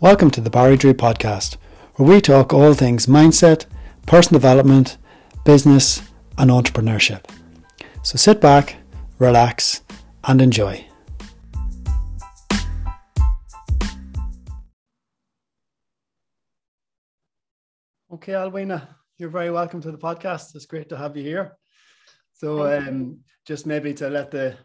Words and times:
Welcome 0.00 0.32
to 0.32 0.40
the 0.40 0.50
Barry 0.50 0.76
Drew 0.76 0.92
podcast, 0.92 1.56
where 1.94 2.08
we 2.08 2.20
talk 2.20 2.52
all 2.52 2.74
things 2.74 3.06
mindset, 3.06 3.66
personal 4.06 4.40
development, 4.40 4.98
business, 5.44 6.02
and 6.36 6.50
entrepreneurship. 6.50 7.24
So 8.02 8.16
sit 8.16 8.40
back, 8.40 8.76
relax, 9.20 9.82
and 10.24 10.42
enjoy. 10.42 10.84
Okay, 18.12 18.32
Alwina, 18.32 18.88
you're 19.16 19.30
very 19.30 19.52
welcome 19.52 19.80
to 19.80 19.92
the 19.92 19.98
podcast. 19.98 20.56
It's 20.56 20.66
great 20.66 20.88
to 20.88 20.96
have 20.96 21.16
you 21.16 21.22
here. 21.22 21.56
So, 22.32 22.66
um, 22.66 23.20
just 23.46 23.64
maybe 23.64 23.94
to 23.94 24.10
let 24.10 24.32
the 24.32 24.56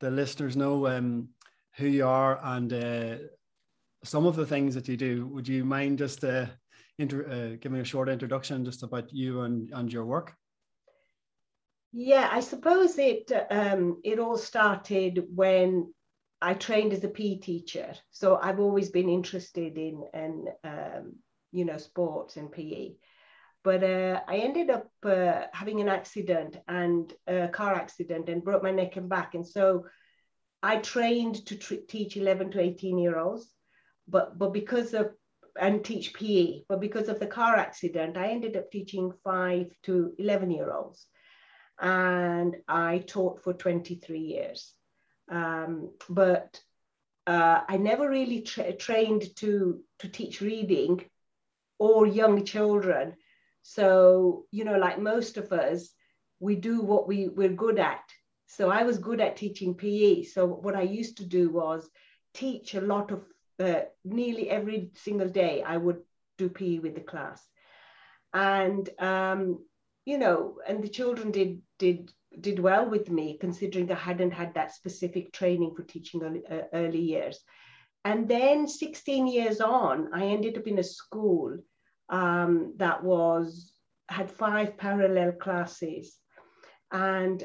the 0.00 0.10
listeners 0.10 0.54
know 0.54 0.86
um, 0.86 1.30
who 1.76 1.86
you 1.86 2.06
are 2.06 2.38
and 2.42 2.72
uh, 2.72 3.16
some 4.06 4.26
of 4.26 4.36
the 4.36 4.46
things 4.46 4.74
that 4.74 4.88
you 4.88 4.96
do. 4.96 5.26
Would 5.26 5.48
you 5.48 5.64
mind 5.64 5.98
just 5.98 6.24
uh, 6.24 6.46
inter- 6.98 7.26
uh, 7.26 7.56
giving 7.60 7.80
a 7.80 7.84
short 7.84 8.08
introduction 8.08 8.64
just 8.64 8.82
about 8.82 9.12
you 9.12 9.42
and, 9.42 9.70
and 9.72 9.92
your 9.92 10.04
work? 10.04 10.34
Yeah, 11.92 12.28
I 12.30 12.40
suppose 12.40 12.98
it 12.98 13.32
um, 13.50 14.00
it 14.04 14.18
all 14.18 14.36
started 14.36 15.24
when 15.34 15.94
I 16.42 16.54
trained 16.54 16.92
as 16.92 17.04
a 17.04 17.08
PE 17.08 17.38
teacher. 17.38 17.94
So 18.10 18.36
I've 18.36 18.60
always 18.60 18.90
been 18.90 19.08
interested 19.08 19.78
in 19.78 20.04
and 20.12 20.48
um, 20.62 21.14
you 21.52 21.64
know 21.64 21.78
sports 21.78 22.36
and 22.36 22.52
PE. 22.52 22.96
But 23.64 23.82
uh, 23.82 24.20
I 24.28 24.36
ended 24.36 24.70
up 24.70 24.90
uh, 25.02 25.44
having 25.52 25.80
an 25.80 25.88
accident 25.88 26.58
and 26.68 27.12
a 27.26 27.48
car 27.48 27.74
accident 27.74 28.28
and 28.28 28.44
broke 28.44 28.62
my 28.62 28.70
neck 28.70 28.96
and 28.96 29.08
back. 29.08 29.34
And 29.34 29.46
so 29.46 29.86
I 30.62 30.76
trained 30.76 31.46
to 31.46 31.56
teach 31.56 32.16
11 32.16 32.52
to 32.52 32.60
18 32.60 32.98
year 32.98 33.18
olds 33.18 33.55
but 34.08 34.38
but 34.38 34.52
because 34.52 34.94
of 34.94 35.12
and 35.60 35.84
teach 35.84 36.14
PE, 36.14 36.62
but 36.68 36.80
because 36.80 37.08
of 37.08 37.18
the 37.18 37.26
car 37.26 37.56
accident, 37.56 38.16
I 38.16 38.28
ended 38.28 38.56
up 38.56 38.70
teaching 38.70 39.12
five 39.24 39.70
to 39.84 40.12
11 40.18 40.50
year 40.50 40.70
olds. 40.70 41.06
And 41.80 42.56
I 42.68 43.04
taught 43.06 43.42
for 43.42 43.52
23 43.52 44.18
years. 44.18 44.72
Um, 45.30 45.92
but 46.08 46.60
uh, 47.26 47.60
I 47.68 47.76
never 47.76 48.08
really 48.08 48.42
tra- 48.42 48.72
trained 48.72 49.34
to, 49.36 49.80
to 49.98 50.08
teach 50.08 50.40
reading 50.40 51.04
or 51.78 52.06
young 52.06 52.44
children. 52.44 53.14
So, 53.62 54.46
you 54.50 54.64
know, 54.64 54.78
like 54.78 54.98
most 54.98 55.36
of 55.36 55.52
us, 55.52 55.90
we 56.38 56.54
do 56.54 56.80
what 56.80 57.08
we, 57.08 57.28
we're 57.28 57.48
good 57.48 57.78
at. 57.78 58.02
So 58.46 58.70
I 58.70 58.84
was 58.84 58.98
good 58.98 59.20
at 59.20 59.36
teaching 59.36 59.74
PE. 59.74 60.22
So 60.22 60.46
what 60.46 60.76
I 60.76 60.82
used 60.82 61.18
to 61.18 61.24
do 61.24 61.50
was 61.50 61.88
teach 62.32 62.74
a 62.74 62.80
lot 62.80 63.10
of 63.10 63.24
uh, 63.58 63.82
nearly 64.04 64.50
every 64.50 64.90
single 64.94 65.28
day 65.28 65.62
I 65.62 65.76
would 65.76 66.00
do 66.38 66.48
PE 66.48 66.78
with 66.78 66.94
the 66.94 67.00
class. 67.00 67.42
And 68.32 68.88
um, 68.98 69.64
you 70.04 70.18
know, 70.18 70.58
and 70.66 70.82
the 70.82 70.88
children 70.88 71.30
did 71.30 71.62
did 71.78 72.12
did 72.40 72.58
well 72.58 72.88
with 72.88 73.10
me 73.10 73.38
considering 73.40 73.90
I 73.90 73.94
hadn't 73.94 74.32
had 74.32 74.54
that 74.54 74.74
specific 74.74 75.32
training 75.32 75.74
for 75.74 75.82
teaching 75.82 76.22
early, 76.22 76.42
uh, 76.50 76.64
early 76.72 77.00
years. 77.00 77.40
And 78.04 78.28
then 78.28 78.68
16 78.68 79.26
years 79.26 79.60
on, 79.60 80.10
I 80.12 80.26
ended 80.26 80.58
up 80.58 80.66
in 80.66 80.78
a 80.78 80.84
school 80.84 81.58
um, 82.08 82.74
that 82.76 83.02
was 83.02 83.72
had 84.08 84.30
five 84.30 84.76
parallel 84.76 85.32
classes, 85.32 86.16
and 86.92 87.42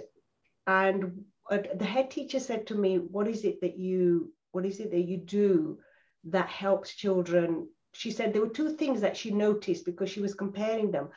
and 0.68 1.24
uh, 1.50 1.60
the 1.76 1.86
head 1.86 2.12
teacher 2.12 2.40
said 2.40 2.68
to 2.68 2.76
me, 2.76 2.98
"What 2.98 3.28
is 3.28 3.44
it 3.44 3.62
that 3.62 3.78
you 3.80 4.34
what 4.52 4.66
is 4.66 4.80
it 4.80 4.92
that 4.92 5.02
you 5.02 5.18
do 5.18 5.80
that 6.26 6.50
helps 6.50 6.96
children. 6.96 7.68
She 7.94 8.12
said 8.12 8.34
there 8.34 8.42
were 8.42 8.50
two 8.50 8.76
things 8.76 9.02
that 9.02 9.18
she 9.18 9.32
noticed 9.32 9.86
because 9.86 10.10
she 10.10 10.22
was 10.22 10.34
comparing 10.34 10.92
them 10.92 11.10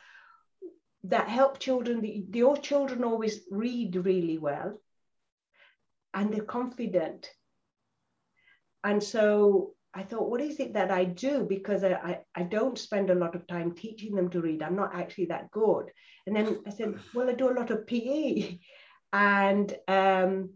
that 1.03 1.27
help 1.27 1.59
children. 1.59 2.01
The, 2.01 2.25
your 2.33 2.57
children 2.57 3.03
always 3.03 3.41
read 3.49 3.95
really 3.95 4.37
well 4.37 4.79
and 6.13 6.33
they're 6.33 6.43
confident. 6.43 7.29
And 8.83 9.03
so 9.03 9.73
I 9.93 10.03
thought, 10.03 10.29
what 10.29 10.41
is 10.41 10.59
it 10.59 10.73
that 10.73 10.91
I 10.91 11.05
do? 11.05 11.45
Because 11.47 11.83
I, 11.83 11.93
I, 11.93 12.19
I, 12.35 12.43
don't 12.43 12.77
spend 12.77 13.09
a 13.09 13.15
lot 13.15 13.33
of 13.35 13.47
time 13.47 13.73
teaching 13.73 14.13
them 14.13 14.29
to 14.29 14.41
read. 14.41 14.61
I'm 14.61 14.75
not 14.75 14.93
actually 14.93 15.27
that 15.27 15.49
good. 15.51 15.89
And 16.27 16.35
then 16.35 16.59
I 16.67 16.69
said, 16.69 16.99
well, 17.13 17.29
I 17.29 17.33
do 17.33 17.49
a 17.49 17.57
lot 17.57 17.71
of 17.71 17.87
PE. 17.87 18.59
And 19.13 19.73
um, 19.87 20.55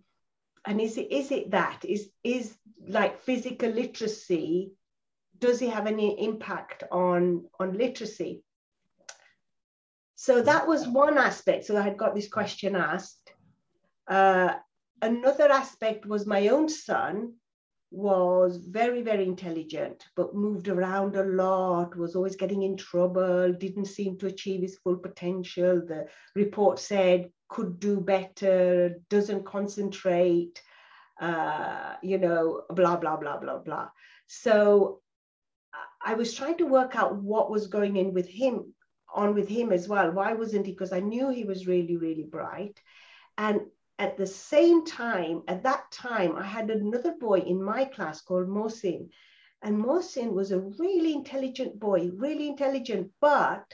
and 0.65 0.79
is 0.81 0.97
it 0.97 1.11
is 1.11 1.31
it 1.31 1.51
that? 1.51 1.83
Is 1.85 2.09
is 2.23 2.57
like 2.87 3.21
physical 3.21 3.69
literacy 3.69 4.73
does 5.39 5.61
it 5.61 5.71
have 5.71 5.87
any 5.87 6.23
impact 6.23 6.83
on 6.91 7.45
on 7.59 7.77
literacy? 7.77 8.43
So 10.15 10.41
that 10.41 10.67
was 10.67 10.87
one 10.87 11.17
aspect. 11.17 11.65
So 11.65 11.77
i 11.77 11.81
had 11.81 11.97
got 11.97 12.13
this 12.13 12.27
question 12.27 12.75
asked. 12.75 13.31
Uh, 14.07 14.55
another 15.01 15.49
aspect 15.51 16.05
was 16.05 16.25
my 16.25 16.49
own 16.49 16.67
son 16.67 17.35
was 17.91 18.57
very 18.57 19.01
very 19.01 19.23
intelligent 19.23 20.05
but 20.15 20.35
moved 20.35 20.67
around 20.67 21.15
a 21.15 21.23
lot 21.23 21.95
was 21.95 22.15
always 22.15 22.35
getting 22.35 22.61
in 22.61 22.77
trouble 22.77 23.51
didn't 23.53 23.85
seem 23.85 24.17
to 24.17 24.27
achieve 24.27 24.61
his 24.61 24.77
full 24.83 24.95
potential 24.95 25.81
the 25.87 26.05
report 26.35 26.77
said 26.77 27.29
could 27.47 27.79
do 27.79 27.99
better 27.99 28.95
doesn't 29.09 29.43
concentrate 29.43 30.61
uh, 31.19 31.95
you 32.01 32.17
know, 32.17 32.61
blah, 32.69 32.95
blah, 32.95 33.17
blah, 33.17 33.37
blah, 33.37 33.57
blah. 33.59 33.89
So 34.27 35.01
I 36.03 36.13
was 36.13 36.33
trying 36.33 36.57
to 36.57 36.65
work 36.65 36.95
out 36.95 37.15
what 37.15 37.51
was 37.51 37.67
going 37.67 37.97
in 37.97 38.13
with 38.13 38.27
him, 38.27 38.73
on 39.13 39.33
with 39.33 39.49
him 39.49 39.71
as 39.71 39.87
well. 39.87 40.11
Why 40.11 40.33
wasn't 40.33 40.65
he? 40.65 40.71
Because 40.71 40.93
I 40.93 41.01
knew 41.01 41.29
he 41.29 41.43
was 41.43 41.67
really, 41.67 41.97
really 41.97 42.23
bright. 42.23 42.79
And 43.37 43.61
at 43.99 44.15
the 44.15 44.25
same 44.25 44.85
time, 44.85 45.43
at 45.49 45.63
that 45.63 45.91
time, 45.91 46.37
I 46.37 46.43
had 46.43 46.69
another 46.69 47.15
boy 47.19 47.39
in 47.39 47.61
my 47.61 47.83
class 47.83 48.21
called 48.21 48.47
Mohsin. 48.47 49.09
And 49.61 49.77
Mohsin 49.77 50.31
was 50.31 50.51
a 50.51 50.61
really 50.61 51.13
intelligent 51.13 51.77
boy, 51.77 52.09
really 52.15 52.47
intelligent, 52.47 53.11
but 53.19 53.65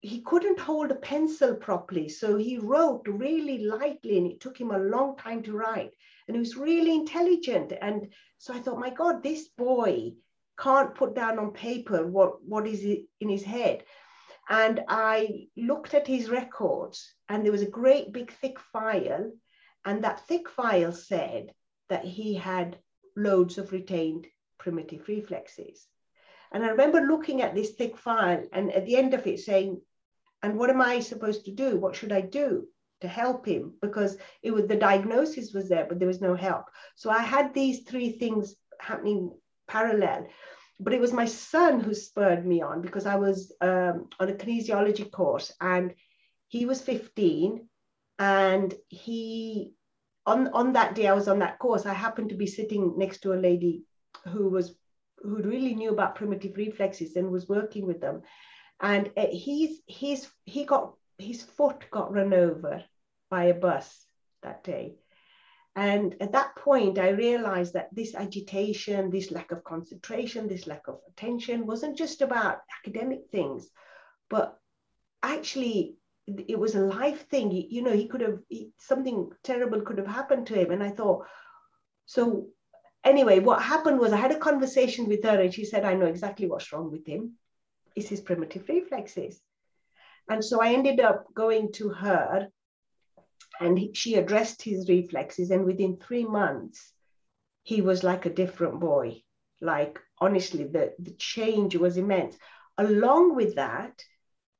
he 0.00 0.22
couldn't 0.22 0.58
hold 0.58 0.90
a 0.90 0.94
pencil 0.94 1.54
properly. 1.54 2.08
So 2.08 2.38
he 2.38 2.56
wrote 2.56 3.02
really 3.06 3.58
lightly 3.58 4.16
and 4.16 4.26
it 4.26 4.40
took 4.40 4.58
him 4.58 4.70
a 4.70 4.78
long 4.78 5.18
time 5.18 5.42
to 5.42 5.52
write. 5.52 5.90
And 6.26 6.34
he 6.34 6.38
was 6.38 6.56
really 6.56 6.94
intelligent. 6.94 7.74
And 7.78 8.10
so 8.38 8.54
I 8.54 8.60
thought, 8.60 8.78
my 8.78 8.88
God, 8.88 9.22
this 9.22 9.48
boy 9.48 10.12
can't 10.58 10.94
put 10.94 11.14
down 11.14 11.38
on 11.38 11.52
paper 11.52 12.06
what, 12.06 12.42
what 12.42 12.66
is 12.66 12.82
in 12.84 13.28
his 13.28 13.42
head. 13.42 13.84
And 14.50 14.80
I 14.88 15.46
looked 15.56 15.94
at 15.94 16.08
his 16.08 16.28
records 16.28 17.14
and 17.28 17.44
there 17.44 17.52
was 17.52 17.62
a 17.62 17.70
great 17.70 18.12
big 18.12 18.32
thick 18.32 18.58
file. 18.58 19.30
And 19.84 20.02
that 20.02 20.26
thick 20.26 20.50
file 20.50 20.92
said 20.92 21.54
that 21.88 22.04
he 22.04 22.34
had 22.34 22.76
loads 23.16 23.58
of 23.58 23.72
retained 23.72 24.26
primitive 24.58 25.06
reflexes. 25.08 25.86
And 26.52 26.64
I 26.64 26.70
remember 26.70 27.00
looking 27.00 27.42
at 27.42 27.54
this 27.54 27.70
thick 27.70 27.96
file 27.96 28.44
and 28.52 28.72
at 28.72 28.86
the 28.86 28.96
end 28.96 29.14
of 29.14 29.26
it 29.26 29.38
saying, 29.38 29.80
and 30.42 30.58
what 30.58 30.70
am 30.70 30.80
I 30.80 30.98
supposed 30.98 31.44
to 31.44 31.52
do? 31.52 31.76
What 31.76 31.94
should 31.94 32.12
I 32.12 32.22
do 32.22 32.66
to 33.02 33.08
help 33.08 33.46
him? 33.46 33.74
Because 33.80 34.16
it 34.42 34.50
was 34.50 34.66
the 34.66 34.76
diagnosis 34.76 35.52
was 35.52 35.68
there, 35.68 35.86
but 35.88 36.00
there 36.00 36.08
was 36.08 36.20
no 36.20 36.34
help. 36.34 36.64
So 36.96 37.08
I 37.10 37.22
had 37.22 37.54
these 37.54 37.80
three 37.80 38.12
things 38.18 38.56
happening 38.80 39.32
parallel. 39.68 40.26
But 40.82 40.94
it 40.94 41.00
was 41.00 41.12
my 41.12 41.26
son 41.26 41.80
who 41.80 41.94
spurred 41.94 42.46
me 42.46 42.62
on 42.62 42.80
because 42.80 43.06
I 43.06 43.16
was 43.16 43.52
um, 43.60 44.08
on 44.18 44.30
a 44.30 44.32
kinesiology 44.32 45.10
course 45.10 45.52
and 45.60 45.94
he 46.48 46.64
was 46.64 46.80
15 46.80 47.68
and 48.18 48.74
he 48.88 49.74
on 50.26 50.48
on 50.48 50.72
that 50.72 50.94
day 50.94 51.06
I 51.06 51.12
was 51.12 51.28
on 51.28 51.38
that 51.40 51.58
course 51.58 51.86
I 51.86 51.92
happened 51.92 52.30
to 52.30 52.36
be 52.36 52.46
sitting 52.46 52.94
next 52.96 53.20
to 53.20 53.34
a 53.34 53.44
lady 53.48 53.84
who 54.28 54.48
was 54.48 54.74
who 55.22 55.36
really 55.42 55.74
knew 55.74 55.90
about 55.90 56.14
primitive 56.14 56.56
reflexes 56.56 57.16
and 57.16 57.30
was 57.30 57.48
working 57.48 57.86
with 57.86 58.00
them. 58.00 58.22
And 58.80 59.10
uh, 59.16 59.26
he's 59.30 59.80
he's 59.86 60.30
he 60.44 60.64
got 60.64 60.94
his 61.18 61.42
foot 61.42 61.84
got 61.90 62.12
run 62.12 62.32
over 62.32 62.82
by 63.30 63.44
a 63.44 63.54
bus 63.54 64.06
that 64.42 64.64
day 64.64 64.96
and 65.76 66.16
at 66.20 66.32
that 66.32 66.54
point 66.56 66.98
i 66.98 67.10
realized 67.10 67.74
that 67.74 67.88
this 67.92 68.14
agitation 68.14 69.10
this 69.10 69.30
lack 69.30 69.52
of 69.52 69.62
concentration 69.64 70.48
this 70.48 70.66
lack 70.66 70.88
of 70.88 70.98
attention 71.08 71.66
wasn't 71.66 71.96
just 71.96 72.22
about 72.22 72.58
academic 72.78 73.20
things 73.30 73.68
but 74.28 74.58
actually 75.22 75.96
it 76.26 76.58
was 76.58 76.74
a 76.74 76.80
life 76.80 77.28
thing. 77.28 77.50
You 77.50 77.82
know 77.82 77.92
he 77.92 78.08
could 78.08 78.20
have 78.20 78.38
he, 78.48 78.70
something 78.78 79.30
terrible 79.42 79.80
could 79.82 79.98
have 79.98 80.06
happened 80.06 80.46
to 80.48 80.54
him. 80.54 80.70
And 80.70 80.82
i 80.82 80.90
thought 80.90 81.26
so 82.06 82.48
anyway 83.04 83.40
what 83.40 83.62
happened 83.62 83.98
was 83.98 84.12
i 84.12 84.16
had 84.16 84.32
a 84.32 84.38
conversation 84.38 85.08
with 85.08 85.24
her 85.24 85.40
and 85.40 85.52
she 85.52 85.64
said 85.64 85.84
i 85.84 85.94
know 85.94 86.06
exactly 86.06 86.48
what's 86.48 86.72
wrong 86.72 86.90
with 86.90 87.06
him. 87.06 87.36
It's 87.96 88.08
his 88.08 88.20
primitive 88.20 88.68
reflexes. 88.68 89.40
And 90.28 90.44
so 90.44 90.60
I 90.60 90.72
ended 90.74 91.00
up 91.00 91.24
going 91.34 91.72
to 91.72 91.88
her 91.88 92.48
and 93.60 93.78
he, 93.78 93.92
she 93.94 94.14
addressed 94.14 94.62
his 94.62 94.88
reflexes. 94.88 95.50
And 95.50 95.64
within 95.64 95.98
three 95.98 96.24
months, 96.24 96.92
he 97.62 97.82
was 97.82 98.02
like 98.02 98.24
a 98.24 98.34
different 98.34 98.80
boy. 98.80 99.22
Like, 99.60 100.00
honestly, 100.18 100.64
the, 100.64 100.94
the 100.98 101.12
change 101.12 101.76
was 101.76 101.98
immense. 101.98 102.36
Along 102.78 103.36
with 103.36 103.56
that, 103.56 104.02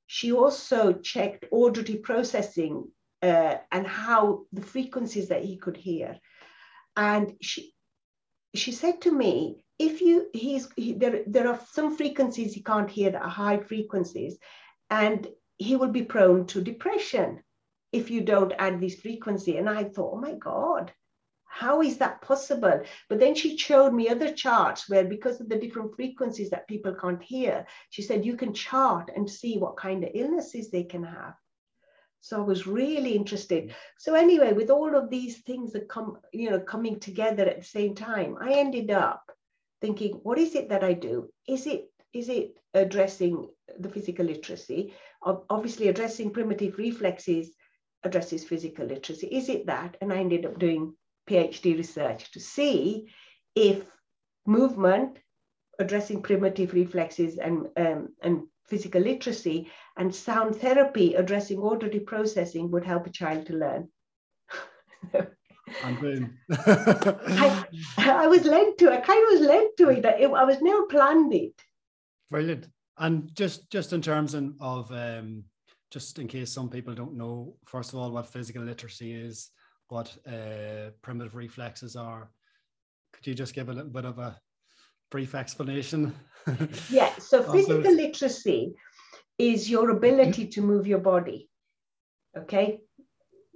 she 0.07 0.33
also 0.33 0.93
checked 0.93 1.47
auditory 1.51 1.99
processing 1.99 2.89
uh, 3.23 3.57
and 3.73 3.87
how 3.87 4.43
the 4.53 4.63
frequencies 4.63 5.29
that 5.29 5.45
he 5.45 5.57
could 5.57 5.77
hear. 5.77 6.19
And 6.97 7.35
she, 7.41 7.73
she 8.55 8.73
said 8.73 9.01
to 9.03 9.13
me, 9.13 9.65
if 9.79 10.03
you, 10.03 10.27
he's, 10.35 10.69
he, 10.77 10.93
there, 10.93 11.23
there 11.27 11.49
are 11.49 11.61
some 11.73 11.97
frequencies 11.97 12.53
he 12.53 12.63
can't 12.63 12.91
hear 12.91 13.11
that 13.11 13.23
are 13.23 13.29
high 13.29 13.61
frequencies, 13.61 14.37
and 14.91 15.27
he 15.57 15.77
will 15.77 15.89
be 15.89 16.03
prone 16.03 16.47
to 16.49 16.61
depression 16.61 17.43
if 17.93 18.11
you 18.11 18.21
don't 18.21 18.53
add 18.59 18.81
this 18.81 19.01
frequency. 19.01 19.57
And 19.57 19.69
I 19.69 19.85
thought, 19.85 20.15
oh 20.15 20.21
my 20.21 20.35
God, 20.35 20.93
how 21.45 21.83
is 21.83 21.99
that 21.99 22.23
possible? 22.23 22.83
But 23.09 23.19
then 23.19 23.35
she 23.35 23.57
showed 23.57 23.93
me 23.93 24.09
other 24.09 24.33
charts 24.33 24.89
where, 24.89 25.05
because 25.05 25.41
of 25.41 25.49
the 25.49 25.59
different 25.59 25.97
frequencies 25.97 26.51
that 26.51 26.69
people 26.69 26.95
can't 26.95 27.23
hear, 27.23 27.67
she 27.91 28.03
said 28.03 28.25
you 28.25 28.37
can 28.37 28.55
chart 28.55 29.11
and 29.15 29.29
see 29.29 29.59
what 29.59 29.77
kind 29.77 30.05
of 30.05 30.11
illnesses 30.15 30.71
they 30.71 30.85
can 30.85 31.03
have. 31.03 31.35
So 32.23 32.37
I 32.37 32.45
was 32.45 32.67
really 32.67 33.17
interested. 33.17 33.75
So 33.99 34.15
anyway, 34.15 34.53
with 34.53 34.71
all 34.71 34.95
of 34.95 35.11
these 35.11 35.39
things 35.39 35.73
that 35.73 35.89
come, 35.89 36.19
you 36.33 36.51
know, 36.51 36.61
coming 36.61 37.01
together 37.01 37.45
at 37.45 37.59
the 37.59 37.65
same 37.65 37.95
time, 37.95 38.37
I 38.41 38.53
ended 38.53 38.91
up 38.91 39.25
thinking, 39.81 40.21
what 40.23 40.39
is 40.39 40.55
it 40.55 40.69
that 40.69 40.85
I 40.85 40.93
do? 40.93 41.31
Is 41.49 41.67
it 41.67 41.87
is 42.13 42.29
it 42.29 42.57
addressing 42.75 43.49
the 43.79 43.89
physical 43.89 44.27
literacy? 44.27 44.95
Obviously, 45.23 45.89
addressing 45.89 46.31
primitive 46.31 46.77
reflexes 46.77 47.51
addresses 48.05 48.45
physical 48.45 48.87
literacy. 48.87 49.27
Is 49.27 49.49
it 49.49 49.67
that? 49.67 49.97
And 50.01 50.13
I 50.13 50.19
ended 50.19 50.47
up 50.47 50.59
doing 50.59 50.95
PhD 51.29 51.77
research 51.77 52.31
to 52.33 52.41
see 52.41 53.13
if 53.55 53.85
movement, 54.47 55.19
addressing 55.79 56.23
primitive 56.23 56.73
reflexes 56.73 57.39
and, 57.39 57.69
um, 57.77 58.09
and 58.23 58.43
physical 58.69 59.03
literacy, 59.03 59.71
and 59.97 60.15
sound 60.15 60.57
therapy, 60.57 61.15
addressing 61.15 61.59
auditory 61.59 62.01
processing, 62.01 62.71
would 62.71 62.85
help 62.85 63.07
a 63.07 63.11
child 63.11 63.47
to 63.47 63.55
learn. 63.55 63.89
and 65.85 66.01
boom. 66.01 66.39
I, 66.51 67.65
I, 67.99 68.27
was 68.27 68.45
led 68.45 68.79
to, 68.79 68.93
I 68.93 68.99
kind 68.99 69.25
of 69.27 69.39
was 69.39 69.49
led 69.49 69.69
to 69.79 69.89
it. 69.91 70.05
it 70.05 70.31
I 70.31 70.45
was 70.45 70.61
never 70.61 70.85
planned 70.85 71.35
it. 71.35 71.55
Brilliant. 72.31 72.69
And 72.99 73.35
just 73.35 73.71
just 73.71 73.93
in 73.93 74.03
terms 74.03 74.35
of 74.35 74.93
um, 74.93 75.45
just 75.91 76.19
in 76.19 76.29
case 76.29 76.53
some 76.53 76.69
people 76.69 76.95
don't 76.95 77.17
know, 77.17 77.55
first 77.67 77.93
of 77.93 77.99
all, 77.99 78.11
what 78.13 78.27
physical 78.27 78.63
literacy 78.63 79.13
is, 79.13 79.51
what 79.89 80.17
uh, 80.27 80.91
primitive 81.03 81.35
reflexes 81.35 81.97
are. 81.97 82.31
Could 83.13 83.27
you 83.27 83.35
just 83.35 83.55
give 83.55 83.69
a 83.69 83.73
little 83.73 83.91
bit 83.91 84.05
of 84.05 84.19
a 84.19 84.39
brief 85.11 85.35
explanation? 85.35 86.15
yeah, 86.91 87.13
so 87.19 87.43
physical 87.43 87.93
literacy 87.93 88.75
is 89.37 89.69
your 89.69 89.91
ability 89.91 90.47
to 90.47 90.61
move 90.61 90.87
your 90.87 91.01
body. 91.01 91.49
Okay, 92.39 92.81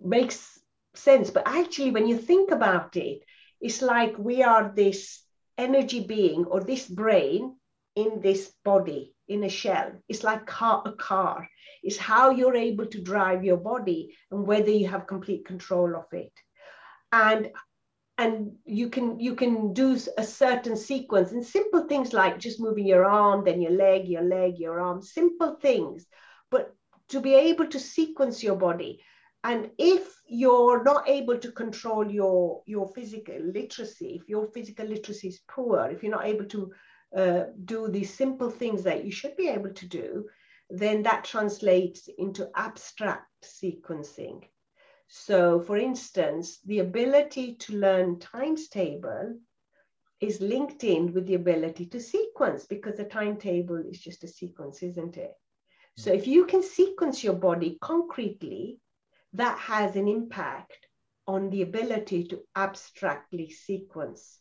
makes 0.02 0.58
sense. 0.94 1.30
But 1.30 1.46
actually, 1.46 1.92
when 1.92 2.08
you 2.08 2.18
think 2.18 2.50
about 2.50 2.96
it, 2.96 3.20
it's 3.60 3.80
like 3.80 4.18
we 4.18 4.42
are 4.42 4.72
this 4.74 5.22
energy 5.56 6.00
being 6.00 6.44
or 6.46 6.60
this 6.64 6.86
brain 6.86 7.54
in 7.94 8.20
this 8.20 8.52
body 8.64 9.13
in 9.28 9.44
a 9.44 9.48
shell. 9.48 9.92
It's 10.08 10.24
like 10.24 10.46
car, 10.46 10.82
a 10.84 10.92
car. 10.92 11.48
It's 11.82 11.96
how 11.96 12.30
you're 12.30 12.56
able 12.56 12.86
to 12.86 13.02
drive 13.02 13.44
your 13.44 13.56
body 13.56 14.14
and 14.30 14.46
whether 14.46 14.70
you 14.70 14.88
have 14.88 15.06
complete 15.06 15.44
control 15.44 15.96
of 15.96 16.06
it. 16.12 16.32
And 17.12 17.50
and 18.16 18.52
you 18.64 18.90
can 18.90 19.18
you 19.18 19.34
can 19.34 19.72
do 19.72 19.98
a 20.16 20.24
certain 20.24 20.76
sequence 20.76 21.32
and 21.32 21.44
simple 21.44 21.86
things 21.88 22.12
like 22.12 22.38
just 22.38 22.60
moving 22.60 22.86
your 22.86 23.04
arm, 23.04 23.44
then 23.44 23.60
your 23.60 23.72
leg, 23.72 24.06
your 24.08 24.22
leg, 24.22 24.58
your 24.58 24.80
arm, 24.80 25.02
simple 25.02 25.56
things. 25.60 26.06
But 26.50 26.74
to 27.08 27.20
be 27.20 27.34
able 27.34 27.66
to 27.68 27.80
sequence 27.80 28.42
your 28.42 28.56
body. 28.56 29.00
And 29.42 29.70
if 29.78 30.14
you're 30.26 30.82
not 30.84 31.06
able 31.06 31.38
to 31.38 31.52
control 31.52 32.10
your, 32.10 32.62
your 32.64 32.88
physical 32.94 33.38
literacy, 33.38 34.18
if 34.22 34.28
your 34.28 34.46
physical 34.52 34.86
literacy 34.86 35.28
is 35.28 35.40
poor, 35.46 35.90
if 35.90 36.02
you're 36.02 36.12
not 36.12 36.24
able 36.24 36.46
to 36.46 36.72
uh, 37.16 37.44
do 37.64 37.88
these 37.88 38.12
simple 38.12 38.50
things 38.50 38.82
that 38.82 39.04
you 39.04 39.12
should 39.12 39.36
be 39.36 39.48
able 39.48 39.72
to 39.72 39.86
do, 39.86 40.28
then 40.70 41.02
that 41.02 41.24
translates 41.24 42.08
into 42.18 42.50
abstract 42.56 43.28
sequencing. 43.42 44.42
So, 45.08 45.60
for 45.60 45.76
instance, 45.76 46.60
the 46.64 46.80
ability 46.80 47.56
to 47.56 47.76
learn 47.76 48.18
times 48.18 48.68
table 48.68 49.38
is 50.20 50.40
linked 50.40 50.82
in 50.82 51.12
with 51.12 51.26
the 51.26 51.34
ability 51.34 51.86
to 51.86 52.00
sequence 52.00 52.66
because 52.66 52.96
the 52.96 53.04
timetable 53.04 53.76
is 53.76 54.00
just 54.00 54.24
a 54.24 54.28
sequence, 54.28 54.82
isn't 54.82 55.16
it? 55.16 55.32
So, 55.96 56.12
if 56.12 56.26
you 56.26 56.46
can 56.46 56.62
sequence 56.62 57.22
your 57.22 57.34
body 57.34 57.78
concretely, 57.80 58.80
that 59.34 59.58
has 59.58 59.96
an 59.96 60.08
impact 60.08 60.88
on 61.26 61.50
the 61.50 61.62
ability 61.62 62.24
to 62.24 62.40
abstractly 62.56 63.50
sequence. 63.50 64.38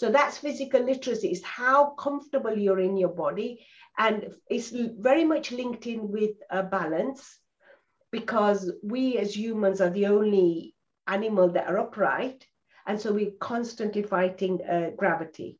So 0.00 0.10
that's 0.10 0.38
physical 0.38 0.82
literacy, 0.82 1.30
is 1.30 1.44
how 1.44 1.90
comfortable 1.90 2.56
you're 2.56 2.80
in 2.80 2.96
your 2.96 3.10
body. 3.10 3.66
And 3.98 4.32
it's 4.48 4.70
very 4.70 5.24
much 5.24 5.52
linked 5.52 5.86
in 5.86 6.10
with 6.10 6.36
a 6.48 6.62
balance 6.62 7.38
because 8.10 8.72
we 8.82 9.18
as 9.18 9.36
humans 9.36 9.82
are 9.82 9.90
the 9.90 10.06
only 10.06 10.74
animal 11.06 11.50
that 11.50 11.68
are 11.68 11.78
upright. 11.78 12.46
And 12.86 12.98
so 12.98 13.12
we're 13.12 13.32
constantly 13.40 14.02
fighting 14.02 14.60
uh, 14.64 14.92
gravity. 14.96 15.58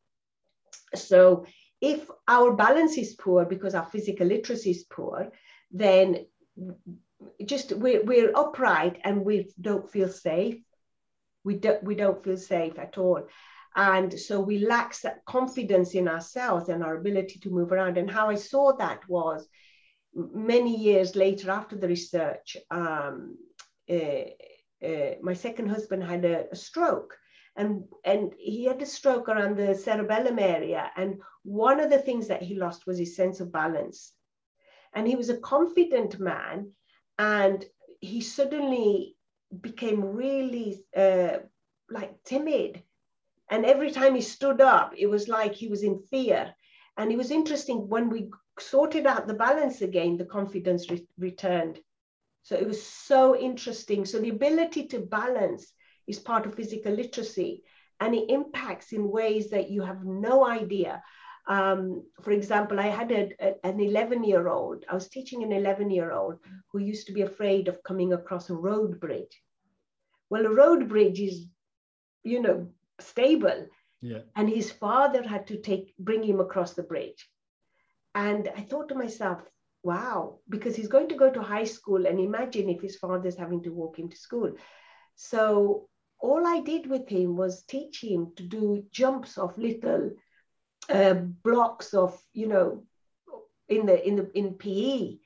So 0.95 1.45
if 1.83 2.11
our 2.27 2.55
balance 2.55 2.97
is 2.97 3.17
poor 3.17 3.45
because 3.45 3.75
our 3.75 3.85
physical 3.85 4.27
literacy 4.27 4.71
is 4.71 4.85
poor, 4.85 5.33
then 5.71 6.25
just 7.45 7.73
we're, 7.73 8.03
we're 8.05 8.33
upright 8.35 9.03
and 9.05 9.23
we 9.23 9.51
don't 9.61 9.91
feel 9.91 10.09
safe. 10.09 10.63
We 11.45 11.57
don't, 11.57 11.85
we 11.85 11.95
don't 11.95 12.25
feel 12.25 12.39
safe 12.39 12.79
at 12.79 12.97
all. 12.97 13.29
And 13.77 14.19
so 14.19 14.41
we 14.41 14.59
lack 14.59 14.99
that 15.01 15.25
confidence 15.27 15.95
in 15.95 16.09
ourselves 16.09 16.69
and 16.69 16.83
our 16.83 16.97
ability 16.97 17.39
to 17.41 17.51
move 17.51 17.71
around. 17.73 17.99
And 17.99 18.11
how 18.11 18.29
I 18.29 18.35
saw 18.35 18.73
that 18.77 19.09
was 19.09 19.49
many 20.15 20.77
years 20.77 21.15
later 21.15 21.51
after 21.51 21.77
the 21.77 21.89
research, 21.89 22.57
um, 22.71 23.37
uh, 23.89 24.25
uh, 24.85 25.15
my 25.23 25.35
second 25.35 25.69
husband 25.69 26.03
had 26.03 26.25
a, 26.25 26.51
a, 26.51 26.57
stroke. 26.57 27.17
And, 27.57 27.85
and 28.05 28.33
he 28.39 28.65
had 28.65 28.83
a 28.83 28.87
stroke 28.87 29.29
around 29.29 29.57
the 29.57 29.75
cerebellum 29.75 30.39
area. 30.39 30.91
And 30.97 31.21
one 31.43 31.79
of 31.79 31.91
the 31.91 31.99
things 31.99 32.27
that 32.29 32.43
he 32.43 32.57
lost 32.57 32.87
was 32.87 32.99
his 32.99 33.15
sense 33.15 33.41
of 33.41 33.53
balance. 33.53 34.13
And 34.95 35.07
he 35.07 35.15
was 35.15 35.29
a 35.29 35.39
confident 35.39 36.19
man. 36.19 36.73
And 37.19 37.65
he 38.01 38.21
suddenly 38.21 39.17
became 39.61 40.01
really 40.01 40.83
uh, 40.97 41.39
like 41.91 42.23
timid 42.25 42.83
and 43.51 43.67
every 43.67 43.91
time 43.91 44.15
he 44.15 44.21
stood 44.21 44.61
up, 44.61 44.95
it 44.97 45.07
was 45.07 45.29
like 45.29 45.55
he 45.55 45.67
was 45.67 45.83
in 45.83 45.99
fear. 46.11 46.55
And 46.97 47.11
it 47.11 47.19
was 47.19 47.33
interesting 47.33 47.89
when 47.89 48.09
we 48.09 48.31
sorted 48.59 49.07
out 49.07 49.27
the 49.27 49.35
balance 49.35 49.83
again, 49.83 50.17
the 50.17 50.25
confidence 50.25 50.89
re- 50.89 51.07
returned. 51.19 51.81
So 52.43 52.57
it 52.57 52.67
was 52.67 52.83
so 52.83 53.37
interesting. 53.37 54.05
So 54.05 54.21
the 54.21 54.31
ability 54.31 54.87
to 54.89 55.01
balance 55.01 55.73
is 56.07 56.19
part 56.19 56.47
of 56.47 56.55
physical 56.55 56.93
literacy 56.93 57.65
and 58.01 58.15
it 58.15 58.31
impacts 58.31 58.93
in 58.93 59.11
ways 59.11 59.51
that 59.51 59.69
you 59.71 59.83
have 59.83 60.05
no 60.05 60.47
idea. 60.47 61.03
Um, 61.47 62.05
for 62.23 62.31
example, 62.31 62.79
I 62.79 62.87
had 62.87 63.11
a, 63.11 63.31
a, 63.41 63.67
an 63.67 63.81
11 63.81 64.25
year 64.25 64.49
old, 64.49 64.85
I 64.89 64.95
was 64.95 65.09
teaching 65.09 65.43
an 65.43 65.53
11 65.53 65.91
year 65.91 66.13
old 66.13 66.39
who 66.73 66.79
used 66.79 67.07
to 67.09 67.13
be 67.13 67.23
afraid 67.23 67.67
of 67.67 67.83
coming 67.83 68.13
across 68.13 68.49
a 68.49 68.55
road 68.55 69.01
bridge. 69.01 69.43
Well, 70.29 70.47
a 70.47 70.55
road 70.55 70.89
bridge 70.89 71.19
is, 71.21 71.47
you 72.23 72.41
know, 72.41 72.69
stable. 73.03 73.67
Yeah. 74.01 74.21
And 74.37 74.49
his 74.49 74.71
father 74.71 75.23
had 75.23 75.47
to 75.49 75.59
take 75.59 75.95
bring 75.99 76.23
him 76.23 76.41
across 76.41 76.75
the 76.75 76.83
bridge. 76.83 77.29
And 78.15 78.49
I 78.57 78.63
thought 78.63 78.89
to 78.89 78.95
myself, 78.95 79.43
wow, 79.83 80.39
because 80.49 80.77
he's 80.77 80.89
going 80.89 81.09
to 81.09 81.15
go 81.15 81.31
to 81.31 81.43
high 81.43 81.65
school 81.65 82.07
and 82.07 82.19
imagine 82.19 82.69
if 82.69 82.81
his 82.81 82.97
father's 82.97 83.37
having 83.37 83.63
to 83.63 83.71
walk 83.71 83.99
him 83.99 84.09
to 84.09 84.17
school. 84.17 84.53
So 85.17 85.89
all 86.19 86.47
I 86.47 86.61
did 86.61 86.89
with 86.89 87.09
him 87.09 87.37
was 87.37 87.63
teach 87.63 88.03
him 88.03 88.33
to 88.37 88.43
do 88.43 88.85
jumps 88.91 89.39
of 89.39 89.57
little 89.57 90.11
uh, 90.89 91.15
blocks 91.15 91.95
of, 91.95 92.19
you 92.33 92.47
know, 92.47 92.85
in 93.69 93.87
the 93.87 94.07
in 94.07 94.17
the 94.17 94.31
in 94.35 94.55
PE. 94.55 95.17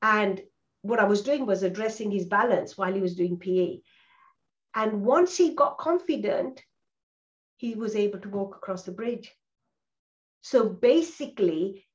And 0.00 0.40
what 0.80 0.98
I 0.98 1.04
was 1.04 1.22
doing 1.22 1.46
was 1.46 1.62
addressing 1.62 2.10
his 2.10 2.24
balance 2.24 2.76
while 2.76 2.92
he 2.92 3.00
was 3.00 3.14
doing 3.14 3.38
PE. 3.38 3.78
And 4.74 5.04
once 5.04 5.36
he 5.36 5.54
got 5.54 5.78
confident, 5.78 6.60
he 7.62 7.76
was 7.76 7.94
able 7.94 8.18
to 8.18 8.28
walk 8.28 8.56
across 8.56 8.82
the 8.82 8.90
bridge. 8.90 9.32
So 10.40 10.68
basically, 10.68 11.86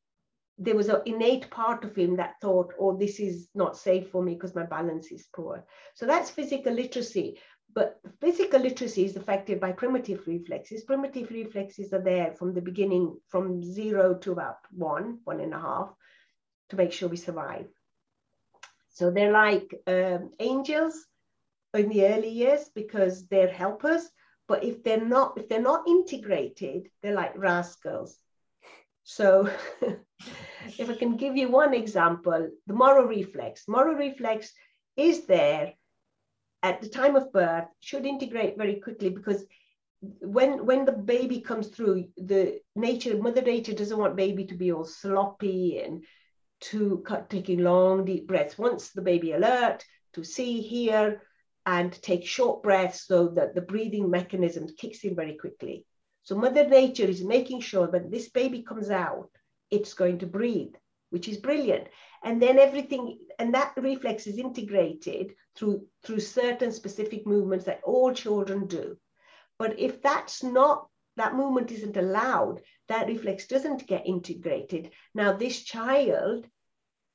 there 0.57 0.77
was 0.77 0.87
an 0.87 1.01
innate 1.05 1.51
part 1.51 1.83
of 1.83 1.93
him 1.93 2.15
that 2.15 2.35
thought, 2.41 2.73
oh, 2.79 2.95
this 2.95 3.19
is 3.19 3.49
not 3.53 3.75
safe 3.75 4.09
for 4.09 4.23
me 4.23 4.33
because 4.33 4.55
my 4.55 4.63
balance 4.63 5.11
is 5.11 5.27
poor. 5.35 5.65
So 5.93 6.05
that's 6.05 6.29
physical 6.29 6.71
literacy. 6.71 7.37
But 7.75 7.99
physical 8.21 8.61
literacy 8.61 9.03
is 9.03 9.17
affected 9.17 9.59
by 9.59 9.73
primitive 9.73 10.25
reflexes. 10.25 10.85
Primitive 10.85 11.29
reflexes 11.31 11.91
are 11.91 12.01
there 12.01 12.31
from 12.31 12.53
the 12.53 12.61
beginning, 12.61 13.19
from 13.27 13.61
zero 13.61 14.15
to 14.19 14.31
about 14.31 14.59
one, 14.71 15.19
one 15.25 15.41
and 15.41 15.53
a 15.53 15.59
half, 15.59 15.89
to 16.69 16.77
make 16.77 16.93
sure 16.93 17.09
we 17.09 17.17
survive. 17.17 17.67
So 18.87 19.11
they're 19.11 19.33
like 19.33 19.69
um, 19.85 20.31
angels 20.39 20.95
in 21.73 21.89
the 21.89 22.05
early 22.05 22.29
years 22.29 22.69
because 22.73 23.27
they're 23.27 23.51
helpers. 23.51 24.09
But 24.47 24.63
if 24.63 24.83
they're 24.83 25.05
not, 25.05 25.37
if 25.37 25.49
they're 25.49 25.61
not 25.61 25.87
integrated, 25.87 26.89
they're 27.01 27.13
like 27.13 27.37
rascals. 27.37 28.17
So 29.03 29.49
if 30.77 30.89
I 30.89 30.95
can 30.95 31.17
give 31.17 31.37
you 31.37 31.49
one 31.49 31.73
example, 31.73 32.49
the 32.65 32.73
Moro 32.73 33.07
reflex. 33.07 33.67
Moro 33.67 33.93
reflex 33.93 34.51
is 34.95 35.25
there 35.25 35.73
at 36.63 36.81
the 36.81 36.89
time 36.89 37.15
of 37.15 37.31
birth, 37.31 37.67
should 37.79 38.05
integrate 38.05 38.57
very 38.57 38.75
quickly 38.75 39.09
because 39.09 39.45
when 40.01 40.65
when 40.65 40.85
the 40.85 40.91
baby 40.91 41.41
comes 41.41 41.67
through, 41.67 42.07
the 42.17 42.59
nature, 42.75 43.17
mother 43.17 43.41
nature 43.41 43.73
doesn't 43.73 43.97
want 43.97 44.15
baby 44.15 44.45
to 44.45 44.55
be 44.55 44.71
all 44.71 44.85
sloppy 44.85 45.79
and 45.79 46.03
to 46.59 47.03
taking 47.29 47.59
long, 47.59 48.05
deep 48.05 48.27
breaths. 48.27 48.57
Once 48.57 48.91
the 48.91 49.01
baby 49.01 49.31
alert 49.33 49.85
to 50.13 50.23
see, 50.23 50.61
hear, 50.61 51.21
and 51.67 52.01
take 52.01 52.25
short 52.25 52.63
breaths 52.63 53.05
so 53.05 53.27
that 53.27 53.53
the 53.53 53.61
breathing 53.61 54.09
mechanism 54.09 54.65
kicks 54.77 55.03
in 55.03 55.13
very 55.13 55.35
quickly. 55.35 55.85
So 56.23 56.35
Mother 56.35 56.65
Nature 56.65 57.03
is 57.03 57.21
making 57.21 57.59
sure 57.59 57.87
that 57.87 58.09
this 58.09 58.29
baby 58.29 58.63
comes 58.63 58.89
out, 58.89 59.29
it's 59.69 59.93
going 59.93 60.19
to 60.19 60.25
breathe, 60.25 60.73
which 61.09 61.27
is 61.27 61.35
brilliant. 61.35 61.89
And 62.23 62.41
then 62.41 62.57
everything, 62.57 63.19
and 63.37 63.53
that 63.53 63.73
reflex 63.75 64.27
is 64.27 64.37
integrated 64.37 65.35
through, 65.57 65.85
through 66.05 66.21
certain 66.21 66.71
specific 66.71 67.27
movements 67.27 67.65
that 67.65 67.81
all 67.83 68.13
children 68.13 68.67
do. 68.67 68.95
But 69.59 69.77
if 69.77 70.01
that's 70.01 70.43
not, 70.43 70.87
that 71.17 71.35
movement 71.35 71.71
isn't 71.71 71.97
allowed, 71.97 72.61
that 72.87 73.07
reflex 73.07 73.45
doesn't 73.47 73.87
get 73.87 74.07
integrated. 74.07 74.91
Now, 75.13 75.33
this 75.33 75.63
child 75.63 76.47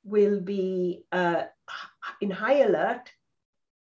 will 0.03 0.41
be 0.41 1.05
uh, 1.11 1.45
in 2.21 2.29
high 2.29 2.59
alert, 2.59 3.09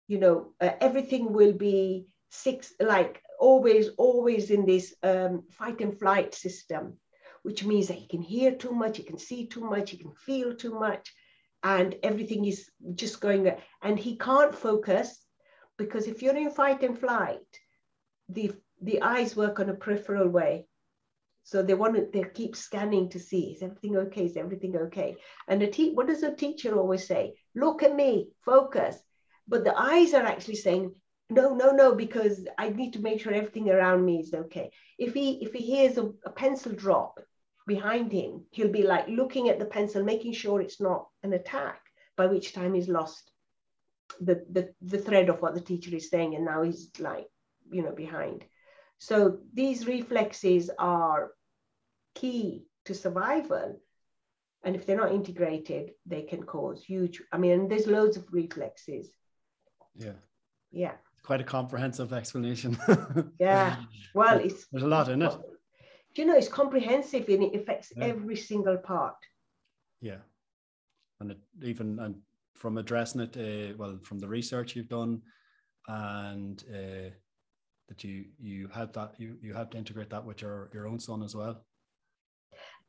you 0.08 0.18
know, 0.18 0.48
uh, 0.60 0.70
everything 0.80 1.32
will 1.32 1.52
be 1.52 2.06
six, 2.30 2.72
like 2.80 3.22
always, 3.38 3.90
always 3.98 4.50
in 4.50 4.66
this 4.66 4.94
um, 5.02 5.44
fight 5.50 5.80
and 5.80 5.98
flight 5.98 6.34
system, 6.34 6.94
which 7.42 7.64
means 7.64 7.88
that 7.88 7.98
he 7.98 8.08
can 8.08 8.22
hear 8.22 8.52
too 8.52 8.72
much, 8.72 8.96
he 8.96 9.04
can 9.04 9.18
see 9.18 9.46
too 9.46 9.60
much, 9.60 9.90
he 9.90 9.98
can 9.98 10.12
feel 10.26 10.54
too 10.56 10.78
much, 10.78 11.12
and 11.62 11.94
everything 12.02 12.44
is 12.46 12.70
just 12.94 13.20
going. 13.20 13.52
And 13.82 13.98
he 13.98 14.16
can't 14.16 14.54
focus 14.54 15.24
because 15.76 16.08
if 16.08 16.22
you're 16.22 16.36
in 16.36 16.50
fight 16.50 16.82
and 16.82 16.98
flight, 16.98 17.38
the 18.28 18.52
the 18.80 19.02
eyes 19.02 19.36
work 19.36 19.60
on 19.60 19.68
a 19.68 19.74
peripheral 19.74 20.28
way. 20.28 20.66
So 21.42 21.62
they 21.62 21.74
want 21.74 21.96
to, 21.96 22.06
they 22.12 22.28
keep 22.28 22.54
scanning 22.54 23.08
to 23.10 23.18
see, 23.18 23.52
is 23.52 23.62
everything 23.62 23.96
okay? 23.96 24.26
Is 24.26 24.36
everything 24.36 24.76
okay? 24.76 25.16
And 25.48 25.60
the 25.60 25.66
te- 25.66 25.94
what 25.94 26.06
does 26.06 26.20
the 26.20 26.34
teacher 26.34 26.76
always 26.76 27.06
say? 27.06 27.34
Look 27.54 27.82
at 27.82 27.94
me, 27.94 28.28
focus. 28.44 28.98
But 29.49 29.64
the 29.64 29.76
eyes 29.76 30.14
are 30.14 30.25
actually 30.25 30.57
saying, 30.57 30.95
no 31.31 31.55
no 31.55 31.71
no 31.71 31.95
because 31.95 32.47
i 32.57 32.71
need 32.71 32.93
to 32.95 33.02
make 33.02 33.21
sure 33.21 33.33
everything 33.33 33.69
around 33.69 34.05
me 34.05 34.21
is 34.21 34.33
okay. 34.33 34.71
If 34.99 35.14
he 35.14 35.43
if 35.43 35.52
he 35.52 35.62
hears 35.62 35.99
a, 35.99 36.11
a, 36.25 36.31
pencil 36.31 36.73
drop 36.73 37.21
behind 37.67 38.11
him 38.12 38.45
he'll 38.50 38.73
be 38.73 38.83
like 38.83 39.09
looking 39.09 39.49
at 39.49 39.59
the 39.59 39.67
pencil 39.67 40.02
making 40.02 40.33
sure 40.33 40.61
it's 40.61 40.81
not 40.81 41.07
an 41.23 41.35
attack 41.35 41.81
by 42.17 42.26
which 42.26 42.55
time 42.55 42.75
he's 42.75 42.88
lost 42.88 43.31
the 44.21 44.43
the, 44.50 44.73
the 44.81 44.99
thread 44.99 45.28
of 45.28 45.43
what 45.43 45.55
the 45.55 45.61
teacher 45.61 45.95
is 45.95 46.09
saying 46.09 46.35
and 46.35 46.45
now 46.45 46.62
he's 46.62 46.90
like 46.99 47.26
you 47.71 47.83
know 47.83 47.93
behind. 47.93 48.45
So 48.99 49.38
these 49.52 49.87
reflexes 49.87 50.71
are 50.78 51.31
key 52.14 52.64
to 52.87 52.95
survival 52.95 53.78
and 54.64 54.75
if 54.75 54.87
they're 54.87 54.97
not 54.97 55.12
integrated 55.12 55.93
they 56.07 56.23
can 56.23 56.43
cause 56.43 56.83
huge 56.83 57.23
i 57.33 57.38
mean 57.38 57.69
there's 57.69 57.87
loads 57.87 58.17
of 58.17 58.33
reflexes 58.33 59.11
yeah 59.99 60.12
yeah 60.71 60.93
quite 61.28 61.43
a 61.43 61.45
comprehensive 61.45 62.14
explanation. 62.14 62.78
yeah. 63.38 63.76
Well, 64.14 64.38
it's 64.38 64.67
there's 64.73 64.88
a 64.90 64.95
lot 64.97 65.11
in 65.11 65.21
it. 65.21 65.35
Do 66.14 66.23
you 66.23 66.26
know 66.26 66.37
it's 66.37 66.49
comprehensive 66.49 67.28
and 67.28 67.43
it 67.43 67.55
affects 67.55 67.93
yeah. 67.95 68.07
every 68.07 68.37
single 68.37 68.78
part. 68.78 69.21
Yeah, 70.00 70.23
and 71.21 71.33
it, 71.33 71.38
even 71.62 71.99
and 71.99 72.14
from 72.55 72.78
addressing 72.78 73.21
it, 73.21 73.37
uh, 73.37 73.76
well, 73.76 73.99
from 74.02 74.19
the 74.19 74.26
research 74.26 74.75
you've 74.75 74.88
done, 74.88 75.21
and 75.87 76.64
uh, 76.73 77.11
that 77.88 78.02
you 78.02 78.25
you 78.40 78.69
had 78.69 78.95
that 78.95 79.14
you 79.19 79.37
you 79.43 79.52
have 79.52 79.69
to 79.71 79.78
integrate 79.78 80.11
that 80.11 80.25
with 80.25 80.40
your 80.40 80.71
your 80.73 80.88
own 80.88 80.99
son 80.99 81.23
as 81.23 81.37
well 81.37 81.62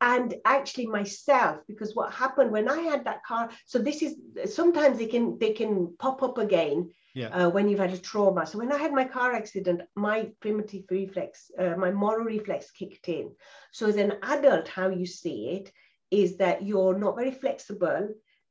and 0.00 0.34
actually 0.44 0.86
myself 0.86 1.58
because 1.66 1.94
what 1.94 2.12
happened 2.12 2.50
when 2.50 2.68
i 2.68 2.78
had 2.78 3.04
that 3.04 3.24
car 3.24 3.50
so 3.66 3.78
this 3.78 4.02
is 4.02 4.16
sometimes 4.46 4.98
they 4.98 5.06
can 5.06 5.38
they 5.38 5.52
can 5.52 5.94
pop 5.98 6.22
up 6.22 6.38
again 6.38 6.90
yeah. 7.14 7.28
uh, 7.28 7.50
when 7.50 7.68
you've 7.68 7.80
had 7.80 7.92
a 7.92 7.98
trauma 7.98 8.46
so 8.46 8.58
when 8.58 8.72
i 8.72 8.78
had 8.78 8.92
my 8.92 9.04
car 9.04 9.32
accident 9.32 9.82
my 9.94 10.30
primitive 10.40 10.84
reflex 10.90 11.50
uh, 11.58 11.74
my 11.76 11.90
Moro 11.90 12.24
reflex 12.24 12.70
kicked 12.70 13.08
in 13.08 13.30
so 13.72 13.86
as 13.86 13.96
an 13.96 14.14
adult 14.22 14.68
how 14.68 14.88
you 14.88 15.06
see 15.06 15.48
it 15.50 15.72
is 16.10 16.36
that 16.38 16.62
you're 16.62 16.98
not 16.98 17.16
very 17.16 17.32
flexible 17.32 18.08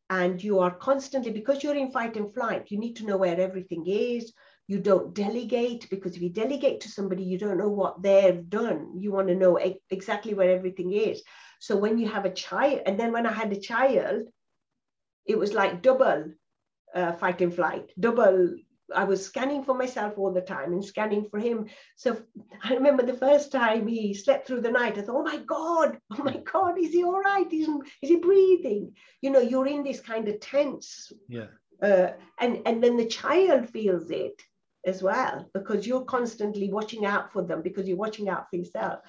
and 0.09 0.43
you 0.43 0.59
are 0.59 0.71
constantly 0.71 1.31
because 1.31 1.63
you're 1.63 1.75
in 1.75 1.91
fight 1.91 2.15
and 2.15 2.33
flight 2.33 2.69
you 2.69 2.79
need 2.79 2.95
to 2.95 3.05
know 3.05 3.17
where 3.17 3.39
everything 3.39 3.85
is 3.87 4.33
you 4.69 4.77
don't 4.79 5.15
delegate 5.15 5.89
because 5.89 6.15
if 6.15 6.21
you 6.21 6.29
delegate 6.29 6.79
to 6.81 6.89
somebody 6.89 7.23
you 7.23 7.39
don't 7.39 7.57
know 7.57 7.69
what 7.81 8.01
they've 8.03 8.47
done 8.49 8.91
you 8.95 9.11
want 9.11 9.27
to 9.27 9.35
know 9.35 9.57
exactly 9.89 10.35
where 10.35 10.55
everything 10.55 10.93
is 10.93 11.23
so 11.59 11.75
when 11.75 11.97
you 11.97 12.07
have 12.07 12.25
a 12.25 12.37
child 12.45 12.79
and 12.85 12.97
then 12.97 13.11
when 13.11 13.25
i 13.25 13.33
had 13.33 13.51
a 13.51 13.59
child 13.59 14.27
it 15.25 15.37
was 15.37 15.53
like 15.53 15.81
double 15.81 16.23
uh, 16.95 17.11
fight 17.13 17.41
and 17.41 17.53
flight 17.53 17.91
double 17.99 18.55
I 18.95 19.03
was 19.03 19.23
scanning 19.23 19.63
for 19.63 19.75
myself 19.75 20.13
all 20.17 20.33
the 20.33 20.41
time 20.41 20.73
and 20.73 20.83
scanning 20.83 21.27
for 21.29 21.39
him. 21.39 21.67
So 21.95 22.19
I 22.63 22.73
remember 22.73 23.03
the 23.03 23.13
first 23.13 23.51
time 23.51 23.85
he 23.85 24.15
slept 24.15 24.47
through 24.47 24.61
the 24.61 24.71
night, 24.71 24.97
I 24.97 25.03
thought, 25.03 25.15
oh 25.15 25.23
my 25.23 25.37
God, 25.37 25.99
oh 26.17 26.23
my 26.23 26.37
God, 26.51 26.79
is 26.79 26.91
he 26.91 27.03
all 27.03 27.19
right? 27.19 27.45
Is, 27.53 27.67
is 28.01 28.09
he 28.09 28.15
breathing? 28.15 28.95
You 29.21 29.29
know, 29.29 29.41
you're 29.41 29.67
in 29.67 29.83
this 29.83 29.99
kind 29.99 30.27
of 30.27 30.39
tense. 30.39 31.13
Yeah. 31.27 31.49
Uh, 31.79 32.13
and, 32.39 32.63
and 32.65 32.83
then 32.83 32.97
the 32.97 33.05
child 33.05 33.69
feels 33.69 34.09
it 34.09 34.41
as 34.85 35.03
well 35.03 35.49
because 35.53 35.85
you're 35.85 36.05
constantly 36.05 36.71
watching 36.71 37.05
out 37.05 37.31
for 37.31 37.43
them 37.43 37.61
because 37.61 37.87
you're 37.87 37.97
watching 37.97 38.29
out 38.29 38.49
for 38.49 38.55
yourself. 38.55 38.99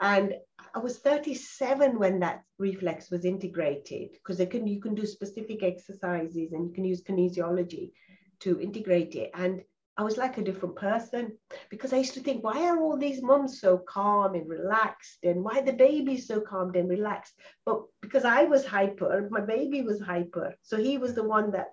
And 0.00 0.34
I 0.74 0.78
was 0.78 0.98
37 0.98 1.98
when 1.98 2.20
that 2.20 2.42
reflex 2.58 3.10
was 3.10 3.24
integrated 3.24 4.10
because 4.12 4.46
can 4.48 4.66
you 4.66 4.80
can 4.80 4.94
do 4.94 5.06
specific 5.06 5.62
exercises 5.62 6.52
and 6.52 6.66
you 6.66 6.72
can 6.74 6.84
use 6.84 7.02
kinesiology 7.02 7.92
to 8.40 8.60
integrate 8.60 9.14
it. 9.14 9.30
And 9.32 9.62
I 9.96 10.02
was 10.02 10.18
like 10.18 10.36
a 10.36 10.44
different 10.44 10.76
person 10.76 11.38
because 11.70 11.94
I 11.94 11.98
used 11.98 12.12
to 12.14 12.20
think, 12.20 12.44
why 12.44 12.68
are 12.68 12.78
all 12.78 12.98
these 12.98 13.22
mums 13.22 13.58
so 13.62 13.78
calm 13.78 14.34
and 14.34 14.46
relaxed? 14.46 15.20
And 15.22 15.42
why 15.42 15.62
the 15.62 15.72
baby's 15.72 16.26
so 16.26 16.42
calm 16.42 16.74
and 16.74 16.90
relaxed? 16.90 17.32
But 17.64 17.80
because 18.02 18.26
I 18.26 18.44
was 18.44 18.66
hyper, 18.66 19.28
my 19.30 19.40
baby 19.40 19.80
was 19.80 19.98
hyper. 19.98 20.54
So 20.60 20.76
he 20.76 20.98
was 20.98 21.14
the 21.14 21.24
one 21.24 21.52
that 21.52 21.68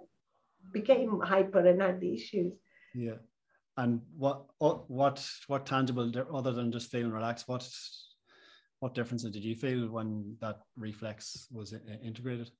became 0.72 1.20
hyper 1.20 1.60
and 1.68 1.82
had 1.82 2.00
the 2.00 2.14
issues. 2.14 2.54
Yeah 2.96 3.16
and 3.78 4.02
what 4.18 4.46
what 4.60 4.90
what 5.48 5.66
tangible 5.66 6.12
other 6.34 6.52
than 6.52 6.72
just 6.72 6.92
feeling 6.92 7.12
relaxed 7.12 7.48
what 7.48 7.68
what 8.80 8.94
differences 8.94 9.32
did 9.32 9.44
you 9.44 9.56
feel 9.56 9.88
when 9.90 10.36
that 10.42 10.60
reflex 10.78 11.48
was 11.52 11.74
integrated? 12.04 12.52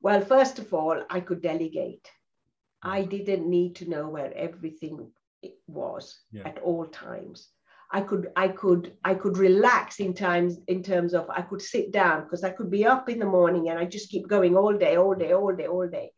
Well 0.00 0.20
first 0.20 0.58
of 0.58 0.72
all 0.74 1.02
i 1.10 1.20
could 1.20 1.42
delegate. 1.42 2.08
I 2.82 3.02
didn't 3.02 3.48
need 3.48 3.76
to 3.76 3.88
know 3.88 4.08
where 4.08 4.32
everything 4.36 5.10
was 5.66 6.20
yeah. 6.30 6.42
at 6.46 6.58
all 6.58 6.86
times. 6.86 7.48
I 7.92 8.00
could 8.00 8.28
i 8.36 8.48
could 8.48 8.92
i 9.04 9.14
could 9.14 9.38
relax 9.38 10.00
in 10.00 10.14
times 10.14 10.58
in 10.68 10.82
terms 10.82 11.14
of 11.14 11.30
i 11.30 11.42
could 11.42 11.62
sit 11.62 11.92
down 11.92 12.24
because 12.24 12.42
i 12.42 12.50
could 12.50 12.70
be 12.70 12.84
up 12.84 13.08
in 13.08 13.18
the 13.18 13.26
morning 13.26 13.68
and 13.68 13.78
i 13.78 13.84
just 13.84 14.10
keep 14.10 14.26
going 14.26 14.56
all 14.56 14.76
day 14.76 14.96
all 14.96 15.14
day 15.14 15.32
all 15.32 15.54
day 15.54 15.66
all 15.66 15.88
day. 15.88 16.10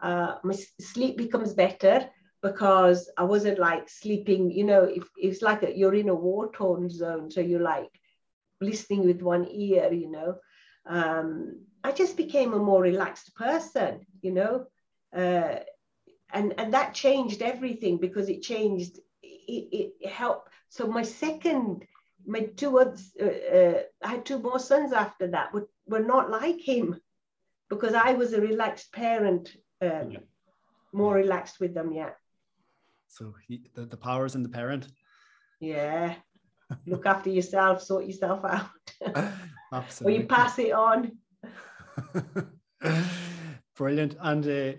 Uh, 0.00 0.36
my 0.44 0.54
sleep 0.80 1.16
becomes 1.16 1.54
better 1.54 2.08
because 2.42 3.10
I 3.16 3.24
wasn't 3.24 3.58
like 3.58 3.88
sleeping, 3.88 4.50
you 4.50 4.64
know, 4.64 4.84
if 4.84 5.04
it's 5.16 5.42
like 5.42 5.62
a, 5.62 5.76
you're 5.76 5.94
in 5.94 6.08
a 6.08 6.14
war 6.14 6.50
torn 6.52 6.88
zone, 6.88 7.30
so 7.30 7.40
you're 7.40 7.60
like 7.60 7.90
listening 8.60 9.04
with 9.06 9.22
one 9.22 9.46
ear, 9.50 9.92
you 9.92 10.10
know. 10.10 10.36
Um, 10.86 11.60
I 11.82 11.92
just 11.92 12.16
became 12.16 12.52
a 12.52 12.58
more 12.58 12.82
relaxed 12.82 13.34
person, 13.34 14.00
you 14.22 14.32
know, 14.32 14.66
uh, 15.16 15.56
and 16.32 16.54
and 16.58 16.74
that 16.74 16.94
changed 16.94 17.42
everything 17.42 17.98
because 17.98 18.28
it 18.28 18.42
changed. 18.42 18.98
It, 19.22 19.92
it 20.02 20.08
helped. 20.08 20.50
So 20.68 20.86
my 20.86 21.02
second 21.02 21.86
my 22.26 22.40
two 22.56 22.78
others, 22.78 23.12
uh, 23.20 23.56
uh, 23.56 23.82
I 24.02 24.08
had 24.08 24.24
two 24.26 24.38
more 24.38 24.58
sons 24.58 24.92
after 24.92 25.28
that, 25.28 25.54
were, 25.54 25.68
were 25.86 26.00
not 26.00 26.30
like 26.30 26.60
him 26.60 27.00
because 27.70 27.94
I 27.94 28.12
was 28.14 28.32
a 28.32 28.40
relaxed 28.40 28.92
parent, 28.92 29.56
um, 29.80 30.10
yeah. 30.10 30.18
more 30.92 31.14
relaxed 31.14 31.60
with 31.60 31.74
them. 31.74 31.92
Yeah. 31.92 32.10
So 33.08 33.34
he, 33.46 33.62
the, 33.74 33.86
the 33.86 33.96
powers 33.96 34.34
in 34.34 34.42
the 34.42 34.48
parent. 34.48 34.88
Yeah. 35.60 36.14
Look 36.86 37.06
after 37.06 37.30
yourself, 37.30 37.82
sort 37.82 38.06
yourself 38.06 38.44
out. 38.44 39.32
Absolutely. 39.72 40.18
or 40.18 40.20
you 40.20 40.26
pass 40.26 40.58
it 40.58 40.72
on. 40.72 41.12
Brilliant. 43.76 44.16
And 44.20 44.46
uh, 44.46 44.78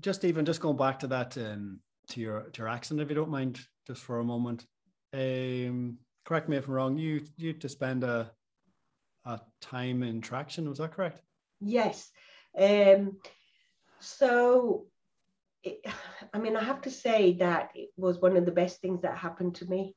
just 0.00 0.24
even 0.24 0.44
just 0.44 0.60
going 0.60 0.76
back 0.76 1.00
to 1.00 1.06
that 1.08 1.36
um, 1.38 1.80
to 2.08 2.20
your 2.20 2.42
to 2.42 2.62
your 2.62 2.68
accent, 2.68 3.00
if 3.00 3.08
you 3.08 3.14
don't 3.14 3.30
mind, 3.30 3.60
just 3.86 4.02
for 4.02 4.20
a 4.20 4.24
moment. 4.24 4.66
Um, 5.12 5.98
correct 6.24 6.48
me 6.48 6.56
if 6.56 6.68
I'm 6.68 6.74
wrong. 6.74 6.98
You 6.98 7.22
you 7.36 7.52
to 7.54 7.68
spend 7.68 8.04
a 8.04 8.30
a 9.24 9.40
time 9.60 10.02
in 10.02 10.20
traction. 10.20 10.68
Was 10.68 10.78
that 10.78 10.92
correct? 10.92 11.20
Yes. 11.60 12.10
Um, 12.56 13.18
so, 13.98 14.86
it, 15.66 15.84
I 16.34 16.38
mean, 16.38 16.56
I 16.56 16.64
have 16.64 16.82
to 16.82 16.90
say 16.90 17.34
that 17.34 17.70
it 17.74 17.90
was 17.96 18.20
one 18.20 18.36
of 18.36 18.46
the 18.46 18.52
best 18.52 18.80
things 18.80 19.02
that 19.02 19.16
happened 19.16 19.56
to 19.56 19.66
me. 19.66 19.94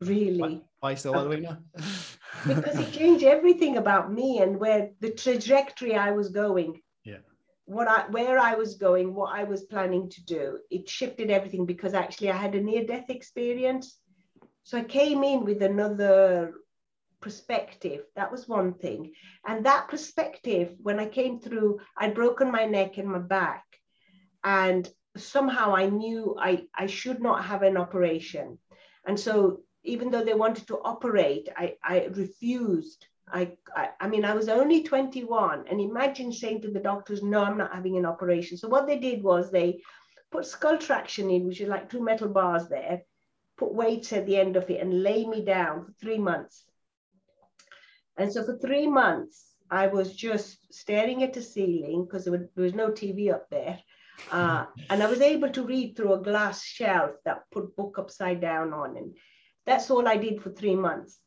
Really. 0.00 0.40
Why, 0.40 0.60
why 0.80 0.94
so, 0.94 1.12
Alwina? 1.14 1.62
because 2.46 2.78
it 2.78 2.92
changed 2.92 3.24
everything 3.24 3.78
about 3.78 4.12
me 4.12 4.40
and 4.40 4.58
where 4.58 4.90
the 5.00 5.10
trajectory 5.10 5.94
I 5.94 6.10
was 6.10 6.28
going. 6.28 6.80
Yeah. 7.04 7.18
What 7.64 7.88
I 7.88 8.06
where 8.10 8.38
I 8.38 8.54
was 8.54 8.74
going, 8.74 9.14
what 9.14 9.34
I 9.34 9.44
was 9.44 9.64
planning 9.64 10.10
to 10.10 10.24
do, 10.24 10.58
it 10.70 10.88
shifted 10.88 11.30
everything 11.30 11.64
because 11.66 11.94
actually 11.94 12.30
I 12.30 12.36
had 12.36 12.54
a 12.54 12.62
near-death 12.62 13.08
experience. 13.08 13.98
So 14.64 14.78
I 14.78 14.84
came 14.84 15.24
in 15.24 15.44
with 15.44 15.62
another 15.62 16.52
perspective. 17.20 18.02
That 18.16 18.30
was 18.30 18.46
one 18.46 18.74
thing. 18.74 19.12
And 19.46 19.64
that 19.64 19.88
perspective, 19.88 20.74
when 20.82 21.00
I 21.00 21.06
came 21.06 21.40
through, 21.40 21.80
I'd 21.96 22.14
broken 22.14 22.52
my 22.52 22.66
neck 22.66 22.98
and 22.98 23.08
my 23.08 23.18
back. 23.18 23.64
And 24.46 24.88
somehow 25.16 25.74
I 25.74 25.86
knew 25.86 26.36
I, 26.38 26.66
I 26.72 26.86
should 26.86 27.20
not 27.20 27.44
have 27.44 27.62
an 27.62 27.76
operation. 27.76 28.58
And 29.04 29.18
so 29.18 29.62
even 29.82 30.12
though 30.12 30.24
they 30.24 30.34
wanted 30.34 30.68
to 30.68 30.78
operate, 30.78 31.48
I, 31.56 31.74
I 31.82 32.04
refused. 32.12 33.06
I, 33.28 33.56
I, 33.74 33.88
I 34.00 34.08
mean, 34.08 34.24
I 34.24 34.34
was 34.34 34.48
only 34.48 34.84
21. 34.84 35.64
And 35.68 35.80
imagine 35.80 36.32
saying 36.32 36.62
to 36.62 36.70
the 36.70 36.78
doctors, 36.78 37.24
no, 37.24 37.42
I'm 37.42 37.58
not 37.58 37.74
having 37.74 37.96
an 37.96 38.06
operation. 38.06 38.56
So 38.56 38.68
what 38.68 38.86
they 38.86 39.00
did 39.00 39.20
was 39.20 39.50
they 39.50 39.82
put 40.30 40.46
skull 40.46 40.78
traction 40.78 41.28
in, 41.28 41.48
which 41.48 41.60
is 41.60 41.68
like 41.68 41.90
two 41.90 42.02
metal 42.02 42.28
bars 42.28 42.68
there, 42.68 43.02
put 43.58 43.74
weights 43.74 44.12
at 44.12 44.26
the 44.26 44.36
end 44.36 44.54
of 44.54 44.70
it 44.70 44.80
and 44.80 45.02
lay 45.02 45.26
me 45.26 45.44
down 45.44 45.86
for 45.86 45.92
three 46.00 46.18
months. 46.18 46.62
And 48.16 48.32
so 48.32 48.44
for 48.44 48.56
three 48.58 48.86
months, 48.86 49.54
I 49.68 49.88
was 49.88 50.14
just 50.14 50.72
staring 50.72 51.24
at 51.24 51.32
the 51.32 51.42
ceiling 51.42 52.04
because 52.04 52.26
there, 52.26 52.48
there, 52.54 52.64
was 52.64 52.74
no 52.74 52.90
TV 52.90 53.32
up 53.32 53.50
there. 53.50 53.80
Uh, 54.30 54.66
and 54.90 55.02
I 55.02 55.06
was 55.06 55.20
able 55.20 55.50
to 55.50 55.62
read 55.62 55.96
through 55.96 56.14
a 56.14 56.22
glass 56.22 56.64
shelf 56.64 57.12
that 57.24 57.50
put 57.52 57.76
book 57.76 57.96
upside 57.98 58.40
down 58.40 58.72
on. 58.72 58.96
And 58.96 59.16
that's 59.66 59.90
all 59.90 60.08
I 60.08 60.16
did 60.16 60.42
for 60.42 60.50
three 60.50 60.76
months. 60.76 61.18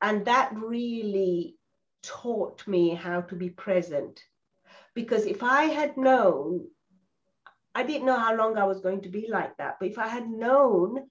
And 0.00 0.24
that 0.26 0.52
really 0.54 1.56
taught 2.02 2.66
me 2.66 2.94
how 2.94 3.22
to 3.22 3.34
be 3.34 3.50
present. 3.50 4.20
Because 4.94 5.26
if 5.26 5.42
I 5.42 5.64
had 5.64 5.96
known, 5.96 6.66
I 7.74 7.82
didn't 7.82 8.06
know 8.06 8.18
how 8.18 8.34
long 8.34 8.56
I 8.56 8.64
was 8.64 8.80
going 8.80 9.02
to 9.02 9.08
be 9.08 9.26
like 9.28 9.56
that, 9.58 9.76
but 9.78 9.88
if 9.88 9.98
I 9.98 10.08
had 10.08 10.28
known 10.28 11.10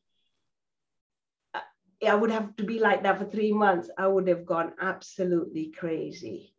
I 2.06 2.16
would 2.16 2.32
have 2.32 2.56
to 2.58 2.64
be 2.64 2.80
like 2.80 3.04
that 3.04 3.18
for 3.18 3.26
three 3.26 3.52
months, 3.52 3.90
I 3.98 4.08
would 4.08 4.28
have 4.28 4.46
gone 4.46 4.74
absolutely 4.80 5.72
crazy. 5.72 6.54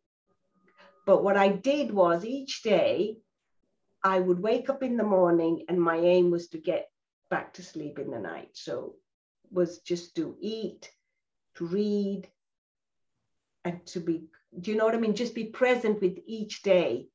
But 1.05 1.23
what 1.23 1.37
I 1.37 1.49
did 1.49 1.93
was 1.93 2.25
each 2.25 2.63
day, 2.63 3.19
I 4.07 4.21
would 4.21 4.41
wake 4.41 4.71
up 4.71 4.83
in 4.83 4.97
the 4.97 5.05
morning 5.05 5.65
and 5.69 5.81
my 5.81 5.97
aim 5.97 6.31
was 6.31 6.49
to 6.49 6.59
get 6.59 6.89
back 7.29 7.55
to 7.55 7.63
sleep 7.63 7.99
in 7.99 8.11
the 8.11 8.21
night. 8.21 8.51
So 8.53 8.95
was 9.51 9.79
just 9.81 10.15
to 10.17 10.37
eat, 10.41 10.91
to 11.57 11.67
read, 11.67 12.29
and 13.65 13.85
to 13.87 14.01
be, 14.01 14.25
do 14.61 14.71
you 14.71 14.77
know 14.77 14.85
what 14.85 14.95
I 14.95 14.99
mean? 14.99 15.15
Just 15.15 15.35
be 15.35 15.47
present 15.47 16.01
with 16.01 16.19
each 16.27 16.63
day. 16.63 17.09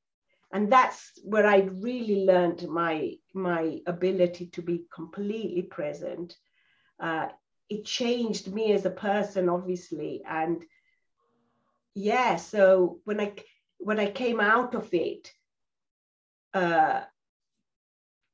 And 0.54 0.72
that's 0.72 1.12
where 1.24 1.48
I 1.48 1.70
really 1.90 2.26
learned 2.26 2.68
my 2.68 3.14
my 3.34 3.80
ability 3.88 4.48
to 4.48 4.62
be 4.62 4.84
completely 4.94 5.62
present 5.62 6.36
uh, 7.02 7.30
it 7.70 7.86
changed 7.86 8.54
me 8.54 8.74
as 8.74 8.86
a 8.86 8.92
person, 8.92 9.50
obviously. 9.50 10.22
And 10.28 10.64
yeah, 11.96 12.36
so 12.36 13.00
when 13.06 13.20
I 13.20 13.34
when 13.80 14.00
I 14.00 14.12
came 14.12 14.40
out 14.40 14.76
of 14.76 14.94
it, 14.94 15.32
uh, 16.54 17.02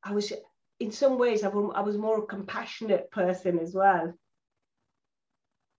I 0.04 0.12
was 0.12 0.32
in 0.80 0.92
some 0.92 1.18
ways 1.18 1.44
I 1.44 1.50
was, 1.50 1.74
I 1.76 1.82
was 1.82 1.98
more 1.98 2.20
a 2.20 2.26
compassionate 2.26 3.12
person 3.12 3.60
as 3.60 3.74
well. 3.74 4.14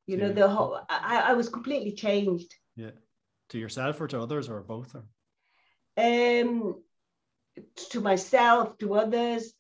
You 0.07 0.17
know, 0.17 0.33
the 0.33 0.49
whole 0.49 0.81
I, 0.89 1.25
I 1.27 1.33
was 1.35 1.51
completely 1.51 1.93
changed. 1.93 2.55
Yeah. 2.77 2.93
To 3.51 3.59
yourself 3.59 4.01
or 4.01 4.09
to 4.09 4.21
others 4.21 4.49
or 4.49 4.61
both 4.63 4.95
or 4.95 5.05
um 5.97 6.83
to 7.91 8.01
myself, 8.01 8.79
to 8.79 8.95
others 8.95 9.53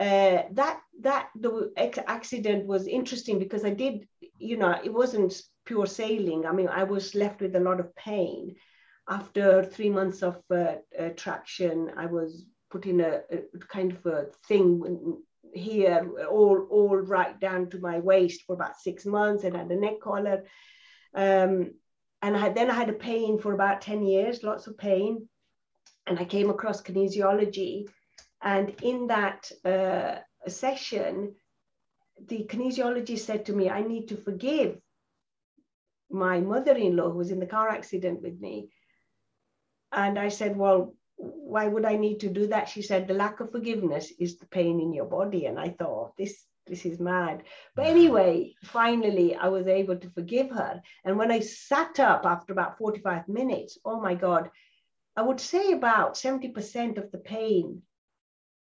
uh, 0.00 0.44
that 0.52 0.80
that 1.02 1.28
the 1.38 1.72
accident 2.06 2.66
was 2.66 2.86
interesting 2.86 3.38
because 3.38 3.66
I 3.66 3.70
did, 3.70 4.08
you 4.38 4.56
know, 4.56 4.74
it 4.82 4.92
wasn't 4.92 5.38
pure 5.66 5.86
sailing. 5.86 6.46
I 6.46 6.52
mean, 6.52 6.68
I 6.68 6.84
was 6.84 7.14
left 7.14 7.42
with 7.42 7.54
a 7.54 7.60
lot 7.60 7.80
of 7.80 7.94
pain. 7.94 8.56
After 9.10 9.64
three 9.64 9.90
months 9.90 10.22
of 10.22 10.40
uh, 10.50 10.76
uh, 10.98 11.10
traction, 11.16 11.90
I 11.96 12.06
was 12.06 12.46
put 12.70 12.86
in 12.86 13.00
a, 13.00 13.20
a, 13.30 13.58
kind 13.68 13.92
of 13.92 14.06
a 14.06 14.26
thing 14.46 15.20
here, 15.52 16.08
all 16.30 16.66
all 16.70 16.96
right 16.96 17.38
down 17.40 17.68
to 17.70 17.80
my 17.80 17.98
waist 17.98 18.42
for 18.46 18.54
about 18.54 18.78
six 18.78 19.04
months, 19.04 19.44
and 19.44 19.56
had 19.56 19.70
a 19.70 19.76
neck 19.76 20.00
collar. 20.00 20.44
Um, 21.14 21.74
and 22.22 22.36
I, 22.36 22.50
then 22.50 22.70
I 22.70 22.74
had 22.74 22.88
a 22.88 23.04
pain 23.10 23.38
for 23.38 23.52
about 23.52 23.80
10 23.80 24.04
years, 24.04 24.44
lots 24.44 24.66
of 24.66 24.78
pain. 24.78 25.28
And 26.06 26.18
I 26.18 26.24
came 26.24 26.50
across 26.50 26.82
kinesiology 26.82 27.86
and 28.42 28.74
in 28.82 29.08
that 29.08 29.50
uh, 29.64 30.16
session, 30.48 31.34
the 32.26 32.46
kinesiologist 32.48 33.20
said 33.20 33.46
to 33.46 33.52
me, 33.52 33.68
I 33.68 33.82
need 33.82 34.08
to 34.08 34.16
forgive 34.16 34.78
my 36.10 36.40
mother 36.40 36.72
in 36.72 36.96
law 36.96 37.10
who 37.10 37.18
was 37.18 37.30
in 37.30 37.38
the 37.40 37.46
car 37.46 37.68
accident 37.68 38.22
with 38.22 38.40
me. 38.40 38.70
And 39.92 40.18
I 40.18 40.28
said, 40.28 40.56
Well, 40.56 40.94
why 41.16 41.66
would 41.66 41.84
I 41.84 41.96
need 41.96 42.20
to 42.20 42.28
do 42.28 42.46
that? 42.48 42.68
She 42.68 42.82
said, 42.82 43.06
The 43.06 43.14
lack 43.14 43.40
of 43.40 43.52
forgiveness 43.52 44.12
is 44.18 44.38
the 44.38 44.46
pain 44.46 44.80
in 44.80 44.92
your 44.92 45.06
body. 45.06 45.46
And 45.46 45.58
I 45.58 45.70
thought, 45.70 46.16
This 46.16 46.44
this 46.66 46.86
is 46.86 47.00
mad. 47.00 47.42
But 47.74 47.86
mm. 47.86 47.90
anyway, 47.90 48.54
finally, 48.62 49.34
I 49.34 49.48
was 49.48 49.66
able 49.66 49.96
to 49.96 50.10
forgive 50.10 50.50
her. 50.50 50.80
And 51.04 51.18
when 51.18 51.32
I 51.32 51.40
sat 51.40 51.98
up 51.98 52.24
after 52.24 52.52
about 52.52 52.78
45 52.78 53.28
minutes, 53.28 53.78
oh 53.84 54.00
my 54.00 54.14
God, 54.14 54.50
I 55.16 55.22
would 55.22 55.40
say 55.40 55.72
about 55.72 56.14
70% 56.14 56.96
of 56.98 57.10
the 57.10 57.18
pain 57.18 57.82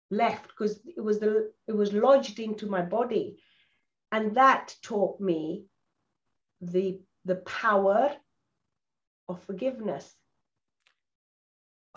left 0.10 0.48
because 0.48 0.80
it 0.86 1.02
was 1.02 1.20
the 1.20 1.52
it 1.68 1.76
was 1.76 1.92
lodged 1.92 2.40
into 2.40 2.66
my 2.66 2.82
body 2.82 3.38
and 4.12 4.36
that 4.36 4.74
taught 4.82 5.20
me 5.20 5.66
the 6.62 7.00
the 7.26 7.36
power 7.36 8.16
of 9.28 9.44
forgiveness 9.44 10.16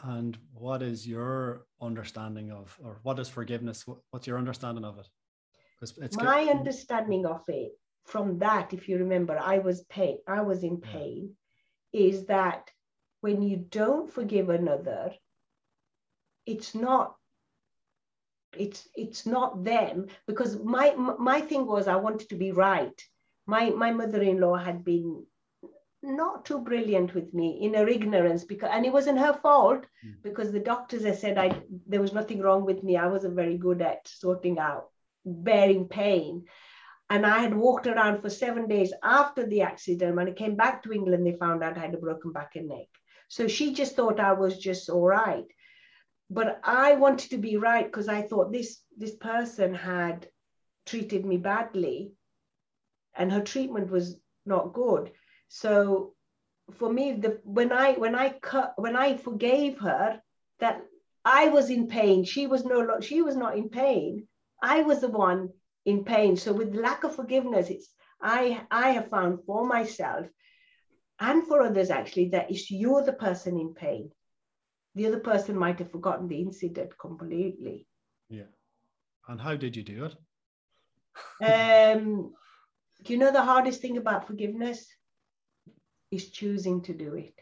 and 0.04 0.38
what 0.52 0.82
is 0.82 1.06
your 1.06 1.66
understanding 1.80 2.50
of 2.50 2.76
or 2.82 2.98
what 3.02 3.18
is 3.18 3.28
forgiveness 3.28 3.84
what's 4.10 4.26
your 4.26 4.38
understanding 4.38 4.84
of 4.84 4.98
it 4.98 5.06
it's 5.80 6.16
my 6.16 6.44
good. 6.44 6.56
understanding 6.56 7.24
of 7.26 7.42
it 7.48 7.72
from 8.04 8.38
that 8.38 8.72
if 8.72 8.88
you 8.88 8.98
remember 8.98 9.38
i 9.38 9.58
was 9.58 9.82
pain 9.84 10.18
i 10.26 10.40
was 10.40 10.62
in 10.62 10.78
pain 10.78 11.34
yeah. 11.92 12.08
is 12.08 12.26
that 12.26 12.70
when 13.20 13.42
you 13.42 13.56
don't 13.56 14.12
forgive 14.12 14.48
another 14.50 15.12
it's 16.46 16.74
not 16.74 17.16
it's 18.56 18.88
it's 18.94 19.26
not 19.26 19.64
them 19.64 20.06
because 20.26 20.58
my 20.58 20.94
my 20.96 21.40
thing 21.40 21.66
was 21.66 21.86
I 21.86 21.96
wanted 21.96 22.28
to 22.30 22.34
be 22.36 22.52
right. 22.52 23.00
My 23.46 23.70
my 23.70 23.92
mother-in-law 23.92 24.56
had 24.56 24.84
been 24.84 25.24
not 26.02 26.44
too 26.44 26.58
brilliant 26.60 27.14
with 27.14 27.32
me 27.34 27.60
in 27.62 27.74
her 27.74 27.86
ignorance 27.86 28.44
because 28.44 28.70
and 28.72 28.86
it 28.86 28.92
wasn't 28.92 29.18
her 29.18 29.34
fault 29.34 29.84
mm. 30.04 30.14
because 30.22 30.50
the 30.50 30.60
doctors 30.60 31.04
had 31.04 31.18
said 31.18 31.36
I 31.36 31.62
there 31.86 32.00
was 32.00 32.12
nothing 32.12 32.40
wrong 32.40 32.64
with 32.64 32.82
me. 32.82 32.96
I 32.96 33.06
wasn't 33.06 33.36
very 33.36 33.58
good 33.58 33.82
at 33.82 34.08
sorting 34.08 34.58
out 34.58 34.88
bearing 35.24 35.88
pain. 35.88 36.44
And 37.10 37.26
I 37.26 37.40
had 37.40 37.54
walked 37.54 37.88
around 37.88 38.22
for 38.22 38.30
seven 38.30 38.68
days 38.68 38.92
after 39.02 39.44
the 39.44 39.62
accident. 39.62 40.14
When 40.14 40.28
I 40.28 40.32
came 40.32 40.54
back 40.54 40.84
to 40.84 40.92
England, 40.92 41.26
they 41.26 41.32
found 41.32 41.62
out 41.62 41.76
I 41.76 41.80
had 41.80 41.94
a 41.94 41.98
broken 41.98 42.30
back 42.30 42.54
and 42.54 42.68
neck. 42.68 42.86
So 43.28 43.48
she 43.48 43.74
just 43.74 43.96
thought 43.96 44.20
I 44.20 44.32
was 44.32 44.56
just 44.58 44.88
all 44.88 45.06
right 45.06 45.46
but 46.30 46.60
I 46.62 46.94
wanted 46.94 47.30
to 47.30 47.38
be 47.38 47.56
right 47.56 47.84
because 47.84 48.08
I 48.08 48.22
thought 48.22 48.52
this 48.52 48.80
this 48.96 49.16
person 49.16 49.74
had 49.74 50.28
treated 50.86 51.26
me 51.26 51.36
badly, 51.36 52.12
and 53.14 53.32
her 53.32 53.42
treatment 53.42 53.90
was 53.90 54.16
not 54.46 54.72
good. 54.72 55.10
So 55.52 56.14
for 56.78 56.92
me, 56.92 57.12
the 57.12 57.40
when 57.42 57.72
I 57.72 57.94
when 57.94 58.14
I 58.14 58.30
cut 58.30 58.74
when 58.76 58.94
I 58.94 59.16
forgave 59.16 59.80
her, 59.80 60.22
that 60.60 60.80
I 61.24 61.48
was 61.48 61.70
in 61.70 61.88
pain. 61.88 62.24
She 62.24 62.46
was 62.46 62.64
no 62.64 63.00
she 63.00 63.20
was 63.20 63.36
not 63.36 63.58
in 63.58 63.68
pain. 63.68 64.28
I 64.62 64.82
was 64.82 65.00
the 65.00 65.08
one 65.08 65.50
in 65.84 66.04
pain. 66.04 66.36
So 66.36 66.52
with 66.52 66.74
lack 66.74 67.02
of 67.02 67.16
forgiveness, 67.16 67.68
it's 67.68 67.88
I 68.22 68.64
I 68.70 68.90
have 68.90 69.10
found 69.10 69.40
for 69.44 69.66
myself 69.66 70.28
and 71.18 71.44
for 71.46 71.62
others 71.62 71.90
actually 71.90 72.28
that 72.28 72.50
it's 72.50 72.70
you're 72.70 73.02
the 73.02 73.12
person 73.12 73.58
in 73.58 73.74
pain. 73.74 74.12
The 74.94 75.08
other 75.08 75.20
person 75.20 75.58
might 75.58 75.80
have 75.80 75.90
forgotten 75.90 76.28
the 76.28 76.40
incident 76.40 76.96
completely. 76.96 77.88
Yeah. 78.28 78.50
And 79.26 79.40
how 79.40 79.56
did 79.56 79.74
you 79.74 79.82
do 79.82 80.04
it? 80.04 80.14
um, 81.42 82.32
do 83.02 83.12
you 83.12 83.18
know 83.18 83.32
the 83.32 83.42
hardest 83.42 83.80
thing 83.80 83.96
about 83.96 84.28
forgiveness? 84.28 84.86
Is 86.10 86.30
choosing 86.30 86.82
to 86.82 86.92
do 86.92 87.14
it. 87.14 87.34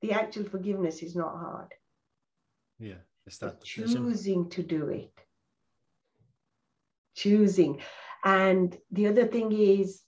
The 0.00 0.12
actual 0.12 0.44
forgiveness 0.44 1.02
is 1.02 1.16
not 1.16 1.36
hard. 1.36 1.74
Yeah, 2.78 3.02
it's 3.26 3.38
that 3.38 3.64
choosing 3.64 4.48
to 4.50 4.62
do 4.62 4.88
it. 4.88 5.12
Choosing. 7.16 7.80
And 8.24 8.76
the 8.92 9.08
other 9.08 9.26
thing 9.26 9.50
is 9.52 10.02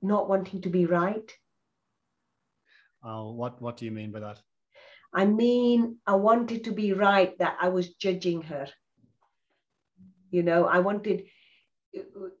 not 0.00 0.28
wanting 0.28 0.60
to 0.62 0.68
be 0.68 0.86
right. 0.86 1.32
Uh, 3.04 3.24
what, 3.24 3.60
what 3.60 3.76
do 3.76 3.84
you 3.84 3.90
mean 3.90 4.12
by 4.12 4.20
that? 4.20 4.40
I 5.12 5.24
mean, 5.26 5.98
I 6.06 6.14
wanted 6.14 6.64
to 6.64 6.72
be 6.72 6.92
right 6.92 7.36
that 7.38 7.56
I 7.60 7.68
was 7.68 7.94
judging 7.94 8.42
her. 8.42 8.68
You 10.30 10.42
know, 10.42 10.66
I 10.66 10.78
wanted, 10.78 11.24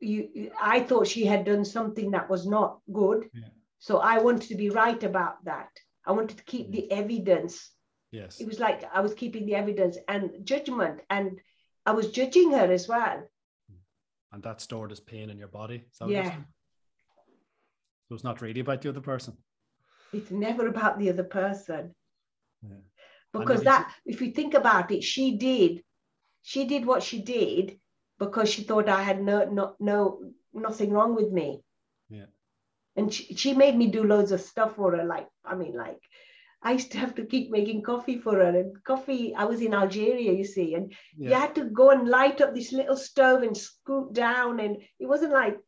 you, 0.00 0.50
I 0.60 0.80
thought 0.80 1.06
she 1.06 1.24
had 1.24 1.44
done 1.44 1.64
something 1.64 2.10
that 2.12 2.28
was 2.28 2.46
not 2.46 2.78
good. 2.92 3.28
Yeah. 3.34 3.48
So 3.78 3.98
I 3.98 4.18
wanted 4.18 4.48
to 4.48 4.54
be 4.54 4.70
right 4.70 5.02
about 5.02 5.44
that. 5.44 5.68
I 6.06 6.12
wanted 6.12 6.38
to 6.38 6.44
keep 6.44 6.66
mm-hmm. 6.66 6.88
the 6.88 6.92
evidence. 6.92 7.70
Yes. 8.10 8.40
It 8.40 8.46
was 8.46 8.60
like 8.60 8.84
I 8.92 9.00
was 9.00 9.14
keeping 9.14 9.46
the 9.46 9.54
evidence 9.54 9.96
and 10.08 10.30
judgment, 10.44 11.00
and 11.08 11.40
I 11.86 11.92
was 11.92 12.10
judging 12.10 12.52
her 12.52 12.72
as 12.72 12.88
well. 12.88 13.22
And 14.32 14.42
that 14.42 14.60
stored 14.60 14.92
as 14.92 15.00
pain 15.00 15.30
in 15.30 15.38
your 15.38 15.48
body. 15.48 15.84
yeah. 16.06 16.36
So 18.08 18.14
it's 18.14 18.24
not 18.24 18.40
really 18.40 18.60
about 18.60 18.82
the 18.82 18.88
other 18.88 19.00
person. 19.00 19.36
It's 20.12 20.30
never 20.30 20.66
about 20.66 20.98
the 20.98 21.10
other 21.10 21.24
person. 21.24 21.94
Yeah. 22.62 22.76
Because 23.32 23.62
that, 23.62 23.90
if 24.04 24.20
you 24.20 24.32
think 24.32 24.52
about 24.52 24.90
it, 24.90 25.02
she 25.02 25.38
did, 25.38 25.82
she 26.42 26.66
did 26.66 26.84
what 26.84 27.02
she 27.02 27.22
did 27.22 27.78
because 28.24 28.48
she 28.48 28.62
thought 28.62 28.88
I 28.88 29.02
had 29.02 29.22
no, 29.22 29.44
no, 29.44 29.74
no, 29.80 30.00
nothing 30.52 30.90
wrong 30.90 31.14
with 31.14 31.30
me. 31.32 31.62
Yeah. 32.08 32.26
And 32.96 33.12
she, 33.12 33.34
she 33.34 33.54
made 33.54 33.76
me 33.76 33.88
do 33.88 34.04
loads 34.04 34.32
of 34.32 34.40
stuff 34.40 34.76
for 34.76 34.96
her. 34.96 35.04
Like, 35.04 35.28
I 35.44 35.54
mean, 35.54 35.74
like, 35.76 36.00
I 36.62 36.72
used 36.72 36.92
to 36.92 36.98
have 36.98 37.14
to 37.16 37.24
keep 37.24 37.50
making 37.50 37.82
coffee 37.82 38.18
for 38.18 38.34
her. 38.34 38.50
And 38.60 38.84
coffee, 38.84 39.34
I 39.34 39.44
was 39.44 39.60
in 39.60 39.74
Algeria, 39.74 40.32
you 40.32 40.44
see, 40.44 40.74
and 40.74 40.92
yeah. 41.16 41.30
you 41.30 41.34
had 41.34 41.54
to 41.56 41.64
go 41.64 41.90
and 41.90 42.08
light 42.08 42.40
up 42.40 42.54
this 42.54 42.72
little 42.72 42.96
stove 42.96 43.42
and 43.42 43.56
scoot 43.56 44.12
down. 44.12 44.60
And 44.60 44.76
it 45.00 45.06
wasn't 45.06 45.32
like 45.32 45.58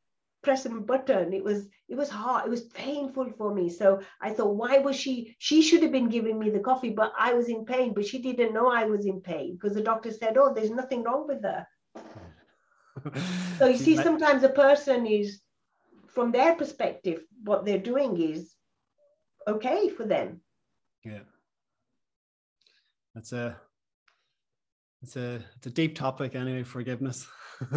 pressing 0.43 0.77
a 0.77 0.81
button. 0.81 1.33
It 1.33 1.43
was 1.43 1.67
it 1.89 1.97
was 1.97 2.11
hard. 2.11 2.47
It 2.47 2.51
was 2.51 2.65
painful 2.65 3.33
for 3.37 3.53
me. 3.53 3.69
So 3.69 4.01
I 4.21 4.31
thought, 4.31 4.55
why 4.55 4.79
was 4.79 4.97
she? 4.97 5.35
She 5.39 5.63
should 5.63 5.83
have 5.83 5.93
been 5.93 6.09
giving 6.09 6.39
me 6.39 6.51
the 6.51 6.61
coffee, 6.61 6.91
but 6.91 7.13
I 7.19 7.35
was 7.35 7.49
in 7.49 7.65
pain. 7.65 7.93
But 7.95 8.07
she 8.07 8.21
didn't 8.23 8.55
know 8.55 8.71
I 8.71 8.85
was 8.85 9.07
in 9.07 9.21
pain 9.21 9.55
because 9.55 9.75
the 9.75 9.83
doctor 9.83 10.13
said, 10.13 10.37
"Oh, 10.39 10.55
there's 10.55 10.71
nothing 10.71 11.03
wrong 11.03 11.27
with 11.27 11.43
her." 11.43 11.67
Hmm. 11.97 12.24
so 13.59 13.67
you 13.67 13.77
see, 13.77 13.97
sometimes 13.97 14.43
a 14.43 14.49
person 14.49 15.07
is, 15.07 15.41
from 16.07 16.33
their 16.33 16.55
perspective, 16.55 17.23
what 17.43 17.65
they're 17.65 17.79
doing 17.79 18.21
is 18.21 18.55
okay 19.47 19.89
for 19.91 20.05
them. 20.05 20.41
Yeah. 21.05 21.21
That's 23.15 23.33
a 23.33 23.57
it's 25.03 25.17
a 25.17 25.41
it's 25.57 25.67
a 25.67 25.71
deep 25.71 25.95
topic 25.95 26.35
anyway, 26.35 26.63
forgiveness. 26.63 27.27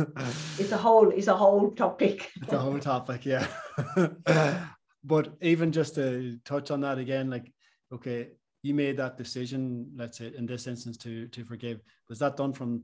it's 0.57 0.71
a 0.71 0.77
whole 0.77 1.09
it's 1.09 1.27
a 1.27 1.35
whole 1.35 1.71
topic. 1.71 2.31
it's 2.41 2.53
a 2.53 2.57
whole 2.57 2.79
topic, 2.79 3.25
yeah. 3.25 3.47
but 5.03 5.33
even 5.41 5.71
just 5.71 5.95
to 5.95 6.39
touch 6.45 6.71
on 6.71 6.81
that 6.81 6.97
again, 6.97 7.29
like 7.29 7.51
okay, 7.93 8.29
you 8.63 8.73
made 8.73 8.97
that 8.97 9.17
decision, 9.17 9.91
let's 9.95 10.17
say 10.17 10.31
in 10.35 10.45
this 10.45 10.67
instance 10.67 10.97
to 10.97 11.27
to 11.27 11.43
forgive. 11.43 11.81
Was 12.09 12.19
that 12.19 12.37
done 12.37 12.53
from 12.53 12.81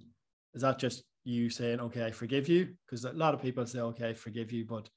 is 0.53 0.61
that 0.61 0.77
just 0.77 1.03
you 1.23 1.49
saying, 1.49 1.79
okay, 1.79 2.05
I 2.05 2.11
forgive 2.11 2.49
you? 2.49 2.69
Because 2.85 3.05
a 3.05 3.11
lot 3.13 3.33
of 3.33 3.41
people 3.41 3.65
say, 3.65 3.79
okay, 3.79 4.09
I 4.09 4.13
forgive 4.13 4.51
you, 4.51 4.65
but 4.65 4.89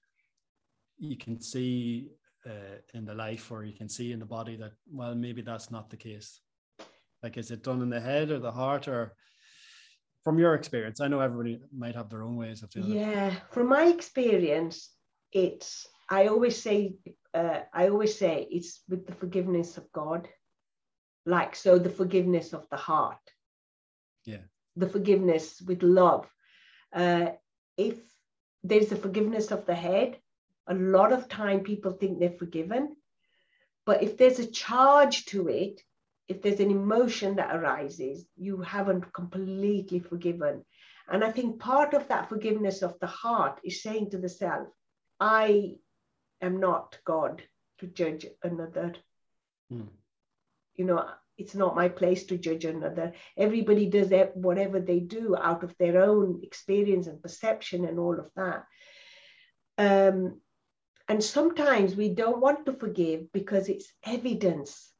you 0.98 1.16
can 1.16 1.40
see 1.40 2.10
uh, 2.46 2.78
in 2.94 3.04
the 3.04 3.14
life 3.14 3.50
or 3.50 3.64
you 3.64 3.72
can 3.72 3.88
see 3.88 4.12
in 4.12 4.18
the 4.18 4.26
body 4.26 4.56
that, 4.56 4.72
well, 4.90 5.14
maybe 5.14 5.42
that's 5.42 5.70
not 5.70 5.90
the 5.90 5.96
case. 5.96 6.40
Like, 7.22 7.36
is 7.36 7.50
it 7.50 7.62
done 7.62 7.82
in 7.82 7.90
the 7.90 8.00
head 8.00 8.30
or 8.30 8.38
the 8.38 8.52
heart 8.52 8.88
or 8.88 9.14
from 10.24 10.38
your 10.38 10.54
experience? 10.54 11.00
I 11.00 11.08
know 11.08 11.20
everybody 11.20 11.60
might 11.76 11.94
have 11.94 12.10
their 12.10 12.22
own 12.22 12.36
ways 12.36 12.62
of 12.62 12.70
doing 12.70 12.88
yeah, 12.88 13.00
it. 13.00 13.06
Yeah, 13.06 13.34
from 13.50 13.68
my 13.68 13.84
experience, 13.84 14.90
it's, 15.32 15.86
I 16.10 16.26
always 16.26 16.60
say, 16.60 16.96
uh, 17.34 17.60
I 17.72 17.88
always 17.88 18.16
say 18.18 18.46
it's 18.50 18.82
with 18.88 19.06
the 19.06 19.14
forgiveness 19.14 19.76
of 19.76 19.90
God. 19.92 20.28
Like, 21.24 21.56
so 21.56 21.78
the 21.78 21.90
forgiveness 21.90 22.52
of 22.52 22.66
the 22.70 22.76
heart. 22.76 23.18
Yeah 24.24 24.38
the 24.76 24.88
forgiveness 24.88 25.60
with 25.66 25.82
love. 25.82 26.28
Uh, 26.92 27.30
if 27.76 27.96
there's 28.62 28.88
the 28.88 28.96
forgiveness 28.96 29.50
of 29.50 29.66
the 29.66 29.74
head, 29.74 30.18
a 30.66 30.74
lot 30.74 31.12
of 31.12 31.28
time 31.28 31.60
people 31.60 31.92
think 31.92 32.18
they're 32.18 32.30
forgiven. 32.30 32.96
But 33.84 34.02
if 34.02 34.16
there's 34.16 34.38
a 34.38 34.50
charge 34.50 35.26
to 35.26 35.48
it, 35.48 35.80
if 36.28 36.42
there's 36.42 36.60
an 36.60 36.70
emotion 36.70 37.36
that 37.36 37.54
arises, 37.54 38.26
you 38.36 38.60
haven't 38.60 39.12
completely 39.12 40.00
forgiven. 40.00 40.64
And 41.08 41.22
I 41.22 41.30
think 41.30 41.60
part 41.60 41.94
of 41.94 42.08
that 42.08 42.28
forgiveness 42.28 42.82
of 42.82 42.98
the 42.98 43.06
heart 43.06 43.60
is 43.62 43.82
saying 43.82 44.10
to 44.10 44.18
the 44.18 44.28
self, 44.28 44.68
I 45.20 45.76
am 46.40 46.58
not 46.58 46.98
God 47.04 47.42
to 47.78 47.86
judge 47.86 48.26
another. 48.42 48.94
Hmm. 49.70 49.82
You 50.74 50.84
know, 50.84 51.08
it's 51.38 51.54
not 51.54 51.76
my 51.76 51.88
place 51.88 52.24
to 52.24 52.38
judge 52.38 52.64
another. 52.64 53.12
Everybody 53.36 53.86
does 53.86 54.08
that, 54.08 54.36
whatever 54.36 54.80
they 54.80 55.00
do 55.00 55.36
out 55.36 55.62
of 55.62 55.76
their 55.78 56.02
own 56.02 56.40
experience 56.42 57.06
and 57.06 57.22
perception 57.22 57.84
and 57.84 57.98
all 57.98 58.18
of 58.18 58.30
that. 58.36 58.64
Um, 59.78 60.40
and 61.08 61.22
sometimes 61.22 61.94
we 61.94 62.08
don't 62.08 62.40
want 62.40 62.66
to 62.66 62.72
forgive 62.72 63.32
because 63.32 63.68
it's 63.68 63.92
evidence, 64.04 64.90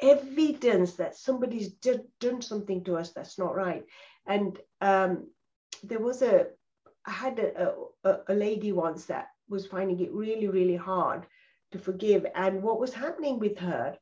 evidence 0.00 0.94
that 0.94 1.16
somebody's 1.16 1.68
done 2.20 2.40
something 2.40 2.84
to 2.84 2.96
us 2.96 3.12
that's 3.12 3.38
not 3.38 3.54
right. 3.54 3.84
And 4.26 4.58
um, 4.80 5.28
there 5.82 6.00
was 6.00 6.22
a, 6.22 6.46
I 7.04 7.10
had 7.10 7.38
a, 7.38 7.74
a, 8.04 8.18
a 8.28 8.34
lady 8.34 8.72
once 8.72 9.06
that 9.06 9.28
was 9.48 9.66
finding 9.66 10.00
it 10.00 10.12
really, 10.12 10.48
really 10.48 10.76
hard 10.76 11.26
to 11.72 11.78
forgive. 11.78 12.26
And 12.34 12.62
what 12.62 12.80
was 12.80 12.94
happening 12.94 13.38
with 13.38 13.58
her 13.58 13.98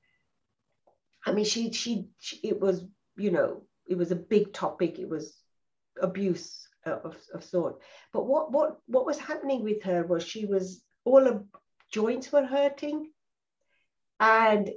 I 1.27 1.33
mean, 1.33 1.45
she, 1.45 1.73
she, 1.73 2.09
she, 2.19 2.37
it 2.43 2.61
was, 2.61 2.85
you 3.17 3.31
know, 3.31 3.63
it 3.87 3.97
was 3.97 4.11
a 4.11 4.17
big 4.17 4.53
topic. 4.53 4.99
It 4.99 5.09
was 5.09 5.37
abuse 6.01 6.67
of, 6.85 7.17
of 7.33 7.45
sort. 7.45 7.81
But 8.13 8.27
what, 8.27 8.53
what, 8.53 8.79
what 8.87 9.07
was 9.07 9.19
happening 9.19 9.63
with 9.63 9.83
her 9.85 10.05
was 10.07 10.23
she 10.23 10.45
was, 10.47 10.83
all 11.05 11.25
her 11.25 11.43
joints 11.91 12.31
were 12.33 12.45
hurting. 12.45 13.11
And 14.21 14.71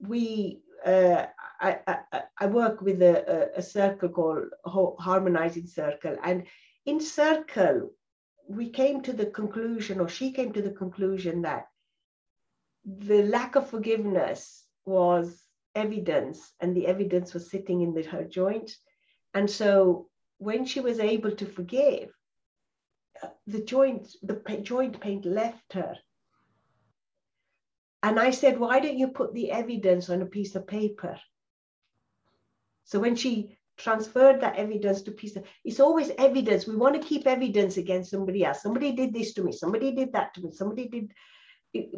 we, 0.00 0.60
uh, 0.84 1.26
I, 1.60 1.78
I, 1.86 2.22
I, 2.38 2.46
work 2.46 2.82
with 2.82 3.00
a, 3.00 3.54
a, 3.56 3.58
a 3.58 3.62
circle 3.62 4.10
called 4.10 4.48
Harmonizing 4.98 5.66
Circle. 5.66 6.16
And 6.22 6.44
in 6.84 7.00
Circle, 7.00 7.90
we 8.46 8.68
came 8.68 9.00
to 9.02 9.12
the 9.12 9.26
conclusion, 9.26 10.00
or 10.00 10.08
she 10.08 10.32
came 10.32 10.52
to 10.52 10.62
the 10.62 10.72
conclusion 10.72 11.42
that 11.42 11.68
the 12.84 13.22
lack 13.22 13.56
of 13.56 13.70
forgiveness 13.70 14.63
was 14.86 15.42
evidence, 15.74 16.52
and 16.60 16.76
the 16.76 16.86
evidence 16.86 17.34
was 17.34 17.50
sitting 17.50 17.80
in 17.82 17.94
the, 17.94 18.02
her 18.02 18.24
joint. 18.24 18.70
And 19.32 19.50
so 19.50 20.08
when 20.38 20.64
she 20.64 20.80
was 20.80 21.00
able 21.00 21.32
to 21.32 21.46
forgive, 21.46 22.10
uh, 23.22 23.28
the 23.46 23.62
joint, 23.62 24.08
the 24.22 24.34
joint 24.62 25.00
pain 25.00 25.22
left 25.24 25.72
her. 25.72 25.96
And 28.02 28.20
I 28.20 28.30
said, 28.30 28.60
why 28.60 28.80
don't 28.80 28.98
you 28.98 29.08
put 29.08 29.32
the 29.32 29.50
evidence 29.50 30.10
on 30.10 30.20
a 30.20 30.26
piece 30.26 30.54
of 30.54 30.66
paper? 30.66 31.18
So 32.84 33.00
when 33.00 33.16
she 33.16 33.56
transferred 33.76 34.40
that 34.40 34.56
evidence 34.56 35.02
to 35.02 35.10
piece 35.10 35.36
of, 35.36 35.44
it's 35.64 35.80
always 35.80 36.10
evidence. 36.18 36.66
We 36.66 36.76
want 36.76 37.00
to 37.00 37.08
keep 37.08 37.26
evidence 37.26 37.78
against 37.78 38.10
somebody 38.10 38.44
else. 38.44 38.62
Somebody 38.62 38.92
did 38.92 39.14
this 39.14 39.32
to 39.34 39.42
me. 39.42 39.52
Somebody 39.52 39.92
did 39.92 40.12
that 40.12 40.34
to 40.34 40.42
me. 40.42 40.52
Somebody 40.52 40.86
did 40.88 41.12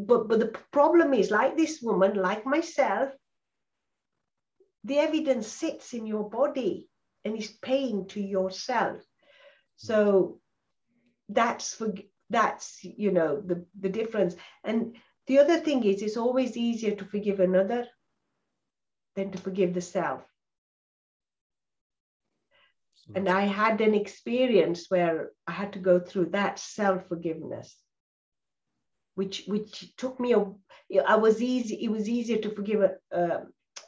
but, 0.00 0.28
but 0.28 0.38
the 0.40 0.54
problem 0.72 1.12
is 1.12 1.30
like 1.30 1.56
this 1.56 1.82
woman, 1.82 2.14
like 2.14 2.46
myself, 2.46 3.12
the 4.84 4.98
evidence 4.98 5.48
sits 5.48 5.92
in 5.92 6.06
your 6.06 6.28
body 6.30 6.88
and 7.24 7.36
is 7.36 7.50
paying 7.62 8.06
to 8.08 8.20
yourself. 8.20 8.98
So 9.76 10.40
that's 11.28 11.74
for 11.74 11.92
that's 12.30 12.82
you 12.82 13.10
know 13.12 13.40
the 13.40 13.66
the 13.78 13.88
difference. 13.88 14.36
And 14.64 14.96
the 15.26 15.40
other 15.40 15.58
thing 15.58 15.84
is 15.84 16.02
it's 16.02 16.16
always 16.16 16.56
easier 16.56 16.94
to 16.94 17.04
forgive 17.04 17.40
another 17.40 17.86
than 19.16 19.32
to 19.32 19.38
forgive 19.38 19.74
the 19.74 19.80
self. 19.80 20.22
And 23.14 23.28
i 23.28 23.42
had 23.42 23.80
an 23.80 23.94
experience 23.94 24.86
where 24.88 25.30
i 25.46 25.52
had 25.52 25.72
to 25.74 25.78
go 25.78 26.00
through 26.00 26.30
that 26.30 26.58
self 26.58 27.06
forgiveness 27.08 27.76
which 29.16 29.44
which 29.46 29.94
took 29.96 30.18
me 30.20 30.32
a 30.34 30.44
i 31.06 31.16
was 31.16 31.42
easy 31.42 31.74
it 31.84 31.90
was 31.90 32.08
easier 32.08 32.38
to 32.38 32.54
forgive 32.54 32.80
uh, 33.12 33.40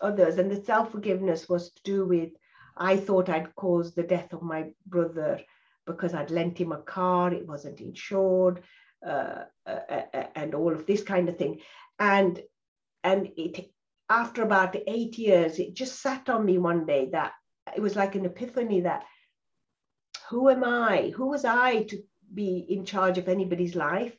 others 0.02 0.38
and 0.38 0.50
the 0.50 0.62
self 0.64 0.90
forgiveness 0.92 1.48
was 1.48 1.70
to 1.72 1.80
do 1.84 2.04
with 2.04 2.30
i 2.76 2.96
thought 2.96 3.28
i'd 3.28 3.54
caused 3.54 3.94
the 3.94 4.10
death 4.14 4.32
of 4.32 4.42
my 4.42 4.64
brother 4.86 5.38
because 5.88 6.14
I'd 6.14 6.30
lent 6.30 6.58
him 6.58 6.70
a 6.70 6.78
car, 6.78 7.32
it 7.32 7.48
wasn't 7.48 7.80
insured, 7.80 8.62
uh, 9.04 9.44
uh, 9.66 9.80
uh, 9.90 10.24
and 10.36 10.54
all 10.54 10.72
of 10.72 10.86
this 10.86 11.02
kind 11.02 11.28
of 11.28 11.36
thing. 11.36 11.60
And 11.98 12.40
and 13.02 13.30
it 13.36 13.72
after 14.08 14.42
about 14.42 14.76
eight 14.86 15.18
years, 15.18 15.58
it 15.58 15.74
just 15.74 16.00
sat 16.00 16.28
on 16.28 16.44
me 16.44 16.58
one 16.58 16.86
day 16.86 17.08
that 17.12 17.32
it 17.76 17.80
was 17.80 17.96
like 17.96 18.14
an 18.14 18.26
epiphany 18.26 18.82
that 18.82 19.04
who 20.30 20.48
am 20.48 20.62
I? 20.62 21.12
Who 21.16 21.26
was 21.26 21.44
I 21.44 21.82
to 21.84 22.02
be 22.32 22.58
in 22.68 22.84
charge 22.84 23.18
of 23.18 23.28
anybody's 23.28 23.74
life? 23.74 24.16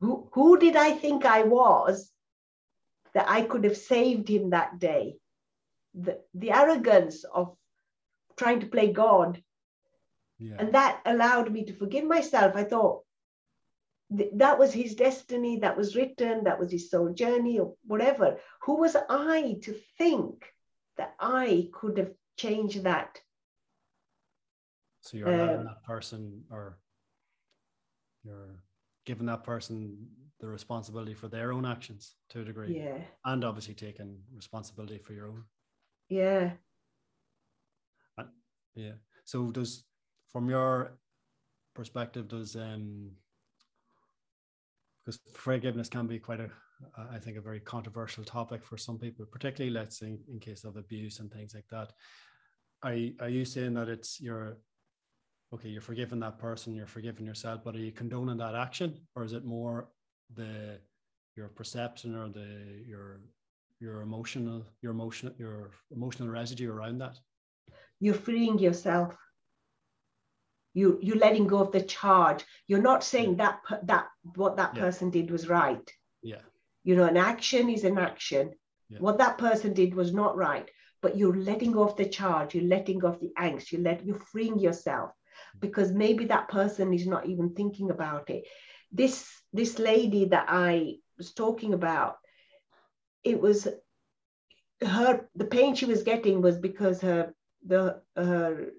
Who, 0.00 0.28
who 0.32 0.58
did 0.58 0.76
I 0.76 0.92
think 0.92 1.24
I 1.24 1.42
was 1.42 2.10
that 3.14 3.28
I 3.28 3.42
could 3.42 3.64
have 3.64 3.76
saved 3.76 4.28
him 4.28 4.50
that 4.50 4.78
day? 4.78 5.16
The, 5.94 6.20
the 6.34 6.50
arrogance 6.52 7.24
of 7.24 7.56
trying 8.36 8.60
to 8.60 8.66
play 8.66 8.92
God. 8.92 9.42
Yeah. 10.38 10.56
And 10.58 10.74
that 10.74 11.00
allowed 11.06 11.50
me 11.50 11.64
to 11.64 11.72
forgive 11.72 12.04
myself. 12.04 12.54
I 12.54 12.64
thought 12.64 13.04
th- 14.14 14.32
that 14.34 14.58
was 14.58 14.72
his 14.72 14.94
destiny, 14.94 15.60
that 15.60 15.76
was 15.76 15.96
written, 15.96 16.44
that 16.44 16.58
was 16.58 16.70
his 16.70 16.90
soul 16.90 17.14
journey, 17.14 17.58
or 17.58 17.74
whatever. 17.86 18.38
Who 18.62 18.76
was 18.76 18.96
I 19.08 19.56
to 19.62 19.74
think 19.96 20.44
that 20.98 21.14
I 21.18 21.70
could 21.72 21.96
have 21.96 22.12
changed 22.36 22.84
that? 22.84 23.18
So 25.00 25.16
you're 25.16 25.28
um, 25.28 25.64
that 25.64 25.84
person, 25.84 26.44
or 26.50 26.78
you're 28.24 28.56
giving 29.06 29.26
that 29.26 29.44
person 29.44 29.96
the 30.40 30.46
responsibility 30.46 31.14
for 31.14 31.28
their 31.28 31.52
own 31.52 31.64
actions 31.64 32.16
to 32.28 32.40
a 32.40 32.44
degree. 32.44 32.76
Yeah. 32.76 32.98
And 33.24 33.44
obviously 33.44 33.74
taking 33.74 34.18
responsibility 34.34 34.98
for 34.98 35.14
your 35.14 35.28
own. 35.28 35.44
Yeah. 36.10 36.50
Yeah. 38.74 38.92
So 39.24 39.50
does 39.50 39.84
from 40.30 40.50
your 40.50 40.98
perspective, 41.74 42.28
does 42.28 42.54
um 42.54 43.10
because 45.04 45.20
forgiveness 45.34 45.88
can 45.88 46.06
be 46.06 46.18
quite 46.18 46.40
a 46.40 46.50
I 46.98 47.18
think 47.18 47.38
a 47.38 47.40
very 47.40 47.60
controversial 47.60 48.22
topic 48.24 48.62
for 48.62 48.76
some 48.76 48.98
people, 48.98 49.24
particularly 49.24 49.72
let's 49.72 49.98
say 49.98 50.18
in 50.30 50.38
case 50.38 50.64
of 50.64 50.76
abuse 50.76 51.20
and 51.20 51.32
things 51.32 51.54
like 51.54 51.68
that. 51.70 51.92
Are 52.82 52.92
you, 52.92 53.14
are 53.20 53.30
you 53.30 53.46
saying 53.46 53.74
that 53.74 53.88
it's 53.88 54.20
you're 54.20 54.58
okay, 55.54 55.68
you're 55.68 55.80
forgiving 55.80 56.20
that 56.20 56.38
person, 56.38 56.74
you're 56.74 56.86
forgiving 56.86 57.26
yourself, 57.26 57.62
but 57.64 57.74
are 57.74 57.80
you 57.80 57.92
condoning 57.92 58.38
that 58.38 58.54
action, 58.54 58.98
or 59.14 59.24
is 59.24 59.32
it 59.32 59.44
more 59.44 59.88
the 60.34 60.78
your 61.36 61.48
perception 61.48 62.16
or 62.16 62.28
the 62.28 62.82
your 62.86 63.20
your 63.78 64.00
emotional 64.00 64.64
your 64.82 64.92
emotional 64.92 65.32
your 65.38 65.70
emotional 65.90 66.28
residue 66.28 66.70
around 66.70 66.98
that? 66.98 67.18
you're 68.00 68.14
freeing 68.14 68.58
yourself. 68.58 69.16
You 70.74 70.98
you're 71.00 71.16
letting 71.16 71.46
go 71.46 71.58
of 71.58 71.72
the 71.72 71.82
charge. 71.82 72.44
You're 72.66 72.82
not 72.82 73.02
saying 73.02 73.36
that 73.36 73.60
that 73.84 74.08
what 74.34 74.56
that 74.56 74.74
yeah. 74.74 74.80
person 74.80 75.10
did 75.10 75.30
was 75.30 75.48
right. 75.48 75.90
Yeah. 76.22 76.42
You 76.84 76.96
know 76.96 77.04
an 77.04 77.16
action 77.16 77.70
is 77.70 77.84
an 77.84 77.98
action. 77.98 78.52
Yeah. 78.88 78.98
what 79.00 79.18
that 79.18 79.36
person 79.36 79.72
did 79.72 79.96
was 79.96 80.14
not 80.14 80.36
right 80.36 80.70
but 81.02 81.16
you're 81.16 81.36
letting 81.36 81.72
go 81.72 81.82
of 81.82 81.96
the 81.96 82.08
charge. 82.08 82.54
You're 82.54 82.64
letting 82.64 83.00
go 83.00 83.08
of 83.08 83.20
the 83.20 83.32
angst. 83.36 83.72
You 83.72 83.78
let 83.78 84.04
you're 84.04 84.18
freeing 84.32 84.58
yourself 84.58 85.10
because 85.60 85.92
maybe 85.92 86.26
that 86.26 86.48
person 86.48 86.92
is 86.92 87.06
not 87.06 87.26
even 87.26 87.54
thinking 87.54 87.90
about 87.90 88.30
it 88.30 88.44
this 88.92 89.28
this 89.52 89.78
lady 89.78 90.26
that 90.26 90.46
i 90.48 90.94
was 91.18 91.32
talking 91.32 91.74
about 91.74 92.16
it 93.24 93.40
was 93.40 93.68
her 94.82 95.28
the 95.34 95.44
pain 95.44 95.74
she 95.74 95.86
was 95.86 96.02
getting 96.02 96.42
was 96.42 96.58
because 96.58 97.00
her 97.00 97.34
the 97.66 98.00
her 98.16 98.70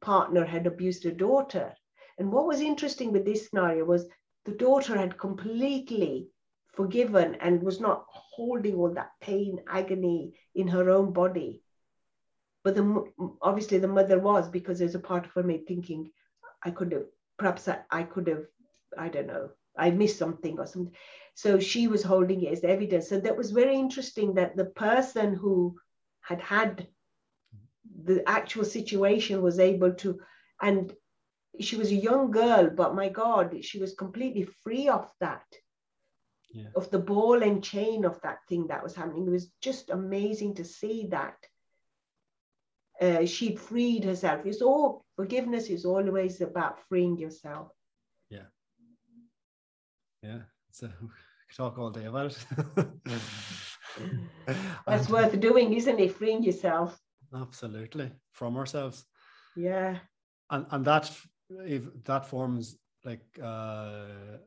partner 0.00 0.44
had 0.44 0.66
abused 0.66 1.04
her 1.04 1.10
daughter. 1.10 1.74
And 2.18 2.32
what 2.32 2.46
was 2.46 2.60
interesting 2.60 3.12
with 3.12 3.24
this 3.24 3.48
scenario 3.48 3.84
was 3.84 4.08
the 4.44 4.52
daughter 4.52 4.96
had 4.96 5.18
completely 5.18 6.28
forgiven 6.72 7.36
and 7.36 7.62
was 7.62 7.80
not 7.80 8.04
holding 8.08 8.76
all 8.76 8.92
that 8.94 9.12
pain, 9.20 9.60
agony 9.68 10.34
in 10.54 10.68
her 10.68 10.90
own 10.90 11.12
body. 11.12 11.62
But 12.68 12.74
the, 12.74 13.04
obviously 13.40 13.78
the 13.78 13.88
mother 13.88 14.18
was 14.18 14.46
because 14.46 14.78
there's 14.78 14.94
a 14.94 14.98
part 15.00 15.26
of 15.34 15.46
me 15.46 15.64
thinking, 15.66 16.10
I 16.62 16.70
could 16.70 16.92
have, 16.92 17.06
perhaps 17.38 17.66
I, 17.66 17.78
I 17.90 18.02
could 18.02 18.26
have, 18.26 18.44
I 18.98 19.08
don't 19.08 19.26
know, 19.26 19.48
I 19.78 19.90
missed 19.90 20.18
something 20.18 20.58
or 20.58 20.66
something. 20.66 20.94
So 21.34 21.58
she 21.58 21.88
was 21.88 22.02
holding 22.02 22.42
it 22.42 22.52
as 22.52 22.64
evidence. 22.64 23.08
So 23.08 23.20
that 23.20 23.38
was 23.38 23.52
very 23.52 23.74
interesting 23.74 24.34
that 24.34 24.54
the 24.54 24.66
person 24.66 25.32
who 25.32 25.78
had 26.20 26.42
had 26.42 26.88
the 28.04 28.22
actual 28.28 28.66
situation 28.66 29.40
was 29.40 29.58
able 29.58 29.94
to 29.94 30.20
and 30.60 30.92
she 31.58 31.76
was 31.76 31.90
a 31.90 32.04
young 32.08 32.30
girl 32.30 32.68
but 32.68 32.94
my 32.94 33.08
god 33.08 33.64
she 33.64 33.78
was 33.78 33.94
completely 33.94 34.46
free 34.62 34.88
of 34.88 35.10
that 35.20 35.46
yeah. 36.52 36.68
of 36.76 36.90
the 36.90 36.98
ball 36.98 37.42
and 37.42 37.64
chain 37.64 38.04
of 38.04 38.20
that 38.20 38.40
thing 38.46 38.66
that 38.66 38.82
was 38.82 38.94
happening 38.94 39.26
it 39.26 39.30
was 39.30 39.50
just 39.62 39.88
amazing 39.88 40.54
to 40.54 40.64
see 40.64 41.06
that 41.10 41.34
uh, 43.00 43.24
she'd 43.24 43.58
freed 43.58 44.04
herself. 44.04 44.46
It's 44.46 44.62
all 44.62 45.04
forgiveness 45.16 45.68
is 45.68 45.84
always 45.84 46.40
about 46.40 46.80
freeing 46.88 47.18
yourself. 47.18 47.72
Yeah. 48.30 48.48
Yeah 50.22 50.40
it's 50.68 50.82
a 50.82 50.92
talk 51.56 51.78
all 51.78 51.90
day 51.90 52.04
about 52.04 52.36
it. 52.76 52.86
That's 54.86 55.08
worth 55.08 55.38
doing 55.40 55.72
isn't 55.74 55.98
it? 55.98 56.14
Freeing 56.14 56.42
yourself. 56.42 56.98
Absolutely. 57.34 58.10
From 58.32 58.56
ourselves. 58.56 59.04
Yeah. 59.56 59.98
And 60.50 60.66
and 60.70 60.84
that 60.84 61.10
if 61.50 61.82
that 62.04 62.26
forms 62.26 62.76
like 63.04 63.24
uh, 63.42 64.38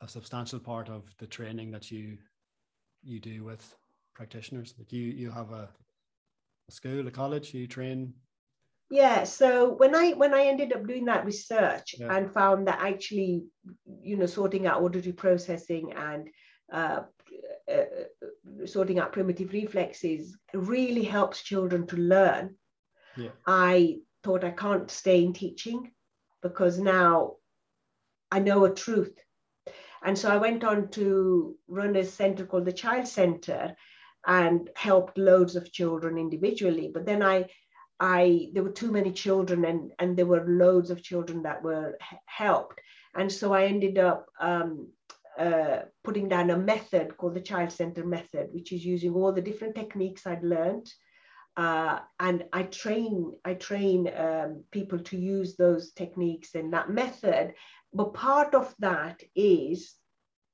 a 0.00 0.08
substantial 0.08 0.58
part 0.58 0.88
of 0.88 1.04
the 1.18 1.26
training 1.26 1.70
that 1.72 1.90
you 1.90 2.18
you 3.02 3.20
do 3.20 3.44
with 3.44 3.76
practitioners. 4.14 4.74
Like 4.78 4.92
you 4.92 5.04
you 5.04 5.30
have 5.30 5.52
a 5.52 5.68
school 6.70 7.06
or 7.06 7.10
college 7.10 7.52
you 7.54 7.66
train 7.66 8.12
yeah 8.90 9.24
so 9.24 9.74
when 9.74 9.94
i 9.94 10.12
when 10.12 10.34
i 10.34 10.44
ended 10.44 10.72
up 10.72 10.86
doing 10.86 11.04
that 11.04 11.24
research 11.24 11.94
yeah. 11.98 12.16
and 12.16 12.32
found 12.32 12.66
that 12.66 12.80
actually 12.80 13.44
you 14.02 14.16
know 14.16 14.26
sorting 14.26 14.66
out 14.66 14.82
auditory 14.82 15.12
processing 15.12 15.92
and 15.92 16.28
uh, 16.72 17.00
uh, 17.70 18.66
sorting 18.66 18.98
out 18.98 19.12
primitive 19.12 19.52
reflexes 19.52 20.36
really 20.54 21.04
helps 21.04 21.42
children 21.42 21.86
to 21.86 21.96
learn. 21.96 22.56
Yeah. 23.16 23.30
I 23.46 23.98
thought 24.22 24.44
I 24.44 24.50
can't 24.50 24.90
stay 24.90 25.24
in 25.24 25.32
teaching 25.32 25.92
because 26.42 26.78
now 26.78 27.36
I 28.30 28.40
know 28.40 28.64
a 28.64 28.74
truth. 28.74 29.16
And 30.02 30.18
so 30.18 30.30
I 30.30 30.38
went 30.38 30.64
on 30.64 30.88
to 30.90 31.56
run 31.68 31.96
a 31.96 32.04
center 32.04 32.46
called 32.46 32.64
the 32.64 32.72
Child 32.72 33.06
Center 33.06 33.76
and 34.26 34.68
helped 34.76 35.18
loads 35.18 35.56
of 35.56 35.72
children 35.72 36.18
individually. 36.18 36.90
But 36.92 37.06
then 37.06 37.22
I, 37.22 37.46
I 37.98 38.48
there 38.52 38.62
were 38.62 38.70
too 38.70 38.92
many 38.92 39.12
children 39.12 39.64
and, 39.64 39.92
and 39.98 40.16
there 40.16 40.26
were 40.26 40.44
loads 40.46 40.90
of 40.90 41.02
children 41.02 41.42
that 41.42 41.62
were 41.62 41.96
helped. 42.26 42.80
And 43.14 43.30
so 43.30 43.52
I 43.52 43.64
ended 43.64 43.98
up 43.98 44.26
um, 44.40 44.88
uh, 45.38 45.80
putting 46.04 46.28
down 46.28 46.50
a 46.50 46.56
method 46.56 47.16
called 47.16 47.34
the 47.34 47.40
child 47.40 47.72
center 47.72 48.04
method, 48.04 48.48
which 48.52 48.72
is 48.72 48.84
using 48.84 49.14
all 49.14 49.32
the 49.32 49.42
different 49.42 49.74
techniques 49.74 50.26
I'd 50.26 50.44
learned. 50.44 50.86
Uh, 51.56 52.00
and 52.18 52.44
I 52.52 52.64
train, 52.64 53.32
I 53.44 53.54
train 53.54 54.10
um, 54.16 54.64
people 54.70 54.98
to 55.00 55.16
use 55.16 55.56
those 55.56 55.92
techniques 55.92 56.54
and 56.54 56.72
that 56.72 56.90
method. 56.90 57.54
But 57.92 58.14
part 58.14 58.54
of 58.54 58.74
that 58.78 59.20
is 59.34 59.94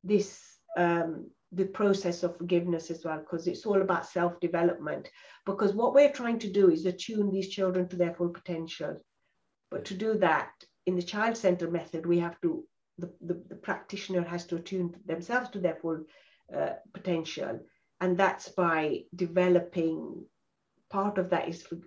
this 0.03 0.41
um, 0.77 1.31
the 1.53 1.67
process 1.67 2.23
of 2.23 2.37
forgiveness 2.37 2.91
as 2.91 3.05
well, 3.05 3.19
because 3.19 3.47
it's 3.47 3.67
all 3.67 3.81
about 3.81 4.07
self-development. 4.07 5.09
Because 5.45 5.73
what 5.73 5.95
we're 5.95 6.13
trying 6.13 6.39
to 6.41 6.51
do 6.51 6.71
is 6.71 6.87
attune 6.87 7.31
these 7.31 7.49
children 7.49 7.89
to 7.89 7.97
their 7.97 8.15
full 8.15 8.31
potential. 8.31 9.01
But 9.71 9.85
to 9.87 9.95
do 9.95 10.15
that 10.19 10.51
in 10.87 10.97
the 10.97 11.03
child 11.03 11.37
center 11.37 11.71
method, 11.71 12.07
we 12.07 12.19
have 12.19 12.41
to 12.43 12.65
the, 12.99 13.13
the, 13.21 13.43
the 13.49 13.55
practitioner 13.57 14.23
has 14.23 14.47
to 14.47 14.57
attune 14.57 14.95
themselves 15.05 15.51
to 15.51 15.59
their 15.59 15.77
full 15.77 16.05
uh, 16.55 16.71
potential. 16.95 17.61
And 18.01 18.17
that's 18.17 18.49
by 18.49 19.03
developing 19.15 20.25
part 20.91 21.19
of 21.19 21.31
that 21.31 21.49
is 21.49 21.63
for, 21.63 21.79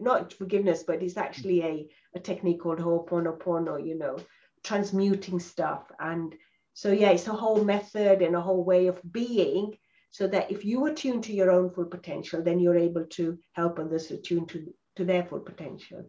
not 0.00 0.32
forgiveness, 0.32 0.84
but 0.86 1.02
it's 1.02 1.16
actually 1.16 1.62
a, 1.62 1.88
a 2.14 2.20
technique 2.20 2.60
called 2.60 2.78
Ho'oponopono, 2.78 3.84
you 3.86 3.98
know, 3.98 4.16
transmuting 4.62 5.40
stuff. 5.40 5.82
And 5.98 6.34
so, 6.76 6.92
yeah, 6.92 7.08
it's 7.08 7.26
a 7.26 7.32
whole 7.32 7.64
method 7.64 8.20
and 8.20 8.36
a 8.36 8.40
whole 8.42 8.62
way 8.62 8.88
of 8.88 9.00
being 9.10 9.78
so 10.10 10.26
that 10.26 10.50
if 10.50 10.62
you 10.62 10.84
attune 10.84 11.22
to 11.22 11.32
your 11.32 11.50
own 11.50 11.70
full 11.70 11.86
potential, 11.86 12.42
then 12.42 12.60
you're 12.60 12.76
able 12.76 13.06
to 13.12 13.38
help 13.52 13.78
others 13.78 14.10
attune 14.10 14.44
to, 14.48 14.74
to 14.96 15.04
their 15.06 15.24
full 15.24 15.40
potential. 15.40 16.04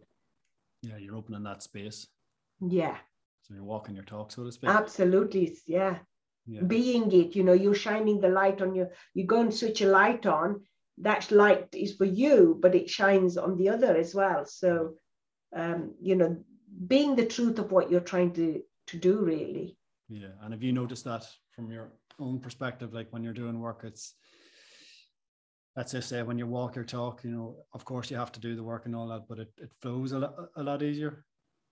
Yeah, 0.82 0.98
you're 0.98 1.16
opening 1.16 1.42
that 1.44 1.62
space. 1.62 2.06
Yeah. 2.60 2.98
So 3.44 3.54
you're 3.54 3.64
walking 3.64 3.94
your 3.94 4.04
talk, 4.04 4.30
so 4.30 4.44
to 4.44 4.52
speak. 4.52 4.68
Absolutely. 4.68 5.56
Yeah. 5.66 6.00
yeah. 6.46 6.64
Being 6.64 7.10
it, 7.12 7.34
you 7.34 7.44
know, 7.44 7.54
you're 7.54 7.74
shining 7.74 8.20
the 8.20 8.28
light 8.28 8.60
on 8.60 8.74
your, 8.74 8.90
you 9.14 9.24
go 9.24 9.40
and 9.40 9.54
switch 9.54 9.80
a 9.80 9.86
light 9.86 10.26
on, 10.26 10.66
that 10.98 11.30
light 11.30 11.68
is 11.72 11.94
for 11.94 12.04
you, 12.04 12.58
but 12.60 12.74
it 12.74 12.90
shines 12.90 13.38
on 13.38 13.56
the 13.56 13.70
other 13.70 13.96
as 13.96 14.14
well. 14.14 14.44
So, 14.44 14.96
um, 15.56 15.94
you 15.98 16.14
know, 16.14 16.36
being 16.86 17.16
the 17.16 17.24
truth 17.24 17.58
of 17.58 17.72
what 17.72 17.90
you're 17.90 18.00
trying 18.00 18.34
to 18.34 18.62
to 18.88 18.98
do, 18.98 19.24
really. 19.24 19.77
Yeah, 20.08 20.28
and 20.42 20.52
have 20.52 20.62
you 20.62 20.72
noticed 20.72 21.04
that 21.04 21.26
from 21.50 21.70
your 21.70 21.92
own 22.18 22.40
perspective, 22.40 22.94
like 22.94 23.08
when 23.10 23.22
you're 23.22 23.32
doing 23.34 23.60
work, 23.60 23.82
it's 23.84 24.14
let's 25.76 25.92
just 25.92 26.08
say 26.08 26.22
when 26.22 26.38
you 26.38 26.46
walk 26.46 26.74
your 26.74 26.84
talk, 26.84 27.22
you 27.24 27.30
know, 27.30 27.56
of 27.74 27.84
course 27.84 28.10
you 28.10 28.16
have 28.16 28.32
to 28.32 28.40
do 28.40 28.56
the 28.56 28.62
work 28.62 28.86
and 28.86 28.96
all 28.96 29.08
that, 29.08 29.28
but 29.28 29.38
it, 29.38 29.52
it 29.58 29.70
flows 29.80 30.12
a 30.12 30.18
lot, 30.18 30.34
a 30.56 30.62
lot 30.62 30.82
easier. 30.82 31.24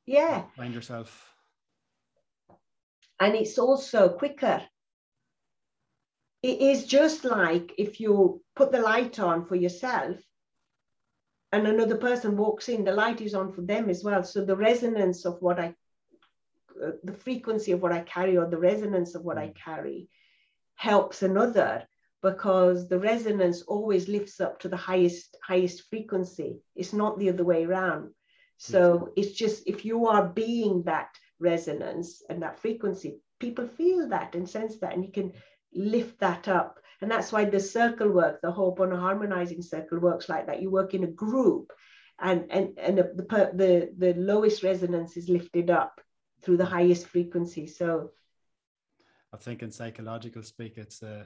Yeah. 0.04 0.44
Find 0.56 0.74
yourself. 0.74 1.32
And 3.18 3.34
it's 3.34 3.58
also 3.58 4.10
quicker 4.10 4.62
it 6.46 6.60
is 6.60 6.86
just 6.86 7.24
like 7.24 7.72
if 7.76 7.98
you 7.98 8.40
put 8.54 8.70
the 8.70 8.80
light 8.80 9.18
on 9.18 9.44
for 9.46 9.56
yourself 9.56 10.16
and 11.52 11.66
another 11.66 11.96
person 11.96 12.36
walks 12.36 12.68
in, 12.68 12.84
the 12.84 12.92
light 12.92 13.20
is 13.20 13.34
on 13.34 13.52
for 13.52 13.62
them 13.62 13.88
as 13.88 14.04
well. 14.04 14.22
So 14.22 14.44
the 14.44 14.56
resonance 14.56 15.24
of 15.24 15.40
what 15.40 15.58
I, 15.58 15.74
uh, 16.84 16.90
the 17.04 17.12
frequency 17.12 17.72
of 17.72 17.80
what 17.82 17.92
I 17.92 18.00
carry 18.00 18.36
or 18.36 18.46
the 18.46 18.58
resonance 18.58 19.14
of 19.14 19.22
what 19.22 19.38
I 19.38 19.48
mm. 19.48 19.54
carry 19.56 20.08
helps 20.74 21.22
another 21.22 21.86
because 22.22 22.88
the 22.88 22.98
resonance 22.98 23.62
always 23.62 24.08
lifts 24.08 24.40
up 24.40 24.60
to 24.60 24.68
the 24.68 24.76
highest 24.76 25.36
highest 25.42 25.88
frequency. 25.88 26.60
It's 26.74 26.92
not 26.92 27.18
the 27.18 27.30
other 27.30 27.44
way 27.44 27.64
around. 27.64 28.10
So 28.58 29.10
it's 29.16 29.32
just 29.32 29.66
if 29.66 29.84
you 29.84 30.06
are 30.06 30.26
being 30.26 30.82
that 30.84 31.10
resonance 31.38 32.22
and 32.28 32.42
that 32.42 32.58
frequency, 32.58 33.20
people 33.38 33.66
feel 33.66 34.08
that 34.08 34.34
and 34.34 34.48
sense 34.48 34.78
that, 34.78 34.94
and 34.94 35.04
you 35.04 35.12
can 35.12 35.32
lift 35.74 36.18
that 36.20 36.48
up. 36.48 36.80
And 37.02 37.10
that's 37.10 37.32
why 37.32 37.44
the 37.44 37.60
circle 37.60 38.10
work, 38.10 38.40
the 38.40 38.50
Ho'oponopono 38.50 38.98
harmonizing 38.98 39.60
circle 39.60 39.98
works 39.98 40.28
like 40.28 40.46
that. 40.46 40.62
You 40.62 40.70
work 40.70 40.94
in 40.94 41.04
a 41.04 41.08
group 41.08 41.70
and, 42.18 42.50
and, 42.50 42.78
and 42.78 42.96
the, 42.96 43.04
the, 43.54 43.90
the 43.98 44.14
lowest 44.14 44.62
resonance 44.62 45.18
is 45.18 45.28
lifted 45.28 45.70
up 45.70 46.00
through 46.46 46.56
the 46.56 46.64
highest 46.64 47.08
frequency. 47.08 47.66
So 47.66 48.12
I 49.34 49.36
think 49.36 49.62
in 49.62 49.70
psychological 49.72 50.42
speak, 50.42 50.78
it's, 50.78 51.02
uh, 51.02 51.24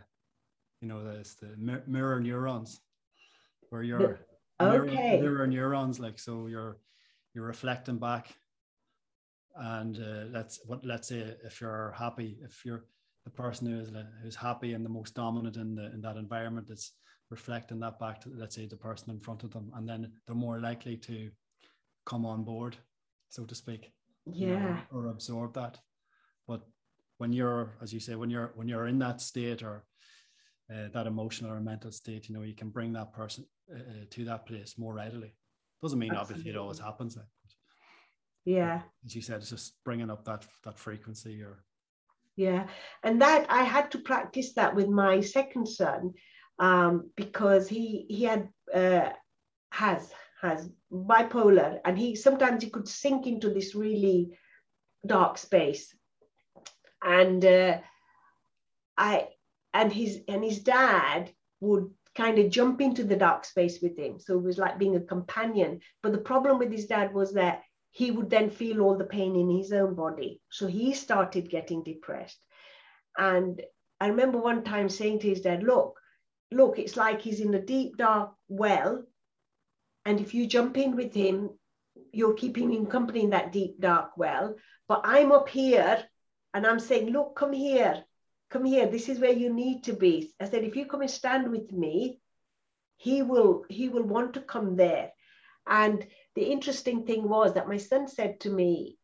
you 0.80 0.88
know, 0.88 1.06
it's 1.20 1.34
the 1.34 1.54
mirror 1.86 2.18
neurons 2.20 2.80
where 3.68 3.82
you're 3.82 4.26
okay. 4.60 5.20
mirror, 5.20 5.20
mirror 5.20 5.46
neurons, 5.46 6.00
like, 6.00 6.18
so 6.18 6.46
you're, 6.46 6.78
you're 7.34 7.44
reflecting 7.46 7.98
back 7.98 8.34
and 9.56 9.98
uh, 9.98 10.24
let's 10.30 10.60
what 10.66 10.84
let's 10.84 11.08
say 11.08 11.34
if 11.44 11.60
you're 11.60 11.92
happy 11.96 12.38
if 12.42 12.64
you're 12.64 12.84
the 13.24 13.30
person 13.30 13.66
who 13.66 13.80
is 13.80 13.90
who's 14.22 14.36
happy 14.36 14.74
and 14.74 14.84
the 14.84 14.88
most 14.88 15.14
dominant 15.14 15.56
in 15.56 15.74
the 15.74 15.86
in 15.92 16.00
that 16.00 16.16
environment 16.16 16.70
is 16.70 16.92
reflecting 17.30 17.80
that 17.80 17.98
back 17.98 18.20
to 18.20 18.30
let's 18.34 18.54
say 18.54 18.66
the 18.66 18.76
person 18.76 19.10
in 19.10 19.20
front 19.20 19.42
of 19.42 19.52
them 19.52 19.70
and 19.74 19.88
then 19.88 20.10
they're 20.26 20.36
more 20.36 20.60
likely 20.60 20.96
to 20.96 21.30
come 22.06 22.24
on 22.24 22.44
board 22.44 22.76
so 23.28 23.44
to 23.44 23.54
speak 23.54 23.92
yeah 24.26 24.58
know, 24.58 24.80
or 24.92 25.06
absorb 25.08 25.54
that. 25.54 25.78
But 26.46 26.62
when 27.18 27.32
you're 27.32 27.76
as 27.82 27.92
you 27.92 28.00
say 28.00 28.14
when 28.14 28.30
you're 28.30 28.52
when 28.54 28.68
you're 28.68 28.86
in 28.86 28.98
that 29.00 29.20
state 29.20 29.62
or 29.62 29.84
uh, 30.72 30.88
that 30.92 31.06
emotional 31.06 31.52
or 31.52 31.60
mental 31.60 31.90
state 31.90 32.28
you 32.28 32.34
know 32.34 32.42
you 32.42 32.54
can 32.54 32.70
bring 32.70 32.92
that 32.92 33.12
person 33.12 33.44
uh, 33.74 33.78
uh 33.78 34.04
to 34.10 34.24
that 34.24 34.46
place 34.46 34.74
more 34.78 34.94
readily. 34.94 35.34
Doesn't 35.82 35.98
mean 35.98 36.10
Absolutely. 36.10 36.34
obviously 36.34 36.50
it 36.50 36.56
always 36.58 36.78
happens 36.78 37.16
like, 37.16 37.26
yeah. 38.44 38.82
as 39.04 39.14
you 39.14 39.22
said 39.22 39.36
it's 39.36 39.50
just 39.50 39.74
bringing 39.84 40.10
up 40.10 40.24
that 40.24 40.46
that 40.64 40.78
frequency 40.78 41.42
or 41.42 41.64
yeah. 42.36 42.68
And 43.02 43.20
that 43.20 43.46
i 43.50 43.62
had 43.64 43.90
to 43.92 43.98
practice 43.98 44.54
that 44.54 44.74
with 44.74 44.88
my 44.88 45.20
second 45.20 45.66
son 45.66 46.14
um, 46.60 47.10
because 47.16 47.68
he 47.68 48.06
he 48.08 48.24
had 48.24 48.48
uh, 48.72 49.08
has 49.72 50.12
has 50.40 50.68
bipolar 50.92 51.80
and 51.84 51.98
he 51.98 52.14
sometimes 52.14 52.62
he 52.62 52.70
could 52.70 52.88
sink 52.88 53.26
into 53.26 53.50
this 53.50 53.74
really 53.74 54.30
dark 55.06 55.38
space 55.38 55.94
and 57.02 57.44
uh, 57.44 57.78
i 58.96 59.26
and 59.72 59.92
his 59.92 60.20
and 60.28 60.44
his 60.44 60.60
dad 60.60 61.30
would 61.60 61.90
kind 62.16 62.38
of 62.38 62.50
jump 62.50 62.80
into 62.80 63.04
the 63.04 63.16
dark 63.16 63.44
space 63.44 63.80
with 63.80 63.96
him 63.96 64.18
so 64.18 64.34
it 64.34 64.42
was 64.42 64.58
like 64.58 64.78
being 64.78 64.96
a 64.96 65.00
companion 65.00 65.80
but 66.02 66.12
the 66.12 66.18
problem 66.18 66.58
with 66.58 66.70
his 66.70 66.86
dad 66.86 67.14
was 67.14 67.32
that 67.34 67.62
he 67.92 68.10
would 68.10 68.30
then 68.30 68.50
feel 68.50 68.80
all 68.80 68.96
the 68.96 69.04
pain 69.04 69.36
in 69.36 69.50
his 69.50 69.72
own 69.72 69.94
body. 69.94 70.40
So 70.50 70.66
he 70.66 70.94
started 70.94 71.50
getting 71.50 71.82
depressed. 71.82 72.38
And 73.18 73.60
I 74.00 74.08
remember 74.08 74.38
one 74.38 74.62
time 74.62 74.88
saying 74.88 75.20
to 75.20 75.28
his 75.28 75.40
dad, 75.40 75.62
Look, 75.62 75.98
look, 76.52 76.78
it's 76.78 76.96
like 76.96 77.20
he's 77.20 77.40
in 77.40 77.52
a 77.54 77.60
deep, 77.60 77.96
dark 77.96 78.32
well. 78.48 79.04
And 80.04 80.20
if 80.20 80.34
you 80.34 80.46
jump 80.46 80.76
in 80.76 80.96
with 80.96 81.14
him, 81.14 81.50
you're 82.12 82.34
keeping 82.34 82.72
him 82.72 82.86
company 82.86 83.22
in 83.22 83.30
that 83.30 83.52
deep, 83.52 83.80
dark 83.80 84.16
well. 84.16 84.56
But 84.88 85.02
I'm 85.04 85.32
up 85.32 85.48
here 85.48 86.04
and 86.54 86.66
I'm 86.66 86.80
saying, 86.80 87.10
Look, 87.10 87.36
come 87.36 87.52
here, 87.52 88.04
come 88.50 88.64
here. 88.64 88.86
This 88.86 89.08
is 89.08 89.18
where 89.18 89.32
you 89.32 89.52
need 89.52 89.84
to 89.84 89.92
be. 89.92 90.32
I 90.40 90.48
said, 90.48 90.64
If 90.64 90.76
you 90.76 90.86
come 90.86 91.02
and 91.02 91.10
stand 91.10 91.50
with 91.50 91.70
me, 91.72 92.20
he 92.96 93.22
will 93.22 93.64
he 93.68 93.88
will 93.88 94.02
want 94.02 94.34
to 94.34 94.40
come 94.40 94.76
there 94.76 95.12
and 95.66 96.06
the 96.34 96.42
interesting 96.42 97.06
thing 97.06 97.28
was 97.28 97.54
that 97.54 97.68
my 97.68 97.76
son 97.76 98.08
said 98.08 98.40
to 98.40 98.50
me 98.50 98.98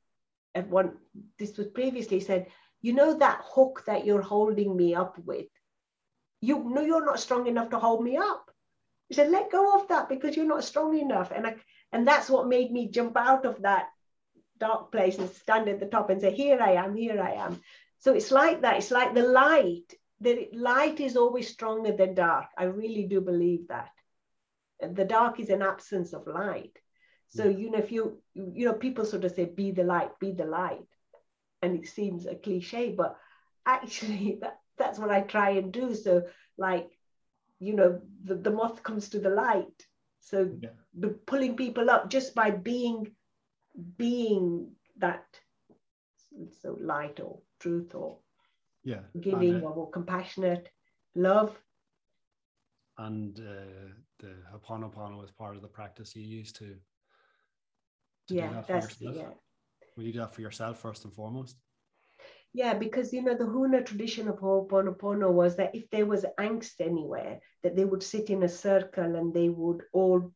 at 0.54 0.68
one, 0.68 0.96
this 1.38 1.56
was 1.56 1.68
previously 1.68 2.20
said, 2.20 2.46
you 2.82 2.92
know 2.92 3.14
that 3.14 3.42
hook 3.44 3.84
that 3.86 4.04
you're 4.04 4.22
holding 4.22 4.76
me 4.76 4.94
up 4.94 5.18
with, 5.18 5.46
you 6.40 6.64
know 6.64 6.82
you're 6.82 7.04
not 7.04 7.20
strong 7.20 7.46
enough 7.46 7.70
to 7.70 7.78
hold 7.78 8.02
me 8.02 8.16
up. 8.16 8.50
He 9.08 9.14
said, 9.14 9.30
let 9.30 9.52
go 9.52 9.78
of 9.78 9.88
that 9.88 10.08
because 10.08 10.36
you're 10.36 10.46
not 10.46 10.64
strong 10.64 10.98
enough. 10.98 11.30
And 11.34 11.46
I, 11.46 11.54
and 11.92 12.06
that's 12.06 12.28
what 12.28 12.48
made 12.48 12.72
me 12.72 12.88
jump 12.88 13.16
out 13.16 13.46
of 13.46 13.62
that 13.62 13.86
dark 14.58 14.90
place 14.90 15.18
and 15.18 15.30
stand 15.30 15.68
at 15.68 15.80
the 15.80 15.86
top 15.86 16.10
and 16.10 16.20
say, 16.20 16.34
here 16.34 16.60
I 16.60 16.72
am, 16.72 16.96
here 16.96 17.20
I 17.20 17.32
am. 17.32 17.60
So 17.98 18.14
it's 18.14 18.30
like 18.30 18.62
that. 18.62 18.76
It's 18.76 18.90
like 18.90 19.14
the 19.14 19.22
light. 19.22 19.94
The 20.20 20.48
light 20.52 21.00
is 21.00 21.16
always 21.16 21.48
stronger 21.48 21.92
than 21.92 22.14
dark. 22.14 22.46
I 22.56 22.64
really 22.64 23.04
do 23.04 23.20
believe 23.20 23.68
that. 23.68 23.90
The 24.80 25.04
dark 25.04 25.40
is 25.40 25.50
an 25.50 25.62
absence 25.62 26.12
of 26.12 26.26
light. 26.26 26.76
So, 27.28 27.44
mm. 27.44 27.58
you 27.58 27.70
know, 27.70 27.78
if 27.78 27.92
you, 27.92 28.22
you 28.34 28.66
know, 28.66 28.74
people 28.74 29.04
sort 29.04 29.24
of 29.24 29.32
say, 29.32 29.46
be 29.46 29.70
the 29.72 29.84
light, 29.84 30.18
be 30.20 30.32
the 30.32 30.44
light. 30.44 30.86
And 31.62 31.76
it 31.76 31.88
seems 31.88 32.26
a 32.26 32.34
cliche, 32.34 32.92
but 32.92 33.16
actually 33.64 34.38
that, 34.42 34.58
that's 34.78 34.98
what 34.98 35.10
I 35.10 35.22
try 35.22 35.50
and 35.50 35.72
do. 35.72 35.94
So, 35.94 36.24
like, 36.58 36.88
you 37.58 37.74
know, 37.74 38.00
the, 38.24 38.34
the 38.34 38.50
moth 38.50 38.82
comes 38.82 39.08
to 39.10 39.18
the 39.18 39.30
light. 39.30 39.86
So, 40.20 40.50
yeah. 40.60 40.70
the 40.98 41.08
pulling 41.08 41.56
people 41.56 41.90
up 41.90 42.10
just 42.10 42.34
by 42.34 42.50
being, 42.50 43.12
being 43.96 44.72
that 44.98 45.24
so 46.62 46.76
light 46.80 47.20
or 47.20 47.38
truth 47.60 47.94
or 47.94 48.18
yeah 48.84 49.00
giving 49.20 49.64
uh, 49.64 49.68
or 49.68 49.90
compassionate 49.90 50.68
love 51.14 51.58
and 52.98 53.40
uh, 53.40 53.92
the 54.18 54.32
Ho'oponopono 54.50 55.22
is 55.24 55.30
part 55.30 55.56
of 55.56 55.62
the 55.62 55.68
practice 55.68 56.16
you 56.16 56.22
use 56.22 56.52
to 56.52 56.76
yeah, 58.28 58.52
that 58.52 58.66
that's 58.66 59.00
yeah. 59.00 59.28
Will 59.96 60.04
you 60.04 60.12
do 60.12 60.18
that 60.18 60.34
for 60.34 60.40
yourself 60.40 60.80
first 60.80 61.04
and 61.04 61.14
foremost? 61.14 61.56
Yeah, 62.56 62.72
because 62.72 63.12
you 63.12 63.20
know 63.20 63.34
the 63.34 63.44
Huna 63.44 63.84
tradition 63.84 64.28
of 64.28 64.38
Ho'oponopono 64.38 65.30
was 65.30 65.56
that 65.56 65.74
if 65.74 65.90
there 65.90 66.06
was 66.06 66.24
angst 66.40 66.80
anywhere, 66.80 67.38
that 67.62 67.76
they 67.76 67.84
would 67.84 68.02
sit 68.02 68.30
in 68.30 68.44
a 68.44 68.48
circle 68.48 69.14
and 69.16 69.34
they 69.34 69.50
would 69.50 69.82
all 69.92 70.32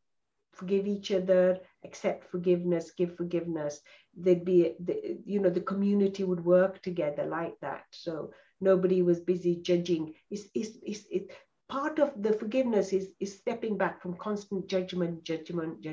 forgive 0.53 0.85
each 0.85 1.11
other, 1.11 1.59
accept 1.83 2.29
forgiveness, 2.29 2.91
give 2.95 3.17
forgiveness. 3.17 3.81
There'd 4.15 4.45
be, 4.45 4.75
the, 4.79 5.17
you 5.25 5.39
know, 5.39 5.49
the 5.49 5.61
community 5.61 6.23
would 6.23 6.45
work 6.45 6.83
together 6.83 7.25
like 7.25 7.55
that. 7.61 7.85
So 7.89 8.33
nobody 8.59 9.01
was 9.01 9.19
busy 9.19 9.55
judging. 9.55 10.13
It's, 10.29 10.43
it's, 10.53 10.77
it's, 10.83 11.05
it, 11.09 11.31
part 11.69 11.97
of 11.97 12.11
the 12.21 12.33
forgiveness 12.33 12.93
is, 12.93 13.09
is 13.19 13.35
stepping 13.35 13.79
back 13.79 13.99
from 13.99 14.15
constant 14.17 14.67
judgment, 14.67 15.23
judgment, 15.23 15.87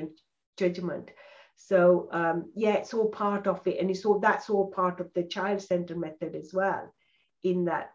judgment. 0.57 1.09
So 1.61 2.07
um, 2.11 2.51
yeah, 2.55 2.75
it's 2.75 2.93
all 2.93 3.09
part 3.09 3.45
of 3.45 3.67
it, 3.67 3.79
and 3.79 3.91
it's 3.91 4.05
all 4.05 4.19
that's 4.19 4.49
all 4.49 4.71
part 4.71 5.01
of 5.01 5.13
the 5.13 5.23
child-centered 5.23 5.97
method 5.97 6.33
as 6.35 6.51
well. 6.53 6.93
In 7.43 7.65
that 7.65 7.91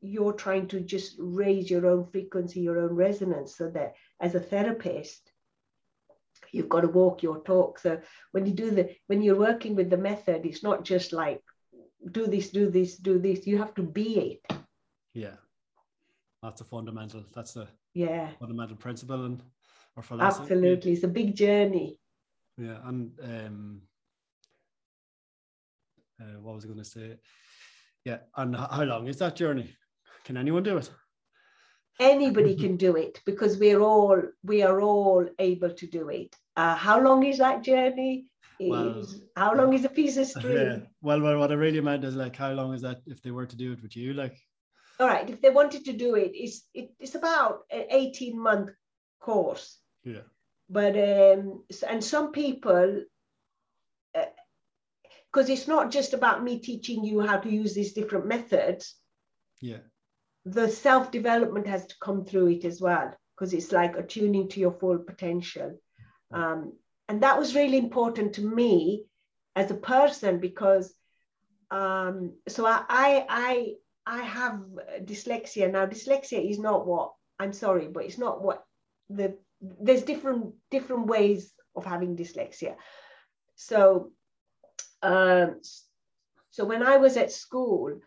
you're 0.00 0.32
trying 0.32 0.68
to 0.68 0.80
just 0.80 1.16
raise 1.18 1.68
your 1.68 1.86
own 1.86 2.06
frequency, 2.06 2.60
your 2.60 2.78
own 2.78 2.94
resonance, 2.94 3.56
so 3.56 3.68
that 3.70 3.94
as 4.20 4.36
a 4.36 4.40
therapist, 4.40 5.32
you've 6.52 6.68
got 6.68 6.82
to 6.82 6.88
walk 6.88 7.22
your 7.22 7.42
talk. 7.42 7.80
So 7.80 8.00
when 8.30 8.46
you 8.46 8.52
do 8.52 8.70
the 8.70 8.94
when 9.08 9.20
you're 9.20 9.38
working 9.48 9.74
with 9.74 9.90
the 9.90 9.96
method, 9.96 10.46
it's 10.46 10.62
not 10.62 10.84
just 10.84 11.12
like 11.12 11.42
do 12.12 12.26
this, 12.28 12.50
do 12.50 12.70
this, 12.70 12.96
do 12.96 13.18
this. 13.18 13.46
You 13.46 13.58
have 13.58 13.74
to 13.74 13.82
be 13.82 14.38
it. 14.48 14.58
Yeah. 15.12 15.36
That's 16.42 16.60
a 16.60 16.64
fundamental, 16.64 17.24
that's 17.34 17.56
a 17.56 17.68
yeah 17.94 18.30
fundamental 18.38 18.76
principle 18.76 19.26
and 19.26 19.42
or 19.96 20.02
philosophy. 20.02 20.42
Absolutely. 20.42 20.92
It's 20.92 21.04
a 21.04 21.08
big 21.08 21.34
journey. 21.34 21.98
Yeah. 22.58 22.78
And 22.84 23.12
um 23.22 23.82
uh, 26.20 26.40
what 26.40 26.54
was 26.54 26.64
I 26.64 26.68
going 26.68 26.78
to 26.78 26.84
say? 26.84 27.16
Yeah. 28.04 28.18
And 28.36 28.54
how 28.54 28.84
long 28.84 29.08
is 29.08 29.18
that 29.18 29.36
journey? 29.36 29.74
Can 30.24 30.36
anyone 30.36 30.62
do 30.62 30.76
it? 30.76 30.90
Anybody 32.00 32.56
can 32.56 32.76
do 32.76 32.96
it 32.96 33.20
because 33.26 33.58
we're 33.58 33.80
all 33.80 34.20
we 34.42 34.62
are 34.62 34.80
all 34.80 35.26
able 35.38 35.70
to 35.70 35.86
do 35.86 36.08
it. 36.08 36.34
Uh, 36.56 36.74
how 36.74 37.00
long 37.00 37.24
is 37.24 37.38
that 37.38 37.62
journey? 37.62 38.26
Well, 38.60 38.98
is, 38.98 39.22
how 39.36 39.54
long 39.54 39.72
is 39.72 39.84
a 39.84 39.88
piece 39.88 40.16
of 40.16 40.26
string? 40.26 40.56
Yeah. 40.56 40.78
Well, 41.00 41.20
well, 41.20 41.38
what 41.38 41.50
I 41.50 41.54
really 41.54 41.80
meant 41.80 42.04
is 42.04 42.14
like, 42.14 42.36
how 42.36 42.52
long 42.52 42.74
is 42.74 42.82
that 42.82 43.02
if 43.06 43.20
they 43.22 43.30
were 43.30 43.46
to 43.46 43.56
do 43.56 43.72
it 43.72 43.82
with 43.82 43.96
you? 43.96 44.14
Like, 44.14 44.38
all 45.00 45.06
right, 45.06 45.28
if 45.28 45.40
they 45.40 45.50
wanted 45.50 45.84
to 45.86 45.92
do 45.92 46.14
it, 46.14 46.32
it's 46.34 46.68
it, 46.74 46.90
it's 46.98 47.14
about 47.14 47.60
an 47.70 47.84
eighteen 47.90 48.40
month 48.40 48.70
course. 49.20 49.78
Yeah. 50.04 50.22
But 50.72 50.96
um, 50.96 51.64
and 51.86 52.02
some 52.02 52.32
people, 52.32 53.02
because 54.14 55.50
uh, 55.50 55.52
it's 55.52 55.68
not 55.68 55.90
just 55.90 56.14
about 56.14 56.42
me 56.42 56.60
teaching 56.60 57.04
you 57.04 57.20
how 57.20 57.36
to 57.36 57.50
use 57.50 57.74
these 57.74 57.92
different 57.92 58.26
methods. 58.26 58.94
Yeah. 59.60 59.82
The 60.46 60.68
self 60.68 61.10
development 61.10 61.66
has 61.66 61.86
to 61.86 61.94
come 62.02 62.24
through 62.24 62.48
it 62.48 62.64
as 62.64 62.80
well, 62.80 63.14
because 63.36 63.52
it's 63.52 63.70
like 63.70 63.96
attuning 63.98 64.48
to 64.48 64.60
your 64.60 64.72
full 64.72 64.98
potential. 64.98 65.78
Um, 66.32 66.72
and 67.06 67.22
that 67.22 67.38
was 67.38 67.54
really 67.54 67.76
important 67.76 68.32
to 68.34 68.40
me 68.40 69.04
as 69.54 69.70
a 69.70 69.74
person 69.74 70.40
because 70.40 70.94
um, 71.70 72.32
so 72.48 72.64
I, 72.64 72.82
I 72.88 73.26
I 73.28 73.74
I 74.06 74.22
have 74.22 74.62
dyslexia 75.04 75.70
now. 75.70 75.84
Dyslexia 75.84 76.50
is 76.50 76.58
not 76.58 76.86
what 76.86 77.12
I'm 77.38 77.52
sorry, 77.52 77.88
but 77.88 78.04
it's 78.04 78.18
not 78.18 78.42
what 78.42 78.64
the 79.10 79.36
there's 79.62 80.02
different 80.02 80.54
different 80.70 81.06
ways 81.06 81.52
of 81.76 81.84
having 81.84 82.16
dyslexia. 82.16 82.74
So 83.54 84.10
um, 85.02 85.60
so 86.50 86.64
when 86.64 86.82
I 86.82 86.98
was 86.98 87.16
at 87.16 87.32
school, 87.32 88.00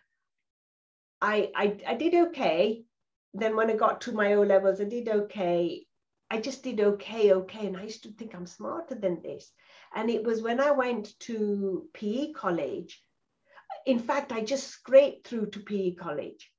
I, 1.21 1.51
I 1.55 1.77
I 1.87 1.95
did 1.95 2.13
okay. 2.27 2.83
Then 3.33 3.55
when 3.55 3.69
I 3.69 3.75
got 3.75 4.01
to 4.01 4.11
my 4.11 4.33
O 4.33 4.41
levels, 4.41 4.79
I 4.79 4.85
did 4.85 5.09
okay. 5.09 5.85
I 6.29 6.39
just 6.39 6.63
did 6.63 6.79
okay, 6.79 7.33
okay. 7.33 7.67
And 7.67 7.77
I 7.77 7.83
used 7.83 8.03
to 8.03 8.11
think 8.11 8.33
I'm 8.33 8.47
smarter 8.47 8.95
than 8.95 9.21
this. 9.21 9.51
And 9.93 10.09
it 10.09 10.23
was 10.23 10.41
when 10.41 10.59
I 10.59 10.71
went 10.71 11.17
to 11.21 11.87
PE 11.93 12.33
college. 12.33 13.01
In 13.85 13.99
fact, 13.99 14.31
I 14.31 14.41
just 14.41 14.67
scraped 14.67 15.27
through 15.27 15.47
to 15.51 15.59
PE 15.59 15.95
college. 15.95 16.51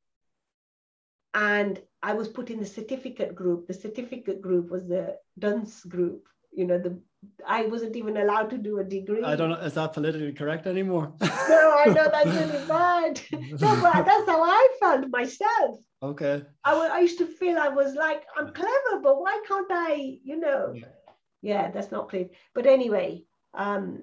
And 1.34 1.80
I 2.06 2.12
was 2.14 2.28
put 2.28 2.50
in 2.50 2.60
the 2.60 2.66
certificate 2.78 3.34
group. 3.34 3.66
The 3.66 3.74
certificate 3.74 4.40
group 4.40 4.70
was 4.70 4.86
the 4.86 5.18
dunce 5.40 5.82
group. 5.84 6.28
You 6.52 6.64
know, 6.68 6.78
the 6.78 7.00
I 7.44 7.66
wasn't 7.66 7.96
even 7.96 8.16
allowed 8.16 8.48
to 8.50 8.58
do 8.58 8.78
a 8.78 8.84
degree. 8.84 9.24
I 9.24 9.34
don't 9.34 9.50
know. 9.50 9.56
Is 9.56 9.74
that 9.74 9.92
politically 9.92 10.32
correct 10.32 10.68
anymore? 10.68 11.12
no, 11.20 11.64
I 11.84 11.86
know 11.86 12.08
that's 12.14 12.36
really 12.42 12.64
bad. 12.68 13.20
No, 13.32 13.72
but 13.82 14.04
that's 14.04 14.28
how 14.30 14.40
I 14.40 14.68
felt 14.78 15.10
myself. 15.10 15.80
Okay. 16.00 16.44
I, 16.62 16.72
I 16.74 17.00
used 17.00 17.18
to 17.18 17.26
feel 17.26 17.58
I 17.58 17.70
was 17.80 17.96
like, 17.96 18.22
I'm 18.36 18.52
clever, 18.52 19.00
but 19.02 19.20
why 19.20 19.42
can't 19.48 19.72
I, 19.72 20.18
you 20.22 20.38
know? 20.38 20.74
Yeah, 20.76 20.94
yeah 21.42 21.70
that's 21.72 21.90
not 21.90 22.08
clear. 22.08 22.28
But 22.54 22.66
anyway, 22.66 23.24
um, 23.52 24.02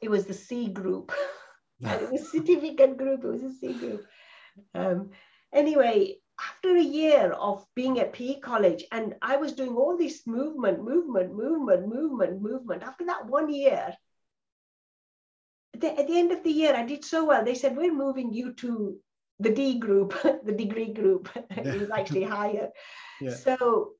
it 0.00 0.10
was 0.10 0.26
the 0.26 0.34
C 0.34 0.66
group. 0.66 1.12
it 1.80 2.10
was 2.10 2.32
certificate 2.32 2.96
group. 2.96 3.22
It 3.22 3.28
was 3.28 3.44
a 3.44 3.54
C 3.54 3.72
group. 3.72 4.04
Um, 4.74 5.10
anyway, 5.52 6.16
after 6.40 6.76
a 6.76 6.82
year 6.82 7.32
of 7.32 7.64
being 7.74 8.00
at 8.00 8.12
PE 8.12 8.40
college, 8.40 8.84
and 8.90 9.14
I 9.22 9.36
was 9.36 9.52
doing 9.52 9.76
all 9.76 9.96
this 9.96 10.26
movement, 10.26 10.82
movement, 10.82 11.34
movement, 11.34 11.88
movement, 11.88 12.42
movement. 12.42 12.82
After 12.82 13.06
that 13.06 13.26
one 13.26 13.52
year, 13.52 13.94
the, 15.78 15.98
at 15.98 16.06
the 16.06 16.18
end 16.18 16.32
of 16.32 16.42
the 16.42 16.50
year, 16.50 16.74
I 16.74 16.84
did 16.84 17.04
so 17.04 17.24
well. 17.26 17.44
They 17.44 17.54
said, 17.54 17.76
We're 17.76 17.94
moving 17.94 18.32
you 18.32 18.52
to 18.54 18.98
the 19.40 19.50
D 19.50 19.78
group, 19.78 20.14
the 20.44 20.52
degree 20.52 20.92
group. 20.92 21.28
it 21.50 21.80
was 21.80 21.90
actually 21.96 22.24
higher. 22.24 22.70
Yeah. 23.20 23.34
So 23.34 23.92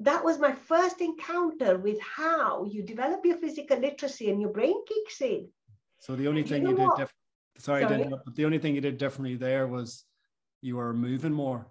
that 0.00 0.24
was 0.24 0.38
my 0.38 0.52
first 0.52 1.00
encounter 1.00 1.78
with 1.78 2.00
how 2.00 2.64
you 2.64 2.82
develop 2.82 3.24
your 3.24 3.36
physical 3.36 3.78
literacy 3.78 4.30
and 4.30 4.40
your 4.40 4.50
brain 4.50 4.76
kicks 4.86 5.20
in. 5.20 5.48
So 6.00 6.14
the 6.14 6.28
only 6.28 6.44
thing 6.44 6.62
you, 6.62 6.74
know 6.74 6.82
you 6.84 6.90
did, 6.96 7.02
diff- 7.02 7.14
sorry, 7.58 7.82
sorry? 7.82 8.04
but 8.08 8.36
the 8.36 8.44
only 8.44 8.58
thing 8.58 8.74
you 8.74 8.80
did 8.80 8.98
differently 8.98 9.34
there 9.34 9.66
was 9.66 10.04
you 10.60 10.76
were 10.76 10.92
moving 10.94 11.32
more. 11.32 11.66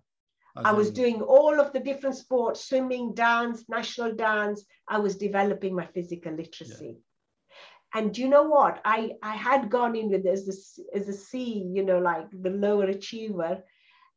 I 0.63 0.71
was 0.71 0.91
doing 0.91 1.21
all 1.21 1.59
of 1.59 1.73
the 1.73 1.79
different 1.79 2.15
sports, 2.15 2.67
swimming, 2.67 3.13
dance, 3.13 3.65
national 3.69 4.13
dance. 4.15 4.65
I 4.87 4.99
was 4.99 5.15
developing 5.15 5.75
my 5.75 5.85
physical 5.85 6.33
literacy. 6.33 6.85
Yeah. 6.85 7.99
And 7.99 8.17
you 8.17 8.27
know 8.27 8.43
what? 8.43 8.81
I, 8.83 9.13
I 9.23 9.35
had 9.35 9.69
gone 9.69 9.95
in 9.95 10.09
with 10.09 10.25
as 10.25 10.47
a, 10.47 10.97
as 10.97 11.07
a 11.07 11.13
C, 11.13 11.69
you 11.73 11.83
know, 11.83 11.99
like 11.99 12.27
the 12.31 12.49
lower 12.49 12.85
achiever. 12.85 13.63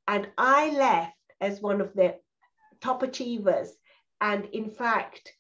And 0.08 0.28
I 0.36 0.70
left 0.70 1.16
as 1.40 1.60
one 1.60 1.80
of 1.80 1.92
the 1.94 2.16
top 2.80 3.02
achievers. 3.02 3.70
And 4.20 4.46
in 4.46 4.70
fact, 4.70 5.32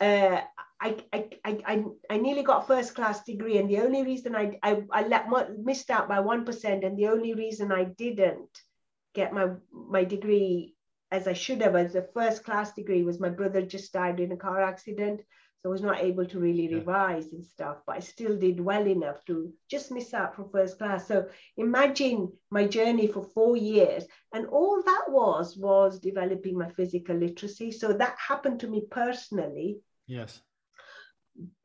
uh, 0.00 0.40
I, 0.80 0.96
I, 1.12 1.28
I, 1.44 1.84
I 2.08 2.16
nearly 2.16 2.42
got 2.42 2.66
first 2.66 2.94
class 2.94 3.24
degree. 3.24 3.58
And 3.58 3.68
the 3.68 3.80
only 3.80 4.04
reason 4.04 4.34
I, 4.34 4.58
I, 4.62 4.82
I 4.90 5.06
let, 5.06 5.26
missed 5.58 5.90
out 5.90 6.08
by 6.08 6.18
1%. 6.18 6.86
And 6.86 6.96
the 6.96 7.08
only 7.08 7.34
reason 7.34 7.72
I 7.72 7.84
didn't 7.84 8.48
get 9.14 9.32
my 9.32 9.48
my 9.72 10.04
degree 10.04 10.74
as 11.10 11.26
I 11.26 11.32
should 11.32 11.60
have 11.62 11.74
as 11.74 11.94
a 11.94 12.02
first 12.14 12.44
class 12.44 12.72
degree 12.72 13.02
was 13.02 13.20
my 13.20 13.28
brother 13.28 13.62
just 13.62 13.92
died 13.92 14.20
in 14.20 14.32
a 14.32 14.36
car 14.36 14.62
accident. 14.62 15.22
So 15.62 15.68
I 15.68 15.72
was 15.72 15.82
not 15.82 16.00
able 16.00 16.24
to 16.24 16.38
really 16.38 16.74
revise 16.74 17.32
and 17.32 17.44
stuff, 17.44 17.78
but 17.86 17.96
I 17.96 18.00
still 18.00 18.38
did 18.38 18.60
well 18.60 18.86
enough 18.86 19.22
to 19.26 19.52
just 19.70 19.90
miss 19.90 20.14
out 20.14 20.34
from 20.34 20.48
first 20.48 20.78
class. 20.78 21.06
So 21.06 21.28
imagine 21.58 22.32
my 22.50 22.66
journey 22.66 23.08
for 23.08 23.22
four 23.22 23.58
years. 23.58 24.04
And 24.32 24.46
all 24.46 24.82
that 24.82 25.04
was 25.08 25.58
was 25.58 26.00
developing 26.00 26.56
my 26.56 26.70
physical 26.70 27.16
literacy. 27.16 27.72
So 27.72 27.92
that 27.92 28.16
happened 28.16 28.60
to 28.60 28.68
me 28.68 28.86
personally. 28.90 29.80
Yes. 30.06 30.40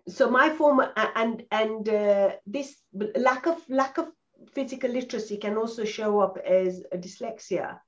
So 0.09 0.29
my 0.29 0.49
former 0.49 0.91
and 1.15 1.43
and 1.49 1.87
uh, 1.87 2.31
this 2.45 2.75
lack 3.15 3.45
of 3.47 3.57
lack 3.69 3.97
of 3.97 4.11
physical 4.53 4.91
literacy 4.91 5.37
can 5.37 5.57
also 5.57 5.85
show 5.85 6.19
up 6.19 6.37
as 6.45 6.83
a 6.91 6.97
dyslexia 6.97 7.79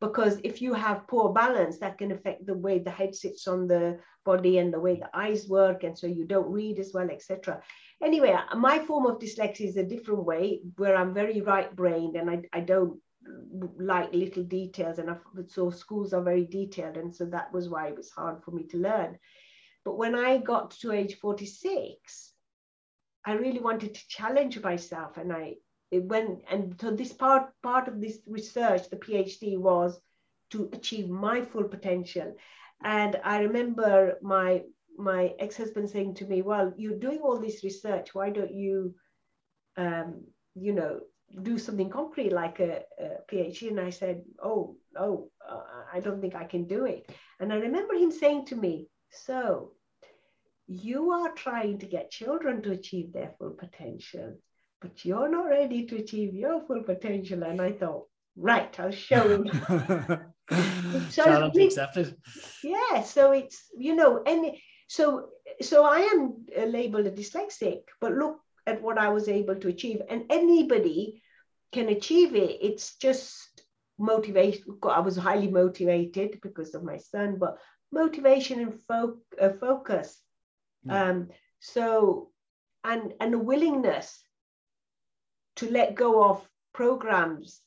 because 0.00 0.38
if 0.44 0.60
you 0.60 0.74
have 0.74 1.08
poor 1.08 1.32
balance 1.32 1.78
that 1.78 1.98
can 1.98 2.12
affect 2.12 2.44
the 2.46 2.54
way 2.54 2.78
the 2.78 2.90
head 2.90 3.14
sits 3.14 3.48
on 3.48 3.66
the 3.66 3.98
body 4.24 4.58
and 4.58 4.72
the 4.72 4.80
way 4.80 4.96
the 4.96 5.08
eyes 5.14 5.48
work 5.48 5.84
and 5.84 5.96
so 5.96 6.06
you 6.06 6.24
don't 6.24 6.50
read 6.50 6.78
as 6.78 6.92
well 6.92 7.08
etc 7.10 7.60
anyway 8.02 8.36
my 8.56 8.78
form 8.78 9.06
of 9.06 9.18
dyslexia 9.18 9.68
is 9.68 9.76
a 9.76 9.84
different 9.84 10.24
way 10.24 10.60
where 10.76 10.96
i'm 10.96 11.14
very 11.14 11.40
right 11.40 11.74
brained 11.74 12.16
and 12.16 12.28
I, 12.28 12.42
I 12.52 12.60
don't 12.60 13.00
like 13.78 14.12
little 14.12 14.44
details 14.44 14.98
and 14.98 15.10
I, 15.10 15.16
so 15.48 15.70
schools 15.70 16.12
are 16.12 16.22
very 16.22 16.44
detailed 16.44 16.96
and 16.96 17.14
so 17.14 17.24
that 17.26 17.52
was 17.52 17.68
why 17.68 17.88
it 17.88 17.96
was 17.96 18.10
hard 18.10 18.42
for 18.44 18.50
me 18.50 18.64
to 18.68 18.78
learn. 18.78 19.18
But 19.84 19.98
when 19.98 20.14
i 20.14 20.38
got 20.38 20.72
to 20.82 20.92
age 20.92 21.16
46 21.18 22.32
i 23.24 23.32
really 23.32 23.60
wanted 23.60 23.94
to 23.94 24.08
challenge 24.08 24.60
myself 24.60 25.16
and 25.16 25.32
i 25.32 25.54
it 25.90 26.02
went 26.02 26.42
and 26.50 26.74
so 26.80 26.90
this 26.90 27.12
part 27.12 27.50
part 27.62 27.88
of 27.88 28.00
this 28.00 28.18
research 28.26 28.88
the 28.90 28.96
phd 28.96 29.58
was 29.58 30.00
to 30.50 30.70
achieve 30.72 31.08
my 31.08 31.42
full 31.42 31.64
potential. 31.64 32.36
And 32.82 33.20
i 33.24 33.40
remember 33.40 34.18
my 34.22 34.62
my 34.98 35.34
ex-husband 35.38 35.90
saying 35.90 36.14
to 36.14 36.26
me 36.26 36.42
well 36.42 36.72
you're 36.76 36.98
doing 36.98 37.20
all 37.20 37.38
this 37.38 37.64
research. 37.64 38.14
Why 38.14 38.30
don't 38.30 38.54
you 38.54 38.94
um, 39.76 40.24
you 40.54 40.72
know 40.72 41.00
do 41.42 41.58
something 41.58 41.90
concrete 41.90 42.32
like 42.32 42.60
a, 42.60 42.82
a 43.00 43.08
phd 43.28 43.68
and 43.68 43.80
i 43.80 43.90
said 43.90 44.22
oh 44.40 44.76
oh 44.96 45.28
uh, 45.46 45.64
i 45.92 45.98
don't 45.98 46.20
think 46.20 46.34
i 46.34 46.44
can 46.44 46.66
do 46.66 46.84
it. 46.86 47.10
And 47.40 47.52
i 47.52 47.56
remember 47.56 47.94
him 47.94 48.12
saying 48.12 48.46
to 48.46 48.56
me 48.56 48.88
so 49.10 49.72
you 50.68 51.10
are 51.10 51.32
trying 51.32 51.78
to 51.78 51.86
get 51.86 52.10
children 52.10 52.62
to 52.62 52.72
achieve 52.72 53.12
their 53.12 53.34
full 53.38 53.50
potential 53.50 54.36
but 54.80 55.04
you're 55.04 55.28
not 55.28 55.46
ready 55.46 55.86
to 55.86 55.96
achieve 55.96 56.34
your 56.34 56.64
full 56.66 56.82
potential. 56.82 57.42
And 57.42 57.60
I 57.60 57.72
thought, 57.72 58.06
right, 58.36 58.78
I'll 58.78 58.90
show 58.90 59.28
him. 59.28 59.50
so 61.10 61.24
Challenge 61.24 61.56
accepted. 61.56 62.16
Yeah, 62.62 63.02
so 63.02 63.32
it's 63.32 63.64
you 63.76 63.94
know, 63.94 64.22
any 64.26 64.62
so 64.88 65.28
so 65.60 65.84
I 65.84 66.00
am 66.00 66.46
uh, 66.56 66.64
labeled 66.64 67.06
a 67.06 67.10
dyslexic, 67.10 67.82
but 68.00 68.12
look 68.12 68.40
at 68.66 68.82
what 68.82 68.98
I 68.98 69.08
was 69.08 69.28
able 69.28 69.56
to 69.56 69.68
achieve, 69.68 70.02
and 70.08 70.24
anybody 70.30 71.22
can 71.72 71.88
achieve 71.88 72.34
it. 72.34 72.58
It's 72.60 72.96
just 72.96 73.64
motivation. 73.98 74.78
I 74.82 75.00
was 75.00 75.16
highly 75.16 75.48
motivated 75.48 76.38
because 76.42 76.74
of 76.74 76.84
my 76.84 76.98
son, 76.98 77.36
but 77.38 77.58
motivation 77.92 78.60
and 78.60 78.80
fo- 78.82 79.18
uh, 79.40 79.50
focus 79.60 80.20
Yeah. 80.84 81.10
Um, 81.10 81.28
so, 81.60 82.30
and 82.84 83.14
and 83.20 83.34
a 83.34 83.38
willingness 83.38 84.22
to 85.56 85.70
let 85.70 85.94
go 85.94 86.24
of 86.24 86.48
programs. 86.72 87.60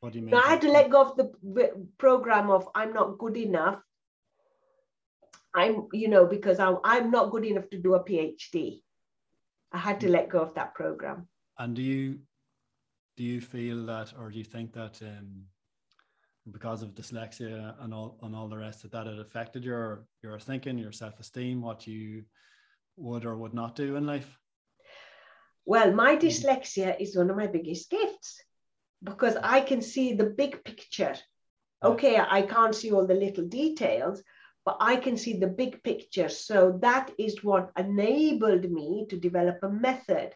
What 0.00 0.12
do 0.12 0.18
you 0.18 0.24
mean? 0.24 0.32
Now, 0.32 0.42
I 0.42 0.48
had 0.48 0.60
to 0.62 0.70
let 0.70 0.90
go 0.90 1.02
of 1.02 1.16
the 1.16 1.86
program 1.98 2.50
of 2.50 2.68
I'm 2.74 2.92
not 2.92 3.18
good 3.18 3.36
enough. 3.36 3.80
I'm, 5.54 5.88
you 5.92 6.08
know, 6.08 6.26
because 6.26 6.58
I'm, 6.58 6.78
I'm 6.84 7.10
not 7.10 7.30
good 7.30 7.44
enough 7.44 7.68
to 7.70 7.78
do 7.78 7.94
a 7.94 8.04
PhD. 8.04 8.80
I 9.72 9.78
had 9.78 10.00
to 10.00 10.08
let 10.08 10.28
go 10.28 10.40
of 10.40 10.54
that 10.54 10.74
program. 10.74 11.26
And 11.58 11.74
do 11.74 11.82
you 11.82 12.20
do 13.16 13.24
you 13.24 13.40
feel 13.40 13.84
that, 13.86 14.12
or 14.16 14.30
do 14.30 14.38
you 14.38 14.44
think 14.44 14.72
that 14.74 15.02
um, 15.02 15.42
because 16.52 16.82
of 16.82 16.94
dyslexia 16.94 17.74
and 17.80 17.92
all 17.92 18.16
and 18.22 18.34
all 18.34 18.48
the 18.48 18.56
rest 18.56 18.84
of 18.84 18.92
that, 18.92 19.08
it 19.08 19.18
affected 19.18 19.64
your 19.64 20.06
your 20.22 20.38
thinking, 20.38 20.78
your 20.78 20.92
self 20.92 21.18
esteem, 21.18 21.60
what 21.60 21.86
you 21.86 22.24
would 22.96 23.24
or 23.24 23.36
would 23.36 23.54
not 23.54 23.74
do 23.74 23.96
in 23.96 24.06
life? 24.06 24.38
Well, 25.68 25.92
my 25.92 26.14
hmm. 26.14 26.20
dyslexia 26.20 26.98
is 26.98 27.14
one 27.14 27.28
of 27.28 27.36
my 27.36 27.46
biggest 27.46 27.90
gifts 27.90 28.42
because 29.04 29.36
I 29.36 29.60
can 29.60 29.82
see 29.82 30.14
the 30.14 30.24
big 30.24 30.64
picture. 30.64 31.14
Hmm. 31.82 31.88
Okay, 31.92 32.18
I 32.18 32.40
can't 32.40 32.74
see 32.74 32.90
all 32.90 33.06
the 33.06 33.22
little 33.26 33.44
details, 33.44 34.22
but 34.64 34.78
I 34.80 34.96
can 34.96 35.18
see 35.18 35.34
the 35.36 35.46
big 35.46 35.82
picture. 35.82 36.30
So 36.30 36.78
that 36.80 37.10
is 37.18 37.44
what 37.44 37.70
enabled 37.76 38.70
me 38.70 39.04
to 39.10 39.20
develop 39.20 39.58
a 39.62 39.68
method 39.68 40.34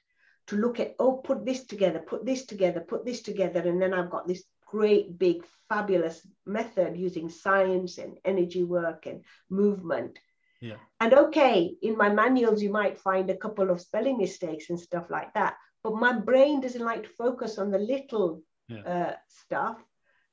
to 0.49 0.57
look 0.57 0.79
at, 0.81 0.97
oh, 0.99 1.13
put 1.13 1.47
this 1.47 1.65
together, 1.65 2.01
put 2.01 2.27
this 2.27 2.45
together, 2.45 2.81
put 2.81 3.07
this 3.07 3.23
together. 3.23 3.61
And 3.61 3.81
then 3.81 3.95
I've 3.95 4.11
got 4.11 4.29
this 4.29 4.45
great, 4.67 5.19
big, 5.19 5.47
fabulous 5.71 6.27
method 6.45 6.99
using 6.99 7.31
science 7.31 7.97
and 7.97 8.19
energy 8.23 8.65
work 8.65 9.07
and 9.07 9.25
movement. 9.49 10.19
Yeah. 10.63 10.77
And 11.01 11.13
okay, 11.13 11.75
in 11.83 11.97
my 11.97 12.09
manuals, 12.09 12.63
you 12.63 12.71
might 12.71 13.01
find 13.01 13.29
a 13.29 13.37
couple 13.37 13.69
of 13.69 13.81
spelling 13.81 14.17
mistakes 14.17 14.71
and 14.71 14.79
stuff 14.79 15.11
like 15.11 15.35
that. 15.35 15.57
But 15.83 15.97
my 15.97 16.13
brain 16.13 16.61
doesn't 16.61 16.85
like 16.85 17.03
to 17.03 17.09
focus 17.09 17.59
on 17.59 17.73
the 17.73 17.81
little 17.81 18.43
yeah. 18.69 18.83
uh, 18.83 19.15
stuff. 19.27 19.83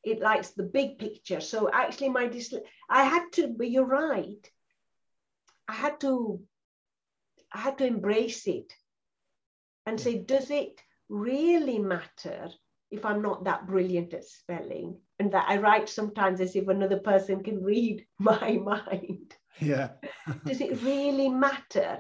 It 0.03 0.21
likes 0.21 0.51
the 0.51 0.63
big 0.63 0.99
picture. 0.99 1.41
So 1.41 1.69
actually, 1.73 2.09
my 2.09 2.27
dysle- 2.27 2.61
I 2.87 3.03
had 3.03 3.31
to, 3.33 3.47
but 3.47 3.71
you're 3.71 3.85
right. 3.85 4.47
I 5.67 5.73
had 5.73 5.99
to, 6.01 6.39
I 7.51 7.57
had 7.57 7.79
to 7.79 7.87
embrace 7.87 8.45
it 8.47 8.71
and 9.87 9.99
say, 9.99 10.19
does 10.19 10.51
it 10.51 10.79
really 11.09 11.79
matter 11.79 12.49
if 12.91 13.03
I'm 13.03 13.23
not 13.23 13.45
that 13.45 13.65
brilliant 13.65 14.13
at 14.13 14.25
spelling? 14.25 14.99
And 15.17 15.31
that 15.31 15.47
I 15.49 15.57
write 15.57 15.89
sometimes 15.89 16.39
as 16.39 16.55
if 16.55 16.67
another 16.67 16.99
person 16.99 17.43
can 17.43 17.63
read 17.63 18.05
my 18.19 18.51
mind. 18.51 19.35
Yeah. 19.59 19.89
does 20.45 20.61
it 20.61 20.81
really 20.83 21.29
matter? 21.29 21.99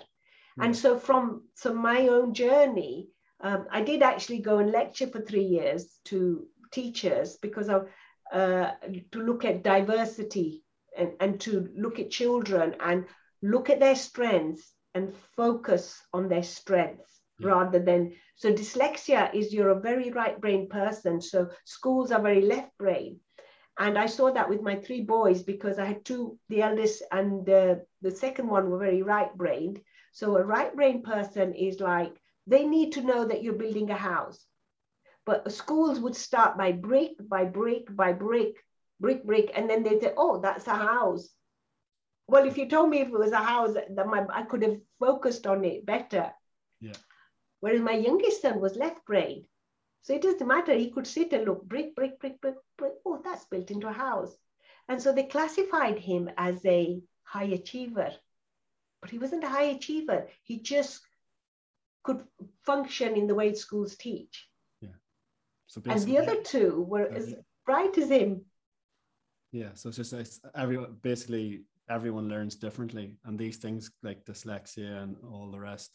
Yeah. 0.57 0.63
And 0.63 0.75
so 0.75 0.97
from 0.97 1.43
so 1.55 1.73
my 1.73 2.07
own 2.07 2.33
journey, 2.33 3.09
um, 3.41 3.67
I 3.71 3.81
did 3.81 4.03
actually 4.03 4.39
go 4.39 4.57
and 4.59 4.71
lecture 4.71 5.07
for 5.07 5.21
three 5.21 5.43
years 5.43 5.99
to 6.05 6.47
teachers 6.71 7.37
because 7.37 7.69
of 7.69 7.87
uh, 8.33 8.71
to 9.11 9.19
look 9.19 9.45
at 9.45 9.63
diversity 9.63 10.63
and, 10.97 11.13
and 11.19 11.39
to 11.41 11.69
look 11.75 11.99
at 11.99 12.11
children 12.11 12.75
and 12.79 13.05
look 13.41 13.69
at 13.69 13.79
their 13.79 13.95
strengths 13.95 14.73
and 14.93 15.15
focus 15.35 16.01
on 16.13 16.27
their 16.27 16.43
strengths 16.43 17.21
rather 17.41 17.79
than 17.79 18.13
so 18.35 18.51
dyslexia 18.51 19.33
is 19.33 19.53
you're 19.53 19.69
a 19.69 19.79
very 19.79 20.11
right 20.11 20.39
brain 20.41 20.67
person 20.67 21.21
so 21.21 21.47
schools 21.65 22.11
are 22.11 22.21
very 22.21 22.41
left 22.41 22.77
brain 22.77 23.19
and 23.79 23.97
i 23.97 24.05
saw 24.05 24.31
that 24.31 24.49
with 24.49 24.61
my 24.61 24.75
three 24.75 25.01
boys 25.01 25.41
because 25.41 25.79
i 25.79 25.85
had 25.85 26.03
two 26.05 26.37
the 26.49 26.61
eldest 26.61 27.01
and 27.11 27.45
the, 27.45 27.83
the 28.01 28.11
second 28.11 28.47
one 28.47 28.69
were 28.69 28.79
very 28.79 29.01
right 29.01 29.35
brained 29.35 29.79
so 30.11 30.35
a 30.37 30.43
right 30.43 30.75
brain 30.75 31.01
person 31.01 31.53
is 31.53 31.79
like 31.79 32.13
they 32.47 32.65
need 32.65 32.93
to 32.93 33.01
know 33.01 33.25
that 33.25 33.43
you're 33.43 33.53
building 33.53 33.89
a 33.91 33.95
house. 33.95 34.43
But 35.25 35.51
schools 35.51 35.99
would 35.99 36.15
start 36.15 36.57
by 36.57 36.71
brick 36.71 37.11
by 37.19 37.45
brick 37.45 37.95
by 37.95 38.13
brick 38.13 38.55
brick 38.99 39.23
brick 39.23 39.51
and 39.55 39.69
then 39.69 39.83
they'd 39.83 40.01
say 40.01 40.13
oh 40.17 40.39
that's 40.41 40.67
a 40.67 40.75
house. 40.75 41.29
Well 42.27 42.47
if 42.47 42.57
you 42.57 42.67
told 42.67 42.89
me 42.89 43.01
if 43.01 43.09
it 43.09 43.19
was 43.19 43.31
a 43.31 43.37
house 43.37 43.75
that 43.75 44.07
my, 44.07 44.25
i 44.33 44.43
could 44.43 44.63
have 44.63 44.77
focused 44.99 45.45
on 45.45 45.63
it 45.63 45.85
better. 45.85 46.31
Yeah. 46.81 46.97
Whereas 47.59 47.81
my 47.81 47.93
youngest 47.93 48.41
son 48.41 48.59
was 48.59 48.75
left 48.75 49.05
brain. 49.05 49.45
So 50.01 50.13
it 50.13 50.21
doesn't 50.21 50.47
matter. 50.47 50.73
He 50.73 50.91
could 50.91 51.07
sit 51.07 51.33
and 51.33 51.45
look, 51.45 51.67
brick, 51.67 51.95
brick, 51.95 52.19
brick, 52.19 52.39
brick, 52.41 52.55
brick. 52.77 52.93
Oh, 53.05 53.21
that's 53.23 53.45
built 53.45 53.71
into 53.71 53.87
a 53.87 53.93
house. 53.93 54.33
And 54.87 55.01
so 55.01 55.13
they 55.13 55.23
classified 55.23 55.99
him 55.99 56.29
as 56.37 56.65
a 56.65 57.01
high 57.23 57.43
achiever. 57.43 58.11
But 59.01 59.11
he 59.11 59.19
wasn't 59.19 59.43
a 59.43 59.49
high 59.49 59.71
achiever. 59.75 60.27
He 60.43 60.59
just 60.59 61.01
could 62.03 62.23
function 62.65 63.15
in 63.15 63.27
the 63.27 63.35
way 63.35 63.53
schools 63.53 63.95
teach. 63.95 64.47
Yeah. 64.81 64.97
So 65.67 65.81
and 65.85 66.01
the 66.01 66.17
other 66.17 66.41
two 66.41 66.85
were 66.87 67.07
as 67.07 67.35
bright 67.65 67.97
as 67.97 68.09
him. 68.09 68.45
Yeah. 69.51 69.73
So 69.75 69.89
it's 69.89 69.97
just 69.97 70.13
it's 70.13 70.41
everyone 70.55 70.97
basically 71.01 71.63
everyone 71.89 72.29
learns 72.29 72.55
differently. 72.55 73.17
And 73.25 73.37
these 73.37 73.57
things 73.57 73.91
like 74.03 74.25
dyslexia 74.25 75.03
and 75.03 75.15
all 75.31 75.51
the 75.51 75.59
rest, 75.59 75.91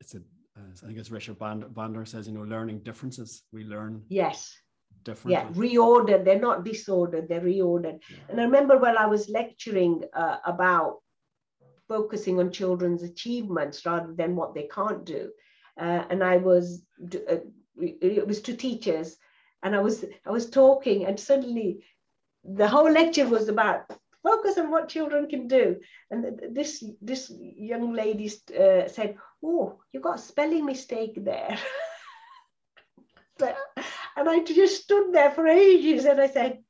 it's 0.00 0.14
a 0.14 0.20
I 0.56 0.86
think 0.86 0.98
it's 0.98 1.10
Richard 1.10 1.38
Bandler 1.38 2.06
says, 2.06 2.26
you 2.26 2.34
know, 2.34 2.42
learning 2.42 2.80
differences. 2.80 3.42
We 3.52 3.64
learn. 3.64 4.02
Yes. 4.08 4.56
Different. 5.04 5.32
Yeah, 5.32 5.48
reordered. 5.50 6.24
They're 6.24 6.40
not 6.40 6.64
disordered. 6.64 7.28
They're 7.28 7.40
reordered. 7.40 8.00
Yeah. 8.10 8.16
And 8.28 8.40
I 8.40 8.44
remember 8.44 8.78
when 8.78 8.96
I 8.96 9.06
was 9.06 9.28
lecturing 9.28 10.02
uh, 10.14 10.38
about 10.44 11.00
focusing 11.88 12.40
on 12.40 12.50
children's 12.50 13.02
achievements 13.02 13.86
rather 13.86 14.12
than 14.14 14.34
what 14.34 14.54
they 14.54 14.68
can't 14.68 15.04
do, 15.04 15.30
uh, 15.80 16.04
and 16.10 16.24
I 16.24 16.38
was 16.38 16.82
uh, 17.14 17.36
it 17.78 18.26
was 18.26 18.40
to 18.42 18.56
teachers, 18.56 19.16
and 19.62 19.76
I 19.76 19.80
was 19.80 20.04
I 20.26 20.30
was 20.30 20.50
talking, 20.50 21.04
and 21.04 21.20
suddenly 21.20 21.84
the 22.42 22.66
whole 22.66 22.90
lecture 22.90 23.28
was 23.28 23.48
about 23.48 23.86
focus 24.26 24.58
on 24.58 24.70
what 24.70 24.88
children 24.88 25.28
can 25.28 25.46
do. 25.46 25.76
And 26.10 26.40
this 26.52 26.84
this 27.00 27.32
young 27.38 27.92
lady 27.92 28.30
uh, 28.58 28.88
said, 28.88 29.16
"Oh, 29.46 29.78
you 29.92 30.00
got 30.00 30.16
a 30.16 30.22
spelling 30.22 30.64
mistake 30.64 31.14
there." 31.16 31.58
and 33.40 34.28
I 34.28 34.42
just 34.42 34.82
stood 34.82 35.12
there 35.12 35.30
for 35.30 35.46
ages, 35.46 36.04
and 36.04 36.20
I 36.20 36.26
said, 36.26 36.64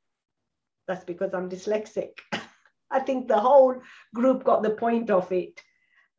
"That's 0.87 1.05
because 1.05 1.33
I'm 1.33 1.49
dyslexic." 1.49 2.11
I 2.91 2.99
think 2.99 3.27
the 3.27 3.39
whole 3.39 3.81
group 4.13 4.43
got 4.43 4.63
the 4.63 4.69
point 4.69 5.09
of 5.09 5.31
it. 5.31 5.61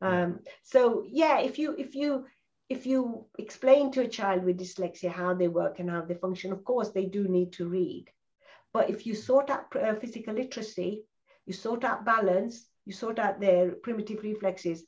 Um, 0.01 0.41
so 0.63 1.05
yeah, 1.09 1.41
if 1.41 1.59
you 1.59 1.75
if 1.79 1.95
you 1.95 2.27
if 2.69 2.87
you 2.87 3.27
explain 3.39 3.91
to 3.93 4.03
a 4.03 4.09
child 4.09 4.45
with 4.45 4.59
dyslexia 4.59 5.11
how 5.11 5.35
they 5.35 5.49
work 5.49 5.79
and 5.79 5.91
how 5.91 6.03
they 6.03 6.15
function, 6.15 6.53
of 6.53 6.65
course 6.65 6.91
they 6.91 7.07
do 7.07 7.27
need 7.27 7.53
to 7.55 7.69
read. 7.69 8.07
But 8.73 8.91
if 8.91 9.07
you 9.07 9.15
sort 9.15 9.51
out 9.51 9.75
uh, 9.75 9.95
physical 9.95 10.35
literacy, 10.35 11.05
you 11.47 11.55
sort 11.55 11.85
out 11.85 12.05
balance, 12.05 12.67
you 12.85 12.93
sort 12.93 13.19
out 13.19 13.41
their 13.41 13.73
primitive 13.73 14.23
reflexes. 14.23 14.85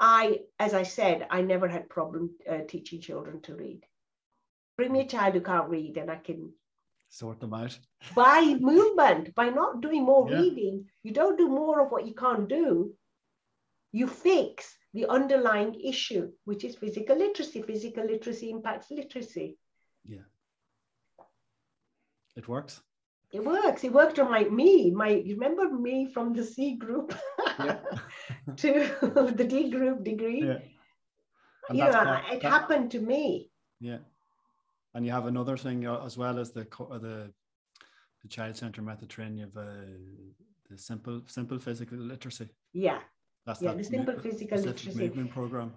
I, 0.00 0.40
as 0.58 0.74
I 0.74 0.84
said, 0.84 1.26
I 1.30 1.42
never 1.42 1.68
had 1.68 1.88
problem 1.88 2.30
uh, 2.48 2.58
teaching 2.68 3.00
children 3.00 3.40
to 3.42 3.54
read. 3.54 3.84
Bring 4.76 4.92
me 4.92 5.00
a 5.00 5.06
child 5.06 5.34
who 5.34 5.40
can't 5.40 5.68
read 5.68 5.96
and 5.96 6.10
I 6.10 6.16
can 6.16 6.52
sort 7.08 7.40
them 7.40 7.54
out. 7.54 7.78
by 8.14 8.56
movement, 8.60 9.34
by 9.34 9.48
not 9.48 9.80
doing 9.80 10.04
more 10.04 10.30
yeah. 10.30 10.38
reading, 10.38 10.86
you 11.02 11.12
don't 11.12 11.38
do 11.38 11.48
more 11.48 11.80
of 11.80 11.90
what 11.90 12.06
you 12.06 12.14
can't 12.14 12.48
do. 12.48 12.94
You 13.92 14.06
fix 14.06 14.76
the 14.94 15.06
underlying 15.06 15.80
issue, 15.80 16.30
which 16.44 16.64
is 16.64 16.76
physical 16.76 17.16
literacy. 17.16 17.62
Physical 17.62 18.04
literacy 18.04 18.50
impacts 18.50 18.90
literacy. 18.90 19.58
Yeah. 20.04 20.26
It 22.36 22.46
works 22.46 22.80
it 23.32 23.44
works. 23.44 23.84
It 23.84 23.92
worked 23.92 24.18
on 24.18 24.30
my 24.30 24.44
me. 24.44 24.90
My 24.90 25.10
you 25.10 25.34
remember 25.34 25.68
me 25.70 26.06
from 26.12 26.32
the 26.32 26.44
C 26.44 26.76
group 26.76 27.14
to 28.56 28.90
the 29.36 29.46
D 29.48 29.70
group 29.70 30.04
degree. 30.04 30.46
Yeah. 30.46 30.58
you 31.70 31.84
know, 31.84 31.90
part, 31.90 32.24
it 32.32 32.42
that, 32.42 32.50
happened 32.50 32.90
to 32.92 33.00
me. 33.00 33.50
Yeah, 33.80 33.98
and 34.94 35.04
you 35.04 35.12
have 35.12 35.26
another 35.26 35.56
thing 35.56 35.86
uh, 35.86 36.04
as 36.04 36.16
well 36.16 36.38
as 36.38 36.52
the 36.52 36.66
uh, 36.80 36.98
the 36.98 37.32
the 38.22 38.28
child 38.28 38.56
center 38.56 38.82
method 38.82 39.08
training 39.08 39.42
of 39.42 39.56
uh, 39.56 39.62
the 40.70 40.78
simple 40.78 41.22
simple 41.26 41.58
physical 41.58 41.98
literacy. 41.98 42.48
Yeah. 42.72 43.00
That's 43.46 43.62
yeah, 43.62 43.72
the 43.72 43.84
simple 43.84 44.18
physical 44.18 44.58
literacy 44.58 44.94
movement 44.94 45.30
program. 45.30 45.72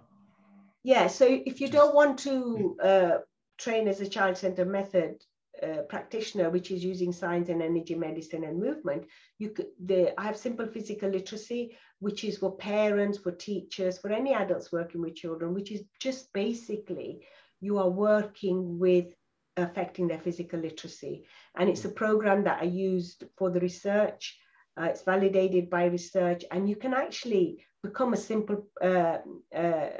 Yeah, 0.84 1.06
so 1.06 1.24
if 1.26 1.60
you 1.60 1.68
Just, 1.68 1.72
don't 1.72 1.94
want 1.94 2.18
to 2.20 2.76
uh, 2.82 3.18
train 3.56 3.88
as 3.88 4.00
a 4.00 4.08
child 4.08 4.36
center 4.36 4.64
method 4.64 5.22
uh, 5.62 5.82
practitioner, 5.88 6.50
which 6.50 6.70
is 6.70 6.84
using 6.84 7.12
science 7.12 7.48
and 7.48 7.62
energy 7.62 7.94
medicine 7.94 8.44
and 8.44 8.58
movement, 8.58 9.04
you 9.38 9.50
could, 9.50 9.68
the, 9.84 10.18
I 10.20 10.24
have 10.24 10.36
simple 10.36 10.66
physical 10.66 11.10
literacy, 11.10 11.76
which 12.00 12.24
is 12.24 12.38
for 12.38 12.56
parents, 12.56 13.18
for 13.18 13.32
teachers, 13.32 13.98
for 13.98 14.10
any 14.10 14.32
adults 14.34 14.72
working 14.72 15.00
with 15.02 15.14
children, 15.14 15.54
which 15.54 15.70
is 15.70 15.82
just 16.00 16.32
basically 16.32 17.26
you 17.60 17.78
are 17.78 17.90
working 17.90 18.78
with 18.78 19.14
affecting 19.56 20.08
their 20.08 20.20
physical 20.20 20.60
literacy. 20.60 21.26
And 21.56 21.68
it's 21.68 21.84
a 21.84 21.90
program 21.90 22.44
that 22.44 22.62
I 22.62 22.66
used 22.66 23.24
for 23.36 23.50
the 23.50 23.60
research 23.60 24.38
Uh, 24.74 24.88
it's 24.88 25.04
validated 25.04 25.68
by 25.68 25.84
research, 25.84 26.44
and 26.50 26.66
you 26.66 26.76
can 26.76 26.94
actually 26.94 27.62
become 27.82 28.14
a 28.14 28.16
simple 28.16 28.58
uh, 28.80 29.18
uh, 29.54 29.90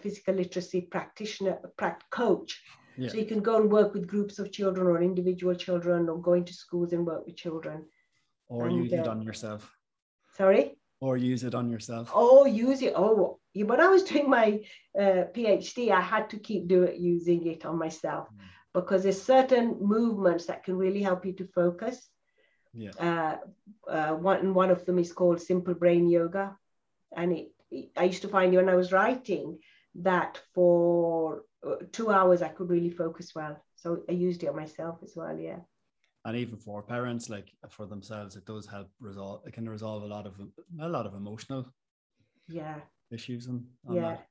physical 0.00 0.34
literacy 0.34 0.80
practitioner, 0.94 1.58
pract- 1.76 2.08
coach. 2.10 2.50
Yeah. 2.96 3.08
So 3.08 3.16
you 3.16 3.26
can 3.26 3.40
go 3.40 3.56
and 3.56 3.70
work 3.70 3.94
with 3.94 4.06
groups 4.06 4.38
of 4.38 4.52
children 4.52 4.86
or 4.86 5.02
individual 5.02 5.54
children, 5.54 6.08
or 6.08 6.20
go 6.20 6.34
into 6.34 6.52
schools 6.52 6.92
and 6.92 7.06
work 7.06 7.26
with 7.26 7.36
children. 7.36 7.84
Or 8.48 8.66
and, 8.66 8.76
use 8.76 8.92
it 8.92 9.06
uh, 9.06 9.10
on 9.10 9.22
yourself. 9.22 9.74
Sorry. 10.36 10.76
Or 11.00 11.16
use 11.16 11.42
it 11.42 11.54
on 11.54 11.70
yourself. 11.70 12.10
Oh, 12.14 12.44
use 12.46 12.82
it. 12.82 12.92
Oh, 12.94 13.38
when 13.54 13.80
I 13.80 13.88
was 13.88 14.04
doing 14.04 14.28
my 14.30 14.60
uh, 14.98 15.24
PhD, 15.34 15.90
I 15.90 16.00
had 16.00 16.30
to 16.30 16.38
keep 16.38 16.68
doing 16.68 16.88
it 16.88 16.98
using 16.98 17.46
it 17.46 17.64
on 17.64 17.78
myself 17.78 18.28
mm. 18.28 18.44
because 18.72 19.02
there's 19.02 19.20
certain 19.20 19.78
movements 19.80 20.46
that 20.46 20.64
can 20.64 20.76
really 20.76 21.02
help 21.02 21.26
you 21.26 21.32
to 21.34 21.46
focus. 21.46 22.08
Yeah. 22.74 22.92
Uh, 22.98 23.36
uh, 23.90 24.14
one 24.14 24.54
one 24.54 24.70
of 24.70 24.86
them 24.86 24.98
is 24.98 25.12
called 25.12 25.40
simple 25.40 25.74
brain 25.74 26.08
yoga, 26.08 26.56
and 27.14 27.32
it, 27.32 27.48
it, 27.70 27.90
I 27.96 28.04
used 28.04 28.22
to 28.22 28.28
find 28.28 28.54
when 28.54 28.70
I 28.70 28.76
was 28.76 28.92
writing 28.92 29.58
that 29.96 30.40
for 30.54 30.72
two 31.92 32.10
hours 32.10 32.42
I 32.42 32.48
could 32.48 32.70
really 32.70 32.90
focus 32.90 33.32
well. 33.34 33.56
So 33.76 34.02
I 34.08 34.12
used 34.12 34.42
it 34.42 34.48
on 34.48 34.56
myself 34.56 34.98
as 35.02 35.12
well. 35.16 35.36
Yeah. 35.36 35.60
And 36.24 36.36
even 36.36 36.56
for 36.56 36.82
parents, 36.82 37.28
like 37.28 37.52
for 37.68 37.86
themselves, 37.86 38.36
it 38.36 38.46
does 38.46 38.66
help 38.66 38.88
resolve. 39.00 39.42
It 39.46 39.52
can 39.52 39.68
resolve 39.68 40.04
a 40.04 40.06
lot 40.06 40.26
of 40.26 40.34
a 40.80 40.88
lot 40.88 41.06
of 41.06 41.14
emotional. 41.14 41.66
Yeah 42.48 42.76
issues 43.12 43.46
and 43.46 43.64
yeah 43.90 44.00
that. 44.00 44.26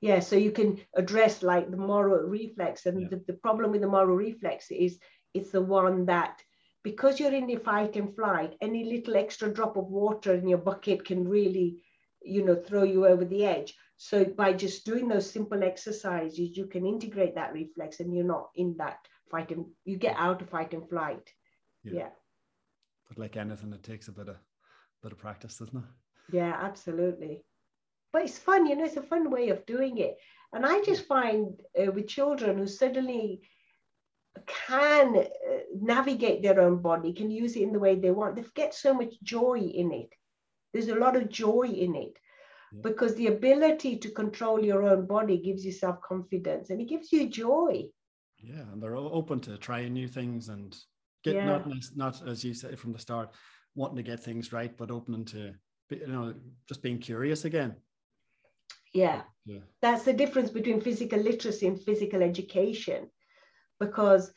yeah 0.00 0.20
so 0.20 0.36
you 0.36 0.50
can 0.50 0.78
address 0.96 1.42
like 1.42 1.70
the 1.70 1.76
Moro 1.76 2.26
reflex 2.26 2.86
and 2.86 3.02
yeah. 3.02 3.08
the, 3.10 3.22
the 3.26 3.32
problem 3.34 3.72
with 3.72 3.80
the 3.80 3.88
Moro 3.88 4.14
reflex 4.14 4.70
is 4.70 4.98
it's 5.34 5.50
the 5.50 5.60
one 5.60 6.06
that 6.06 6.40
because 6.82 7.20
you're 7.20 7.34
in 7.34 7.46
the 7.46 7.56
fight 7.56 7.96
and 7.96 8.14
flight 8.14 8.54
any 8.60 8.84
little 8.84 9.16
extra 9.16 9.52
drop 9.52 9.76
of 9.76 9.86
water 9.86 10.34
in 10.34 10.48
your 10.48 10.58
bucket 10.58 11.04
can 11.04 11.28
really 11.28 11.82
you 12.22 12.44
know 12.44 12.54
throw 12.54 12.84
you 12.84 13.06
over 13.06 13.24
the 13.24 13.44
edge 13.44 13.74
so 14.02 14.24
by 14.24 14.52
just 14.52 14.84
doing 14.84 15.08
those 15.08 15.30
simple 15.30 15.62
exercises 15.62 16.56
you 16.56 16.66
can 16.66 16.86
integrate 16.86 17.34
that 17.34 17.52
reflex 17.52 18.00
and 18.00 18.14
you're 18.14 18.32
not 18.36 18.50
in 18.56 18.74
that 18.78 18.98
fight 19.30 19.50
and 19.50 19.64
you 19.84 19.96
get 19.96 20.16
out 20.16 20.42
of 20.42 20.48
fight 20.48 20.72
and 20.74 20.88
flight 20.88 21.30
yeah, 21.84 21.92
yeah. 21.92 22.08
but 23.08 23.18
like 23.18 23.36
anything 23.36 23.72
it 23.72 23.82
takes 23.82 24.08
a 24.08 24.12
bit 24.12 24.28
of 24.28 24.36
bit 25.02 25.12
of 25.12 25.18
practice 25.18 25.58
doesn't 25.58 25.78
it 25.78 26.34
yeah 26.36 26.58
absolutely 26.60 27.44
but 28.12 28.22
it's 28.22 28.38
fun, 28.38 28.66
you 28.66 28.76
know, 28.76 28.84
it's 28.84 28.96
a 28.96 29.02
fun 29.02 29.30
way 29.30 29.48
of 29.48 29.64
doing 29.64 29.98
it. 29.98 30.18
And 30.52 30.66
I 30.66 30.82
just 30.82 31.06
find 31.06 31.58
uh, 31.80 31.90
with 31.90 32.08
children 32.08 32.58
who 32.58 32.66
suddenly 32.66 33.40
can 34.46 35.16
uh, 35.16 35.58
navigate 35.80 36.42
their 36.42 36.60
own 36.60 36.82
body, 36.82 37.14
can 37.14 37.30
use 37.30 37.56
it 37.56 37.62
in 37.62 37.72
the 37.72 37.78
way 37.78 37.94
they 37.94 38.10
want, 38.10 38.36
they 38.36 38.44
get 38.54 38.74
so 38.74 38.92
much 38.92 39.14
joy 39.22 39.58
in 39.58 39.92
it. 39.92 40.10
There's 40.72 40.88
a 40.88 40.94
lot 40.94 41.16
of 41.16 41.30
joy 41.30 41.68
in 41.68 41.94
it 41.96 42.18
yeah. 42.72 42.80
because 42.82 43.14
the 43.14 43.28
ability 43.28 43.96
to 43.98 44.10
control 44.10 44.64
your 44.64 44.82
own 44.82 45.06
body 45.06 45.38
gives 45.38 45.64
you 45.64 45.72
self 45.72 46.00
confidence 46.02 46.70
and 46.70 46.80
it 46.80 46.88
gives 46.88 47.12
you 47.12 47.28
joy. 47.28 47.84
Yeah, 48.38 48.62
and 48.72 48.82
they're 48.82 48.96
open 48.96 49.40
to 49.40 49.56
trying 49.58 49.92
new 49.92 50.08
things 50.08 50.48
and 50.48 50.76
get 51.22 51.36
yeah. 51.36 51.46
not 51.46 51.68
not 51.94 52.28
as 52.28 52.42
you 52.44 52.54
said 52.54 52.78
from 52.78 52.92
the 52.92 52.98
start, 52.98 53.30
wanting 53.74 53.96
to 53.96 54.02
get 54.02 54.20
things 54.20 54.52
right, 54.52 54.76
but 54.76 54.90
opening 54.90 55.24
to 55.26 55.54
you 55.90 56.06
know 56.06 56.34
just 56.66 56.82
being 56.82 56.98
curious 56.98 57.44
again. 57.44 57.76
Yeah. 58.92 59.22
yeah. 59.46 59.60
That's 59.80 60.04
the 60.04 60.12
difference 60.12 60.50
between 60.50 60.80
physical 60.80 61.18
literacy 61.18 61.66
and 61.66 61.80
physical 61.80 62.22
education. 62.22 63.08
Because 63.80 64.32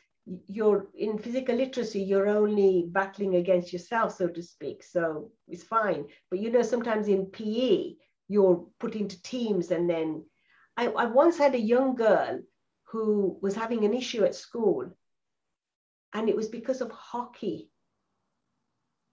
you're 0.48 0.88
in 0.94 1.18
physical 1.18 1.54
literacy, 1.54 2.00
you're 2.00 2.28
only 2.28 2.86
battling 2.90 3.36
against 3.36 3.72
yourself, 3.72 4.16
so 4.16 4.28
to 4.28 4.42
speak. 4.42 4.82
So 4.82 5.30
it's 5.46 5.62
fine. 5.62 6.06
But 6.30 6.40
you 6.40 6.50
know, 6.50 6.62
sometimes 6.62 7.08
in 7.08 7.26
PE, 7.26 7.94
you're 8.28 8.66
put 8.78 8.94
into 8.94 9.22
teams. 9.22 9.70
And 9.70 9.88
then 9.88 10.24
I, 10.76 10.88
I 10.88 11.06
once 11.06 11.38
had 11.38 11.54
a 11.54 11.60
young 11.60 11.94
girl 11.94 12.40
who 12.88 13.38
was 13.42 13.54
having 13.54 13.84
an 13.84 13.94
issue 13.94 14.24
at 14.24 14.34
school, 14.34 14.90
and 16.12 16.28
it 16.28 16.36
was 16.36 16.48
because 16.48 16.80
of 16.80 16.90
hockey. 16.90 17.70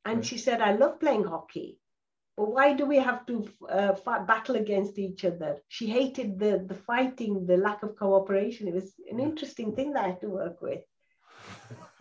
And 0.05 0.17
right. 0.17 0.25
she 0.25 0.37
said, 0.37 0.61
I 0.61 0.73
love 0.75 0.99
playing 0.99 1.23
hockey. 1.23 1.79
But 2.35 2.51
why 2.51 2.73
do 2.73 2.85
we 2.85 2.97
have 2.97 3.25
to 3.27 3.47
uh, 3.69 3.93
fight, 3.93 4.25
battle 4.25 4.55
against 4.55 4.97
each 4.97 5.23
other? 5.23 5.57
She 5.67 5.87
hated 5.87 6.39
the, 6.39 6.65
the 6.67 6.73
fighting, 6.73 7.45
the 7.45 7.57
lack 7.57 7.83
of 7.83 7.95
cooperation. 7.95 8.67
It 8.67 8.73
was 8.73 8.93
an 9.09 9.19
interesting 9.19 9.75
thing 9.75 9.93
that 9.93 10.05
I 10.05 10.07
had 10.09 10.21
to 10.21 10.29
work 10.29 10.61
with. 10.61 10.81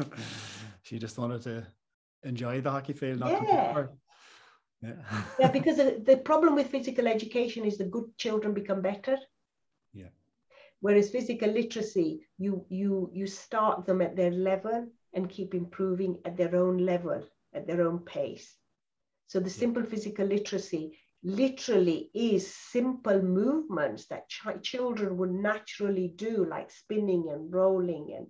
she 0.82 0.98
just 0.98 1.18
wanted 1.18 1.42
to 1.42 1.66
enjoy 2.22 2.60
the 2.60 2.70
hockey 2.70 2.94
field, 2.94 3.20
not 3.20 3.30
yeah. 3.30 3.86
Yeah. 4.82 4.94
yeah, 5.38 5.48
because 5.52 5.76
the, 5.76 6.02
the 6.04 6.16
problem 6.18 6.54
with 6.56 6.68
physical 6.68 7.06
education 7.06 7.64
is 7.64 7.78
the 7.78 7.84
good 7.84 8.16
children 8.18 8.54
become 8.54 8.82
better. 8.82 9.18
Yeah. 9.94 10.08
Whereas 10.80 11.10
physical 11.10 11.50
literacy, 11.50 12.26
you 12.38 12.66
you 12.68 13.10
you 13.12 13.26
start 13.26 13.86
them 13.86 14.02
at 14.02 14.16
their 14.16 14.30
level 14.32 14.88
and 15.14 15.30
keep 15.30 15.54
improving 15.54 16.18
at 16.24 16.36
their 16.36 16.56
own 16.56 16.78
level, 16.78 17.22
at 17.54 17.66
their 17.66 17.82
own 17.86 18.00
pace. 18.00 18.56
So 19.28 19.40
the 19.40 19.50
simple 19.50 19.84
physical 19.84 20.26
literacy 20.26 20.98
literally 21.22 22.10
is 22.14 22.54
simple 22.54 23.22
movements 23.22 24.06
that 24.06 24.28
ch- 24.28 24.62
children 24.62 25.16
would 25.18 25.32
naturally 25.32 26.08
do, 26.08 26.44
like 26.44 26.70
spinning 26.70 27.30
and 27.30 27.52
rolling 27.52 28.12
and 28.16 28.26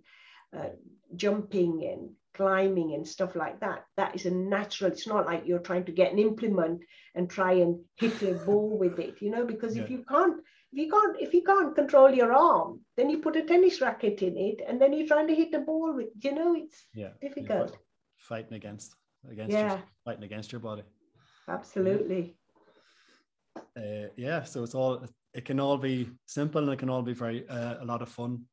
uh, 0.57 0.71
jumping 1.17 1.85
and 1.85 2.11
climbing 2.35 2.95
and 2.95 3.07
stuff 3.07 3.37
like 3.37 3.61
that. 3.61 3.85
That 3.97 4.15
is 4.15 4.27
a 4.27 4.31
natural. 4.31 4.91
It's 4.91 5.07
not 5.07 5.27
like 5.27 5.43
you're 5.47 5.59
trying 5.59 5.85
to 5.85 5.93
get 5.93 6.13
an 6.13 6.19
implement 6.19 6.83
and 7.15 7.29
try 7.29 7.53
and 7.53 7.81
hit 7.97 8.23
a 8.23 8.35
ball 8.35 8.79
with 8.79 8.99
it, 8.99 9.17
you 9.21 9.31
know. 9.31 9.45
Because 9.45 9.77
yeah. 9.77 9.83
if 9.83 9.91
you 9.91 10.05
can't, 10.09 10.37
if 10.73 10.79
you 10.79 10.91
can't, 10.91 11.17
if 11.21 11.35
you 11.35 11.43
can't 11.43 11.75
control 11.75 12.11
your 12.11 12.33
arm, 12.33 12.81
then 12.97 13.11
you 13.11 13.19
put 13.19 13.37
a 13.37 13.43
tennis 13.43 13.81
racket 13.81 14.23
in 14.23 14.37
it, 14.37 14.63
and 14.67 14.81
then 14.81 14.93
you're 14.93 15.07
trying 15.07 15.29
to 15.29 15.35
hit 15.35 15.53
the 15.53 15.61
ball 15.61 15.95
with. 15.95 16.09
You 16.21 16.35
know, 16.35 16.55
it's 16.55 16.87
yeah, 16.95 17.11
difficult. 17.21 17.77
Fighting 18.17 18.55
against 18.55 18.95
against 19.31 19.53
yeah. 19.53 19.69
your, 19.69 19.83
fighting 20.05 20.25
against 20.25 20.53
your 20.53 20.61
body. 20.61 20.83
Absolutely. 21.49 22.37
Uh, 23.77 24.09
yeah, 24.17 24.43
so 24.45 24.63
it's 24.63 24.75
all 24.75 25.05
it 25.35 25.45
can 25.45 25.61
all 25.61 25.79
be 25.79 26.11
simple 26.27 26.63
and 26.63 26.73
it 26.73 26.79
can 26.79 26.91
all 26.91 27.03
be 27.03 27.15
very 27.15 27.49
uh, 27.49 27.77
a 27.81 27.85
lot 27.85 28.03
of 28.03 28.09
fun. 28.09 28.45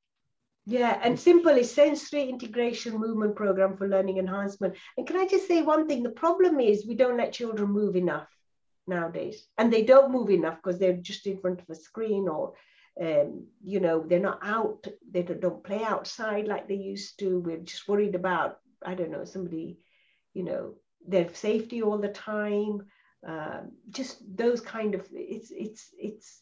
Yeah, 0.65 0.99
and 1.01 1.19
simple 1.19 1.57
is 1.57 1.73
sensory 1.73 2.29
integration 2.29 2.97
movement 2.97 3.35
program 3.35 3.75
for 3.75 3.87
learning 3.87 4.17
enhancement. 4.17 4.75
And 4.97 5.07
can 5.07 5.17
I 5.17 5.27
just 5.27 5.47
say 5.47 5.61
one 5.61 5.87
thing? 5.87 6.03
The 6.03 6.11
problem 6.11 6.59
is 6.59 6.85
we 6.85 6.95
don't 6.95 7.17
let 7.17 7.33
children 7.33 7.71
move 7.71 7.95
enough 7.95 8.27
nowadays, 8.85 9.47
and 9.57 9.73
they 9.73 9.83
don't 9.83 10.11
move 10.11 10.29
enough 10.29 10.57
because 10.61 10.79
they're 10.79 10.93
just 10.93 11.25
in 11.25 11.39
front 11.39 11.61
of 11.61 11.69
a 11.69 11.75
screen 11.75 12.27
or 12.27 12.53
um, 13.01 13.45
you 13.63 13.79
know, 13.79 14.03
they're 14.05 14.19
not 14.19 14.39
out, 14.43 14.85
they 15.09 15.23
don't, 15.23 15.39
don't 15.39 15.63
play 15.63 15.83
outside 15.83 16.47
like 16.47 16.67
they 16.67 16.75
used 16.75 17.17
to. 17.19 17.39
We're 17.39 17.57
just 17.57 17.87
worried 17.87 18.15
about, 18.15 18.59
I 18.85 18.93
don't 18.93 19.11
know, 19.11 19.23
somebody, 19.23 19.79
you 20.33 20.43
know, 20.43 20.75
their 21.07 21.33
safety 21.33 21.81
all 21.81 21.97
the 21.97 22.09
time. 22.09 22.81
Um, 23.25 23.71
just 23.89 24.21
those 24.35 24.61
kind 24.61 24.95
of 24.95 25.05
it's 25.11 25.51
it's 25.51 25.89
it's 25.97 26.41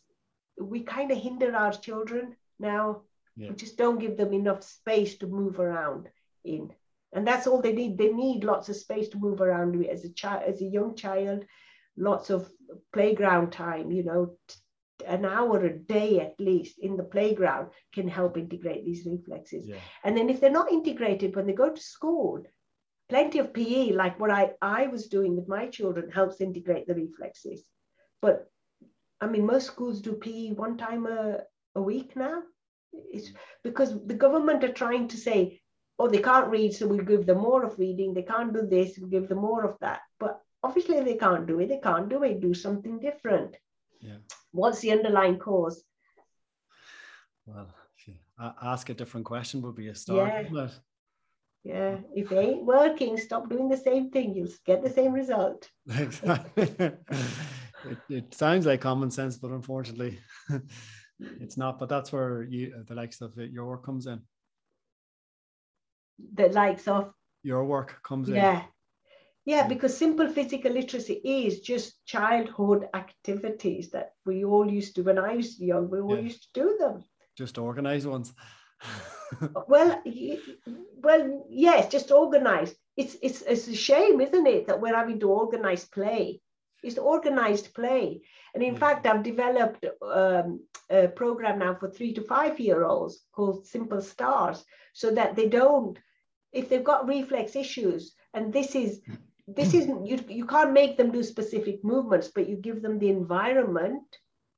we 0.60 0.84
kind 0.84 1.12
of 1.12 1.18
hinder 1.18 1.56
our 1.56 1.72
children 1.72 2.36
now. 2.60 3.02
Yeah. 3.38 3.50
We 3.50 3.56
just 3.56 3.78
don't 3.78 4.00
give 4.00 4.18
them 4.18 4.34
enough 4.34 4.64
space 4.64 5.18
to 5.20 5.28
move 5.28 5.60
around 5.60 6.10
in, 6.44 6.72
and 7.14 7.26
that's 7.26 7.48
all 7.48 7.62
they 7.62 7.74
need. 7.74 7.98
They 7.98 8.12
need 8.12 8.44
lots 8.44 8.68
of 8.70 8.76
space 8.76 9.10
to 9.10 9.20
move 9.20 9.42
around 9.42 9.86
as 9.86 10.04
a 10.04 10.10
child, 10.10 10.44
as 10.48 10.62
a 10.62 10.66
young 10.66 10.96
child, 10.96 11.46
lots 11.96 12.30
of 12.30 12.50
playground 12.94 13.52
time. 13.52 13.92
You 13.92 14.04
know, 14.04 14.38
an 15.06 15.26
hour 15.26 15.64
a 15.64 15.78
day 15.78 16.20
at 16.20 16.40
least 16.40 16.80
in 16.80 16.98
the 16.98 17.04
playground 17.04 17.70
can 17.94 18.08
help 18.08 18.38
integrate 18.38 18.86
these 18.86 19.06
reflexes. 19.06 19.68
Yeah. 19.68 19.76
And 20.04 20.18
then 20.18 20.30
if 20.30 20.40
they're 20.40 20.50
not 20.50 20.72
integrated 20.72 21.36
when 21.36 21.46
they 21.46 21.54
go 21.54 21.70
to 21.70 21.82
school, 21.82 22.44
plenty 23.10 23.40
of 23.40 23.54
PE, 23.54 23.92
like 23.92 24.20
what 24.20 24.32
I, 24.32 24.52
I 24.62 24.88
was 24.88 25.08
doing 25.08 25.36
with 25.36 25.48
my 25.48 25.68
children, 25.68 26.10
helps 26.10 26.42
integrate 26.42 26.88
the 26.88 26.96
reflexes. 26.96 27.64
But 28.22 28.50
I 29.22 29.28
mean, 29.28 29.46
most 29.46 29.68
schools 29.68 30.02
do 30.02 30.14
PE 30.14 30.54
one 30.54 30.78
time 30.78 31.06
a, 31.06 31.42
a 31.76 31.82
week 31.82 32.16
now. 32.16 32.42
It's 32.94 33.32
because 33.64 33.94
the 34.06 34.14
government 34.14 34.64
are 34.64 34.74
trying 34.74 35.08
to 35.10 35.18
say, 35.18 35.62
oh, 36.00 36.08
they 36.08 36.22
can't 36.22 36.50
read, 36.50 36.74
so 36.74 36.88
we'll 36.88 37.06
give 37.06 37.26
them 37.26 37.40
more 37.40 37.64
of 37.64 37.80
reading. 37.80 38.14
They 38.14 38.24
can't 38.24 38.54
do 38.54 38.68
this, 38.68 38.98
we'll 38.98 39.10
give 39.10 39.30
them 39.30 39.40
more 39.40 39.66
of 39.66 39.78
that. 39.82 40.02
But 40.20 40.40
obviously, 40.64 41.02
they 41.02 41.16
can't 41.16 41.48
do 41.48 41.60
it. 41.60 41.70
They 41.70 41.80
can't 41.80 42.10
do 42.10 42.24
it. 42.24 42.42
Do 42.42 42.54
something 42.54 43.00
different. 43.00 43.56
Yeah. 44.00 44.18
What's 44.52 44.80
the 44.80 44.92
underlying 44.92 45.40
cause? 45.40 45.84
Well, 47.46 47.68
ask 48.62 48.90
a 48.90 48.94
different 48.94 49.26
question 49.26 49.62
would 49.62 49.76
be 49.76 49.88
a 49.88 49.96
start. 49.96 50.48
Yeah. 50.52 50.70
Yeah, 51.64 51.98
if 52.16 52.32
it 52.32 52.38
ain't 52.38 52.66
working, 52.66 53.18
stop 53.18 53.50
doing 53.50 53.68
the 53.68 53.76
same 53.76 54.10
thing. 54.10 54.34
You'll 54.34 54.48
get 54.66 54.84
the 54.84 54.90
same 54.90 55.12
result. 55.12 55.70
Exactly. 55.90 56.64
it, 56.80 57.98
it 58.10 58.34
sounds 58.34 58.66
like 58.66 58.80
common 58.80 59.12
sense, 59.12 59.38
but 59.38 59.52
unfortunately, 59.52 60.20
it's 61.20 61.58
not. 61.58 61.80
But 61.80 61.90
that's 61.90 62.12
where 62.12 62.44
you, 62.44 62.74
uh, 62.78 62.84
the 62.88 62.96
likes 62.96 63.22
of 63.22 63.38
your 63.38 63.66
work 63.66 63.86
comes 63.86 64.08
in. 64.08 64.22
The 66.34 66.50
likes 66.50 66.88
of 66.88 67.14
your 67.44 67.66
work 67.66 68.02
comes 68.04 68.30
yeah. 68.30 68.36
in. 68.36 68.42
Yeah, 68.42 68.64
Yeah, 69.46 69.68
because 69.68 69.96
simple 69.98 70.28
physical 70.30 70.72
literacy 70.72 71.22
is 71.24 71.62
just 71.62 72.06
childhood 72.06 72.88
activities 72.94 73.90
that 73.92 74.12
we 74.26 74.44
all 74.44 74.70
used 74.70 74.96
to. 74.96 75.04
When 75.04 75.20
I 75.20 75.36
was 75.36 75.60
young, 75.60 75.90
we 75.90 76.00
all 76.00 76.16
yeah. 76.16 76.24
used 76.24 76.44
to 76.44 76.62
do 76.62 76.78
them. 76.80 77.04
Just 77.38 77.58
organized 77.58 78.08
ones. 78.08 78.34
Uh, 79.42 79.62
well, 79.68 80.02
well, 81.04 81.46
yes, 81.50 81.92
just 81.92 82.12
organized. 82.12 82.76
It's 82.96 83.18
it's 83.22 83.42
it's 83.42 83.68
a 83.68 83.76
shame, 83.76 84.22
isn't 84.22 84.48
it, 84.48 84.68
that 84.68 84.80
we're 84.80 84.96
having 84.96 85.20
to 85.20 85.30
organize 85.30 85.86
play. 85.86 86.42
It's 86.88 86.98
organized 86.98 87.74
play, 87.74 88.22
and 88.54 88.64
in 88.64 88.74
yeah. 88.74 88.80
fact, 88.80 89.06
I've 89.06 89.24
developed 89.24 89.86
um, 90.02 90.62
a 90.90 91.08
program 91.08 91.60
now 91.60 91.76
for 91.76 91.90
three 91.90 92.14
to 92.14 92.22
five 92.22 92.60
year 92.60 92.84
olds 92.84 93.26
called 93.34 93.68
Simple 93.68 94.02
Stars, 94.02 94.64
so 94.94 95.12
that 95.12 95.36
they 95.36 95.48
don't, 95.48 96.00
if 96.52 96.70
they've 96.70 96.84
got 96.84 97.08
reflex 97.08 97.56
issues, 97.56 98.16
and 98.34 98.54
this 98.54 98.76
is 98.76 99.02
this 99.48 99.74
isn't 99.74 100.06
you 100.06 100.20
you 100.28 100.46
can't 100.46 100.74
make 100.74 100.98
them 100.98 101.12
do 101.12 101.24
specific 101.24 101.84
movements 101.84 102.30
but 102.36 102.50
you 102.50 102.58
give 102.58 102.82
them 102.82 103.00
the 103.00 103.10
environment 103.10 104.04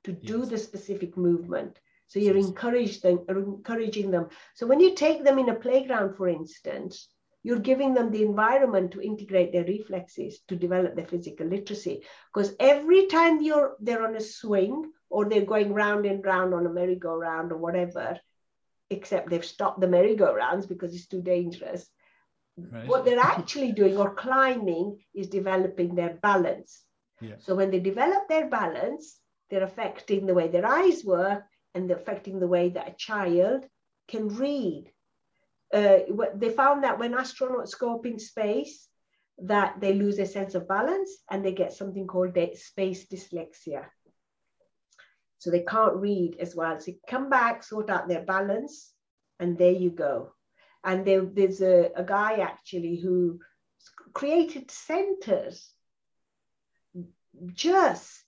to 0.04 0.12
do 0.12 0.40
yes. 0.40 0.50
the 0.50 0.58
specific 0.58 1.16
movement 1.16 1.80
so 2.08 2.20
you're 2.20 2.38
yes. 2.38 2.48
encourage 2.48 3.02
them, 3.02 3.20
encouraging 3.30 4.10
them 4.10 4.28
so 4.56 4.66
when 4.66 4.80
you 4.80 4.96
take 4.96 5.24
them 5.24 5.38
in 5.38 5.50
a 5.50 5.56
playground 5.56 6.16
for 6.16 6.28
instance 6.28 7.08
you're 7.44 7.60
giving 7.60 7.94
them 7.94 8.12
the 8.12 8.24
environment 8.24 8.92
to 8.92 9.02
integrate 9.02 9.52
their 9.52 9.64
reflexes 9.64 10.40
to 10.48 10.56
develop 10.56 10.96
their 10.96 11.08
physical 11.08 11.48
literacy 11.48 12.04
because 12.34 12.54
every 12.60 13.08
time 13.08 13.42
you're 13.42 13.76
they're 13.80 14.06
on 14.06 14.16
a 14.16 14.22
swing 14.22 14.92
or 15.10 15.26
they're 15.26 15.46
going 15.46 15.74
round 15.74 16.06
and 16.06 16.24
round 16.26 16.54
on 16.54 16.66
a 16.66 16.70
merry-go-round 16.70 17.52
or 17.52 17.58
whatever 17.58 18.20
except 18.90 19.30
they've 19.30 19.46
stopped 19.46 19.80
the 19.80 19.88
merry-go-rounds 19.88 20.66
because 20.66 20.94
it's 20.94 21.08
too 21.08 21.22
dangerous 21.22 21.90
Right. 22.72 22.88
What 22.88 23.06
they're 23.06 23.20
actually 23.20 23.72
doing 23.72 23.98
or 23.98 24.14
climbing 24.14 25.00
is 25.14 25.28
developing 25.28 25.96
their 25.96 26.18
balance. 26.22 26.84
Yeah. 27.22 27.36
So 27.40 27.56
when 27.56 27.72
they 27.72 27.80
develop 27.80 28.28
their 28.28 28.48
balance, 28.48 29.20
they're 29.50 29.64
affecting 29.64 30.26
the 30.26 30.34
way 30.34 30.48
their 30.48 30.66
eyes 30.66 31.04
work 31.04 31.44
and 31.74 31.90
they're 31.90 31.98
affecting 31.98 32.40
the 32.40 32.48
way 32.48 32.70
that 32.70 32.90
a 32.90 32.96
child 32.98 33.66
can 34.08 34.28
read. 34.28 34.92
Uh, 35.74 36.00
they 36.36 36.50
found 36.50 36.84
that 36.84 36.98
when 36.98 37.14
astronauts 37.14 37.78
go 37.78 37.96
up 37.96 38.06
in 38.06 38.20
space, 38.20 38.88
that 39.42 39.80
they 39.80 39.94
lose 39.94 40.20
a 40.20 40.26
sense 40.26 40.56
of 40.56 40.68
balance 40.68 41.10
and 41.30 41.46
they 41.46 41.52
get 41.52 41.74
something 41.74 42.08
called 42.08 42.38
space 42.56 43.06
dyslexia. 43.08 43.86
So 45.38 45.52
they 45.52 45.62
can't 45.62 45.96
read 45.96 46.38
as 46.40 46.56
well. 46.56 46.80
So 46.80 46.92
come 47.08 47.30
back, 47.30 47.64
sort 47.64 47.90
out 47.90 48.10
their 48.10 48.24
balance, 48.24 48.92
and 49.40 49.58
there 49.58 49.72
you 49.72 49.90
go. 49.90 50.34
And 50.84 51.06
there, 51.06 51.22
there's 51.22 51.62
a, 51.62 51.92
a 51.96 52.04
guy 52.04 52.38
actually 52.38 52.98
who 52.98 53.40
created 54.14 54.72
centers 54.72 55.72
just 57.54 58.24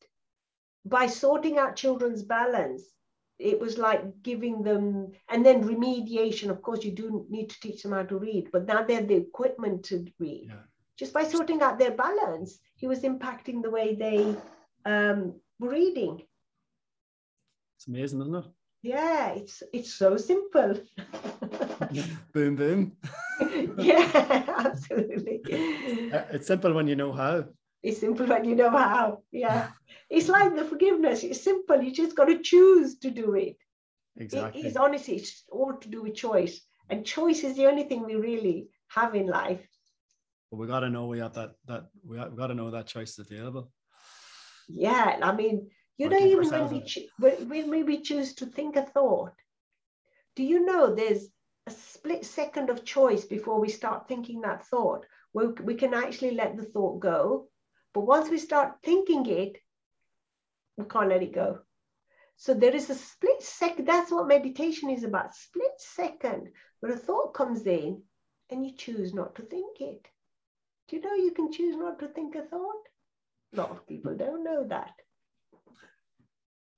by 0.86 1.08
sorting 1.08 1.58
out 1.58 1.76
children's 1.76 2.24
balance 2.24 2.84
it 3.42 3.60
was 3.60 3.78
like 3.78 4.04
giving 4.22 4.62
them 4.62 5.12
and 5.30 5.46
then 5.46 5.64
remediation 5.64 6.50
of 6.50 6.62
course 6.62 6.84
you 6.84 6.92
do 6.92 7.26
need 7.30 7.50
to 7.50 7.60
teach 7.60 7.82
them 7.82 7.92
how 7.92 8.04
to 8.04 8.18
read 8.18 8.50
but 8.54 8.66
now 8.68 8.84
they 8.84 8.94
have 8.94 9.08
the 9.08 9.16
equipment 9.16 9.84
to 9.84 10.06
read. 10.20 10.46
Yeah. 10.48 10.64
just 10.98 11.14
by 11.14 11.24
sorting 11.24 11.62
out 11.62 11.80
their 11.80 11.92
balance 11.92 12.60
he 12.76 12.88
was 12.88 13.02
impacting 13.02 13.62
the 13.62 13.70
way 13.70 13.96
they 13.96 14.36
um, 14.86 15.34
were 15.60 15.70
reading. 15.70 16.22
It's 17.78 17.88
amazing 17.88 18.22
isn't 18.22 18.36
it? 18.36 18.46
Yeah 18.84 19.30
it's 19.34 19.64
it's 19.74 19.94
so 19.94 20.18
simple. 20.18 20.80
Boom 22.34 22.56
boom. 22.56 22.92
Yeah 23.78 24.06
absolutely. 24.70 25.42
Uh, 26.14 26.26
it's 26.32 26.48
simple 26.48 26.74
when 26.74 26.88
you 26.88 26.96
know 26.96 27.12
how 27.12 27.46
it's 27.84 28.00
simple 28.00 28.28
when 28.28 28.46
you 28.46 28.56
know 28.56 28.70
how. 28.70 29.24
Yeah. 29.32 29.70
It's 30.10 30.30
like 30.30 30.56
the 30.56 30.64
forgiveness. 30.66 31.24
It's 31.24 31.42
simple. 31.42 31.82
You 31.82 31.92
just 31.92 32.16
got 32.16 32.26
to 32.26 32.40
choose 32.40 33.00
to 33.00 33.10
do 33.10 33.36
it. 33.36 33.58
Exactly 34.18 34.62
it 34.62 34.66
is 34.68 34.78
honestly 34.78 35.16
it's 35.16 35.44
all 35.50 35.74
to 35.74 35.90
do 35.90 36.04
with 36.04 36.16
choice. 36.16 36.62
And 36.90 37.06
choice 37.06 37.44
is 37.44 37.56
the 37.56 37.68
only 37.68 37.84
thing 37.84 38.06
we 38.06 38.16
really 38.16 38.70
have 38.90 39.16
in 39.16 39.28
life. 39.28 39.66
But 40.52 40.58
we 40.58 40.68
got 40.68 40.82
to 40.82 40.90
know 40.90 41.08
we 41.08 41.20
have 41.20 41.34
that 41.34 41.52
that 41.68 41.88
we 42.06 42.18
got, 42.18 42.32
we 42.32 42.38
got 42.38 42.48
to 42.48 42.54
know 42.54 42.72
that 42.72 42.88
choice 42.88 43.18
is 43.18 43.32
available. 43.32 43.72
Yeah. 44.68 45.20
I 45.22 45.34
mean 45.34 45.70
you 45.98 46.10
know, 46.10 46.18
even 46.18 46.50
when 46.50 46.70
we, 46.70 46.82
cho- 46.82 47.02
when 47.20 47.86
we 47.86 48.02
choose 48.02 48.34
to 48.36 48.48
think 48.48 48.76
a 48.76 48.82
thought, 48.82 49.34
do 50.36 50.44
you 50.44 50.66
know 50.66 50.96
there's 50.96 51.28
a 51.68 51.72
split 51.72 52.26
second 52.26 52.72
of 52.72 52.84
choice 52.84 53.26
before 53.26 53.60
we 53.60 53.70
start 53.70 54.08
thinking 54.08 54.42
that 54.42 54.66
thought? 54.66 55.06
Where 55.34 55.50
we 55.50 55.76
can 55.76 55.94
actually 55.94 56.32
let 56.32 56.58
the 56.58 56.64
thought 56.64 57.00
go. 57.00 57.50
But 57.94 58.02
once 58.02 58.30
we 58.30 58.38
start 58.38 58.76
thinking 58.84 59.26
it, 59.26 59.58
we 60.78 60.86
can't 60.86 61.10
let 61.10 61.24
it 61.24 61.34
go. 61.34 61.60
So 62.38 62.54
there 62.54 62.76
is 62.76 62.90
a 62.90 62.96
split 62.96 63.42
second. 63.42 63.88
That's 63.88 64.12
what 64.12 64.28
meditation 64.28 64.90
is 64.90 65.04
about. 65.04 65.36
Split 65.36 65.74
second 65.78 66.50
where 66.80 66.94
a 66.94 66.98
thought 66.98 67.34
comes 67.34 67.66
in 67.68 68.02
and 68.50 68.66
you 68.66 68.74
choose 68.76 69.14
not 69.14 69.36
to 69.36 69.44
think 69.44 69.80
it. 69.80 70.08
Do 70.88 70.96
you 70.96 71.02
know 71.02 71.14
you 71.14 71.32
can 71.32 71.52
choose 71.52 71.76
not 71.76 72.00
to 72.00 72.08
think 72.08 72.36
a 72.36 72.42
thought? 72.42 72.84
A 73.54 73.58
lot 73.58 73.72
of 73.72 73.88
people 73.88 74.16
don't 74.16 74.44
know 74.44 74.66
that. 74.68 74.94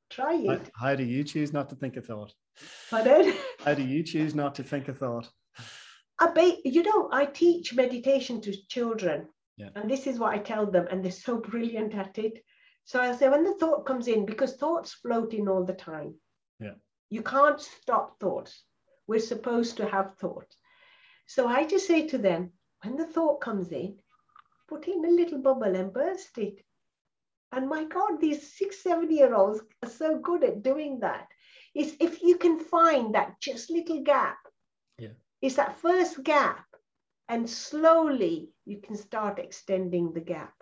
Try 0.09 0.35
it. 0.35 0.69
How, 0.75 0.95
do 0.95 1.03
you 1.03 1.23
choose 1.23 1.53
not 1.53 1.69
to 1.69 1.75
think 1.75 1.97
a 1.97 2.01
thought? 2.01 2.33
Pardon? 2.89 3.33
How 3.63 3.73
do 3.73 3.83
you 3.83 4.03
choose 4.03 4.35
not 4.35 4.55
to 4.55 4.63
think 4.63 4.87
a 4.87 4.93
thought? 4.93 5.27
I 6.19 6.27
be, 6.31 6.61
you 6.65 6.83
know, 6.83 7.09
I 7.11 7.25
teach 7.25 7.73
meditation 7.73 8.41
to 8.41 8.53
children. 8.67 9.27
Yeah. 9.57 9.69
And 9.75 9.89
this 9.89 10.07
is 10.07 10.19
what 10.19 10.33
I 10.33 10.39
tell 10.39 10.65
them, 10.65 10.87
and 10.89 11.03
they're 11.03 11.11
so 11.11 11.37
brilliant 11.37 11.93
at 11.95 12.17
it. 12.17 12.43
So 12.85 12.99
I 12.99 13.15
say, 13.15 13.29
when 13.29 13.43
the 13.43 13.53
thought 13.53 13.85
comes 13.85 14.07
in, 14.07 14.25
because 14.25 14.55
thoughts 14.55 14.93
float 14.93 15.33
in 15.33 15.47
all 15.47 15.63
the 15.63 15.73
time. 15.73 16.15
Yeah. 16.59 16.75
You 17.09 17.21
can't 17.21 17.61
stop 17.61 18.19
thoughts. 18.19 18.63
We're 19.07 19.19
supposed 19.19 19.77
to 19.77 19.87
have 19.87 20.17
thoughts. 20.17 20.57
So 21.27 21.47
I 21.47 21.65
just 21.65 21.87
say 21.87 22.07
to 22.07 22.17
them, 22.17 22.51
when 22.83 22.97
the 22.97 23.05
thought 23.05 23.41
comes 23.41 23.71
in, 23.71 23.97
put 24.67 24.87
in 24.87 25.05
a 25.05 25.09
little 25.09 25.39
bubble 25.39 25.75
and 25.75 25.93
burst 25.93 26.37
it. 26.37 26.63
And 27.51 27.69
my 27.69 27.85
God, 27.85 28.19
these 28.19 28.55
six, 28.57 28.81
seven 28.81 29.11
year 29.11 29.35
olds 29.35 29.61
are 29.83 29.89
so 29.89 30.17
good 30.17 30.43
at 30.43 30.63
doing 30.63 30.99
that. 30.99 31.27
Is 31.75 31.95
if 31.99 32.21
you 32.21 32.37
can 32.37 32.59
find 32.59 33.15
that 33.15 33.39
just 33.39 33.69
little 33.69 34.01
gap, 34.01 34.37
yeah. 34.97 35.09
is 35.41 35.55
that 35.55 35.79
first 35.79 36.23
gap, 36.23 36.65
and 37.29 37.49
slowly 37.49 38.51
you 38.65 38.79
can 38.79 38.95
start 38.95 39.39
extending 39.39 40.13
the 40.13 40.21
gap. 40.21 40.53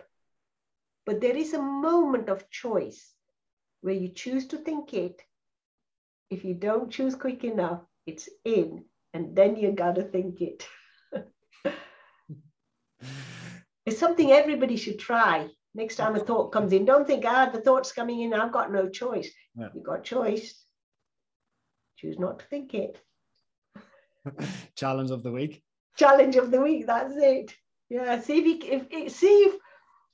But 1.04 1.20
there 1.20 1.36
is 1.36 1.52
a 1.52 1.62
moment 1.62 2.28
of 2.28 2.50
choice 2.50 3.12
where 3.80 3.94
you 3.94 4.08
choose 4.08 4.46
to 4.48 4.56
think 4.56 4.94
it. 4.94 5.20
If 6.30 6.44
you 6.44 6.54
don't 6.54 6.90
choose 6.90 7.14
quick 7.14 7.44
enough, 7.44 7.80
it's 8.06 8.28
in, 8.44 8.84
and 9.12 9.34
then 9.36 9.56
you 9.56 9.72
got 9.72 9.96
to 9.96 10.02
think 10.02 10.40
it. 10.40 10.66
it's 13.86 13.98
something 13.98 14.30
everybody 14.30 14.76
should 14.76 14.98
try 14.98 15.50
Next 15.74 15.96
time 15.96 16.16
a 16.16 16.20
thought 16.20 16.52
comes 16.52 16.72
in, 16.72 16.84
don't 16.84 17.06
think, 17.06 17.24
ah, 17.26 17.48
the 17.50 17.60
thought's 17.60 17.92
coming 17.92 18.20
in, 18.20 18.34
I've 18.34 18.52
got 18.52 18.70
no 18.70 18.88
choice. 18.90 19.30
Yeah. 19.56 19.68
You've 19.74 19.84
got 19.84 20.04
choice. 20.04 20.62
Choose 21.96 22.18
not 22.18 22.40
to 22.40 22.44
think 22.46 22.74
it. 22.74 23.00
Challenge 24.76 25.10
of 25.10 25.22
the 25.22 25.32
week. 25.32 25.62
Challenge 25.96 26.36
of 26.36 26.50
the 26.50 26.60
week, 26.60 26.86
that's 26.86 27.14
it. 27.16 27.54
Yeah, 27.88 28.20
see 28.20 28.38
if, 28.38 28.46
you, 28.46 28.58
if, 28.72 28.86
if 28.90 29.12
see 29.12 29.26
if 29.26 29.60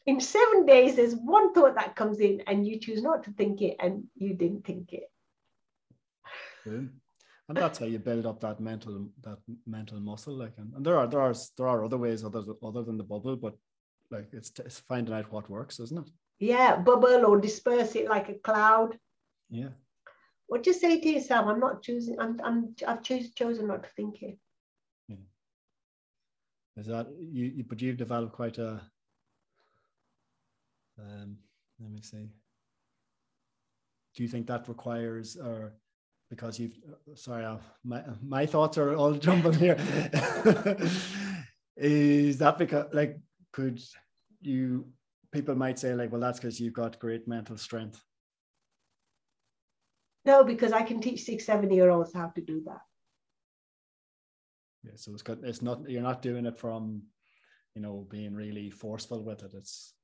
in 0.07 0.21
seven 0.21 0.67
days 0.67 0.97
there's 0.97 1.15
one 1.15 1.53
thought 1.53 1.75
that 1.77 1.95
comes 1.95 2.19
in 2.19 2.43
and 2.47 2.67
you 2.67 2.81
choose 2.81 3.03
not 3.03 3.25
to 3.25 3.33
think 3.33 3.63
it 3.63 3.77
and 3.79 4.05
you 4.17 4.35
didn't 4.35 4.65
think 4.65 4.93
it. 4.93 5.11
And 7.49 7.57
that's 7.57 7.79
how 7.79 7.87
you 7.87 7.99
build 7.99 8.27
up 8.27 8.41
that 8.41 8.61
mental 8.61 9.09
that 9.23 9.39
mental 9.67 10.01
muscle. 10.01 10.35
Like, 10.35 10.53
and, 10.59 10.73
and 10.75 10.85
there 10.85 10.99
are 10.99 11.07
there 11.07 11.21
are 11.21 11.35
there 11.57 11.69
are 11.69 11.85
other 11.85 11.97
ways 11.97 12.25
other 12.25 12.43
other 12.63 12.83
than 12.83 12.99
the 12.99 13.05
bubble, 13.05 13.37
but 13.37 13.55
like 14.11 14.29
it's, 14.33 14.53
it's 14.59 14.81
finding 14.81 15.15
out 15.15 15.33
what 15.33 15.49
works, 15.49 15.81
isn't 15.81 16.07
it? 16.07 16.13
Yeah, 16.39 16.77
bubble 16.77 17.25
or 17.27 17.41
disperse 17.41 17.95
it 17.97 18.09
like 18.09 18.29
a 18.29 18.35
cloud. 18.35 18.99
Yeah. 19.51 19.71
What 20.47 20.63
do 20.63 20.71
you 20.71 20.79
say 20.79 21.01
to 21.01 21.09
yourself? 21.09 21.47
I'm 21.47 21.61
not 21.61 21.83
choosing. 21.83 22.21
I'm. 22.21 22.41
I'm. 22.45 22.75
I've 22.87 23.03
choose, 23.03 23.33
chosen 23.33 23.67
not 23.67 23.83
to 23.83 23.89
think 23.91 24.23
it. 24.23 24.39
Is 26.79 26.87
that 26.87 27.09
you? 27.19 27.47
you 27.47 27.65
but 27.65 27.83
you've 27.83 27.97
developed 27.97 28.33
quite 28.33 28.59
a. 28.59 28.81
Um, 30.99 31.39
let 31.81 31.91
me 31.91 32.01
see. 32.01 32.31
Do 34.15 34.23
you 34.23 34.29
think 34.29 34.47
that 34.47 34.69
requires, 34.69 35.37
or 35.37 35.75
because 36.31 36.59
you've? 36.59 36.79
Sorry, 37.15 37.45
I'll, 37.45 37.61
my 37.85 38.03
my 38.23 38.47
thoughts 38.47 38.79
are 38.79 38.95
all 38.95 39.15
jumbled 39.29 39.57
here. 39.57 39.77
Is 41.77 42.39
that 42.39 42.59
because 42.59 42.87
like 42.93 43.19
could 43.53 43.81
you 44.41 44.87
people 45.33 45.55
might 45.55 45.79
say 45.79 45.95
like 45.95 46.11
well 46.11 46.21
that's 46.21 46.39
because 46.39 46.61
you've 46.61 46.73
got 46.73 46.99
great 46.99 47.27
mental 47.29 47.57
strength 47.57 48.03
no 50.25 50.45
because 50.45 50.73
i 50.73 50.83
can 50.83 51.01
teach 51.01 51.23
six 51.23 51.45
seven 51.45 51.71
year 51.71 51.91
olds 51.91 52.15
how 52.15 52.29
to 52.29 52.41
do 52.41 52.63
that 52.65 52.81
yeah 54.89 54.97
so 54.97 55.13
it's 55.13 55.23
got 55.23 55.39
it's 55.43 55.63
not 55.63 55.89
you're 55.89 56.03
not 56.03 56.23
doing 56.23 56.47
it 56.47 56.59
from 56.59 57.03
you 57.79 57.83
know, 57.83 58.05
being 58.11 58.35
really 58.35 58.71
forceful 58.71 59.23
with 59.23 59.45
it. 59.45 59.53
It's 59.55 59.95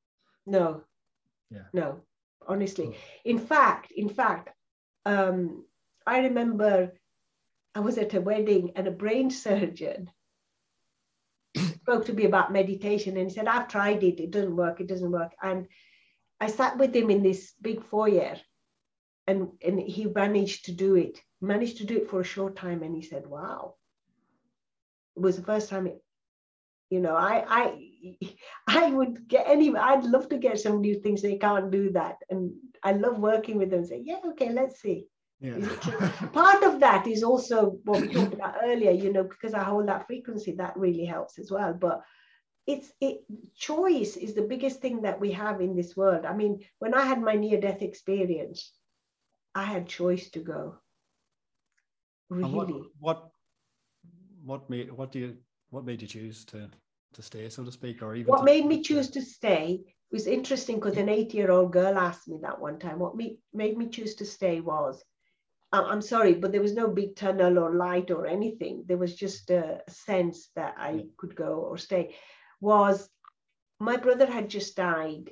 no, 0.46 0.84
yeah, 1.50 1.66
no, 1.72 2.02
honestly. 2.46 2.96
In 3.24 3.40
fact, 3.40 3.90
in 3.90 4.08
fact, 4.08 4.50
um, 5.04 5.64
I 6.06 6.20
remember 6.20 6.92
I 7.74 7.80
was 7.80 7.98
at 7.98 8.14
a 8.14 8.20
wedding 8.20 8.70
and 8.76 8.86
a 8.86 8.92
brain 8.92 9.28
surgeon 9.28 10.08
spoke 11.56 12.06
to 12.06 12.12
me 12.12 12.26
about 12.26 12.52
meditation 12.52 13.16
and 13.16 13.28
he 13.28 13.34
said, 13.34 13.48
I've 13.48 13.66
tried 13.66 14.04
it, 14.04 14.20
it 14.20 14.30
doesn't 14.30 14.54
work, 14.54 14.80
it 14.80 14.86
doesn't 14.86 15.10
work. 15.10 15.32
And 15.42 15.66
I 16.40 16.46
sat 16.46 16.78
with 16.78 16.94
him 16.94 17.10
in 17.10 17.24
this 17.24 17.54
big 17.60 17.82
foyer 17.82 18.36
and, 19.26 19.48
and 19.66 19.80
he 19.80 20.04
managed 20.04 20.66
to 20.66 20.72
do 20.72 20.94
it, 20.94 21.20
managed 21.40 21.78
to 21.78 21.86
do 21.86 21.96
it 21.96 22.08
for 22.08 22.20
a 22.20 22.24
short 22.34 22.54
time. 22.54 22.84
And 22.84 22.94
he 22.94 23.02
said, 23.02 23.26
Wow. 23.26 23.74
It 25.16 25.20
was 25.20 25.36
the 25.36 25.42
first 25.42 25.68
time 25.68 25.86
it, 25.86 26.02
you 26.90 27.00
know, 27.00 27.16
I 27.16 27.44
I 27.48 28.28
I 28.68 28.90
would 28.90 29.28
get 29.28 29.46
any 29.48 29.74
I'd 29.76 30.04
love 30.04 30.28
to 30.30 30.38
get 30.38 30.60
somebody 30.60 30.92
who 30.94 31.00
thinks 31.00 31.22
they 31.22 31.36
can't 31.38 31.70
do 31.70 31.90
that. 31.92 32.16
And 32.30 32.52
I 32.82 32.92
love 32.92 33.18
working 33.18 33.58
with 33.58 33.70
them 33.70 33.80
and 33.80 33.88
say, 33.88 34.02
Yeah, 34.04 34.20
okay, 34.32 34.50
let's 34.52 34.80
see. 34.80 35.06
yeah, 35.40 35.60
Part 36.32 36.62
of 36.64 36.80
that 36.80 37.06
is 37.06 37.22
also 37.22 37.78
what 37.84 38.00
we 38.00 38.08
talked 38.08 38.34
about 38.34 38.56
earlier, 38.64 38.90
you 38.90 39.12
know, 39.12 39.24
because 39.24 39.54
I 39.54 39.62
hold 39.64 39.88
that 39.88 40.06
frequency, 40.06 40.52
that 40.52 40.76
really 40.76 41.04
helps 41.04 41.38
as 41.38 41.50
well. 41.50 41.74
But 41.74 42.02
it's 42.66 42.92
it 43.00 43.24
choice 43.54 44.16
is 44.16 44.34
the 44.34 44.42
biggest 44.42 44.80
thing 44.80 45.02
that 45.02 45.20
we 45.20 45.32
have 45.32 45.60
in 45.60 45.74
this 45.76 45.96
world. 45.96 46.24
I 46.24 46.34
mean, 46.34 46.60
when 46.78 46.94
I 46.94 47.04
had 47.04 47.20
my 47.22 47.34
near-death 47.34 47.82
experience, 47.82 48.72
I 49.54 49.64
had 49.64 49.86
choice 49.88 50.30
to 50.30 50.40
go. 50.40 50.76
And 52.42 52.52
what, 52.52 52.68
Really. 52.68 52.90
what 53.00 53.30
what 54.44 54.68
made 54.70 54.92
what 54.92 55.12
do 55.12 55.18
you 55.18 55.36
what 55.70 55.84
made 55.84 56.02
you 56.02 56.08
choose 56.08 56.44
to 56.46 56.68
to 57.14 57.22
stay, 57.22 57.48
so 57.48 57.64
to 57.64 57.72
speak, 57.72 58.02
or 58.02 58.14
even 58.14 58.32
What 58.32 58.38
to- 58.38 58.44
made 58.44 58.66
me 58.66 58.82
choose 58.82 59.10
to 59.10 59.22
stay 59.22 59.84
was 60.10 60.26
interesting 60.26 60.76
because 60.76 60.96
an 60.96 61.08
eight-year-old 61.08 61.72
girl 61.72 61.96
asked 61.98 62.28
me 62.28 62.38
that 62.42 62.60
one 62.60 62.78
time. 62.78 62.98
What 62.98 63.16
me, 63.16 63.38
made 63.52 63.76
me 63.78 63.88
choose 63.88 64.14
to 64.16 64.24
stay 64.24 64.60
was, 64.60 65.02
I'm 65.72 66.02
sorry, 66.02 66.34
but 66.34 66.52
there 66.52 66.60
was 66.60 66.74
no 66.74 66.88
big 66.88 67.16
tunnel 67.16 67.58
or 67.58 67.74
light 67.74 68.10
or 68.10 68.26
anything. 68.26 68.84
There 68.86 68.96
was 68.96 69.14
just 69.14 69.50
a 69.50 69.82
sense 69.88 70.50
that 70.54 70.74
I 70.78 70.90
Yeah. 70.90 71.02
could 71.16 71.34
go 71.34 71.60
or 71.60 71.78
stay. 71.78 72.14
Was 72.60 73.08
my 73.80 73.96
brother 73.96 74.26
had 74.26 74.48
just 74.50 74.76
died 74.76 75.30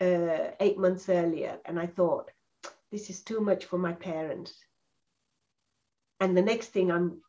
uh, 0.00 0.52
eight 0.60 0.78
months 0.78 1.08
earlier, 1.08 1.58
and 1.64 1.78
I 1.78 1.86
thought, 1.86 2.30
this 2.90 3.10
is 3.10 3.22
too 3.22 3.40
much 3.40 3.64
for 3.66 3.78
my 3.78 3.92
parents. 3.92 4.58
And 6.20 6.36
the 6.36 6.42
next 6.42 6.68
thing, 6.68 6.90
I'm 6.90 7.22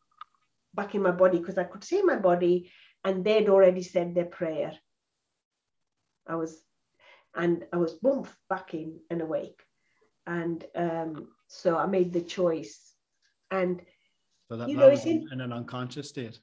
back 0.73 0.95
in 0.95 1.01
my 1.01 1.11
body 1.11 1.37
because 1.39 1.57
I 1.57 1.63
could 1.63 1.83
see 1.83 2.01
my 2.01 2.15
body, 2.17 2.71
and 3.03 3.23
they'd 3.23 3.49
already 3.49 3.81
said 3.83 4.13
their 4.15 4.25
prayer. 4.25 4.73
I 6.27 6.35
was, 6.35 6.61
and 7.35 7.65
I 7.73 7.77
was 7.77 7.93
boom 7.93 8.27
back 8.49 8.73
in 8.73 8.99
and 9.09 9.21
awake, 9.21 9.61
and 10.27 10.63
um, 10.75 11.27
so 11.47 11.77
I 11.77 11.85
made 11.85 12.13
the 12.13 12.21
choice, 12.21 12.93
and 13.49 13.81
so 14.49 14.57
that, 14.57 14.69
you 14.69 14.77
know, 14.77 14.89
was 14.89 15.05
in, 15.05 15.17
in- 15.23 15.29
in 15.33 15.41
an 15.41 15.53
unconscious 15.53 16.09
state, 16.09 16.39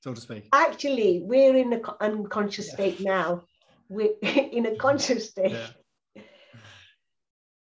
so 0.00 0.14
to 0.14 0.20
speak. 0.20 0.48
actually 0.52 1.20
we're 1.24 1.56
in 1.56 1.72
an 1.72 1.82
unconscious 2.00 2.68
Yeah. 2.68 2.74
state 2.74 3.00
now. 3.00 3.42
We're 3.88 4.14
in 4.22 4.66
a 4.66 4.76
conscious 4.76 5.30
state. 5.30 5.52
Yeah. 5.52 5.66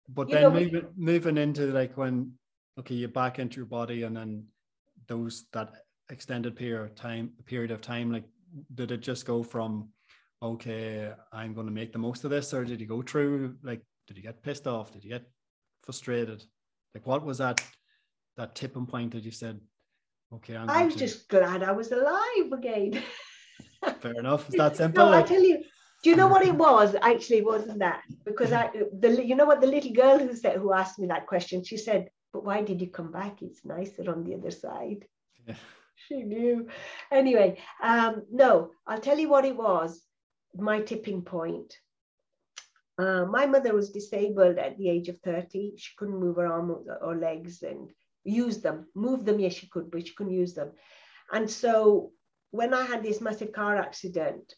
But 0.10 0.28
You 0.30 0.36
then 0.36 0.44
know, 0.44 0.52
moving 0.52 0.88
moving 0.98 1.38
into 1.38 1.68
like 1.72 1.96
when 1.98 2.34
okay, 2.80 2.96
you're 2.96 3.10
back 3.10 3.40
into 3.40 3.58
your 3.58 3.66
body 3.66 4.04
and 4.04 4.16
then 4.18 4.46
those 5.10 5.46
that 5.52 5.74
extended 6.10 6.56
period 6.56 6.84
of 6.84 6.96
time 6.96 7.32
period 7.46 7.72
of 7.72 7.82
time, 7.82 8.12
like 8.12 8.24
did 8.76 8.92
it 8.92 9.02
just 9.02 9.26
go 9.26 9.44
from 9.44 9.90
okay, 10.42 11.12
I'm 11.34 11.54
gonna 11.54 11.72
make 11.72 11.92
the 11.92 12.00
most 12.00 12.24
of 12.24 12.30
this, 12.30 12.54
or 12.54 12.64
did 12.64 12.80
you 12.80 12.88
go 12.88 13.02
through 13.02 13.58
like 13.62 13.82
did 14.08 14.16
you 14.16 14.24
get 14.24 14.42
pissed 14.42 14.68
off? 14.68 14.94
Did 14.94 15.04
you 15.04 15.10
get 15.10 15.26
frustrated? 15.84 16.44
Like 16.96 17.06
what 17.06 17.26
was 17.26 17.40
that 17.40 17.62
that 18.38 18.56
tipping 18.56 18.86
point 18.86 19.12
that 19.12 19.24
you 19.24 19.32
said, 19.32 19.60
okay, 20.34 20.56
I'm 20.56 20.70
I'm 20.70 20.80
going 20.80 20.92
to 20.92 20.98
just 20.98 21.28
glad 21.28 21.62
I 21.62 21.74
was 21.74 21.92
alive 21.92 22.52
again. 22.54 23.04
fair 24.02 24.14
enough. 24.14 24.48
It's 24.48 24.58
that 24.58 24.78
simple. 24.78 25.06
No, 25.06 25.14
I 25.14 25.24
tell 25.24 25.44
you, 25.44 25.64
do 26.04 26.10
you 26.10 26.16
know 26.16 26.28
what 26.28 26.46
it 26.46 26.56
was? 26.56 26.96
Actually, 27.02 27.42
wasn't 27.42 27.80
that 27.80 28.02
because 28.26 28.52
I, 28.52 28.72
the, 28.98 29.26
you 29.26 29.36
know 29.36 29.46
what, 29.46 29.62
the 29.62 29.68
little 29.68 29.92
girl 29.92 30.18
who 30.18 30.34
said, 30.36 30.58
who 30.58 30.74
asked 30.74 31.00
me 31.00 31.08
that 31.08 31.28
question, 31.28 31.64
she 31.64 31.78
said, 31.78 32.10
"But 32.34 32.44
why 32.44 32.62
did 32.62 32.82
you 32.82 32.88
come 32.88 33.12
back? 33.12 33.42
It's 33.42 33.66
nicer 33.66 34.10
on 34.10 34.24
the 34.24 34.36
other 34.36 34.52
side." 34.52 35.08
Yeah. 35.48 35.56
She 36.08 36.24
knew. 36.24 36.70
Anyway, 37.12 37.62
um, 37.84 38.24
no, 38.32 38.72
I'll 38.88 39.02
tell 39.02 39.20
you 39.20 39.28
what 39.28 39.44
it 39.44 39.58
was. 39.58 40.02
My 40.56 40.80
tipping 40.80 41.24
point. 41.24 41.78
Uh, 42.98 43.26
my 43.26 43.46
mother 43.46 43.74
was 43.74 43.92
disabled 43.92 44.58
at 44.58 44.78
the 44.78 44.90
age 44.90 45.10
of 45.10 45.20
30. 45.20 45.74
She 45.78 45.96
couldn't 45.98 46.20
move 46.20 46.38
her 46.38 46.48
arms 46.48 46.88
or 47.02 47.16
legs 47.16 47.64
and 47.64 47.90
use 48.24 48.60
them. 48.62 48.88
Move 48.96 49.26
them, 49.26 49.40
yes, 49.40 49.54
she 49.54 49.68
could, 49.68 49.90
but 49.92 50.08
she 50.08 50.14
couldn't 50.16 50.34
use 50.34 50.54
them. 50.54 50.72
And 51.32 51.50
so 51.50 52.12
when 52.52 52.74
I 52.74 52.84
had 52.84 53.04
this 53.04 53.22
massive 53.22 53.52
car 53.52 53.78
accident 53.78 54.54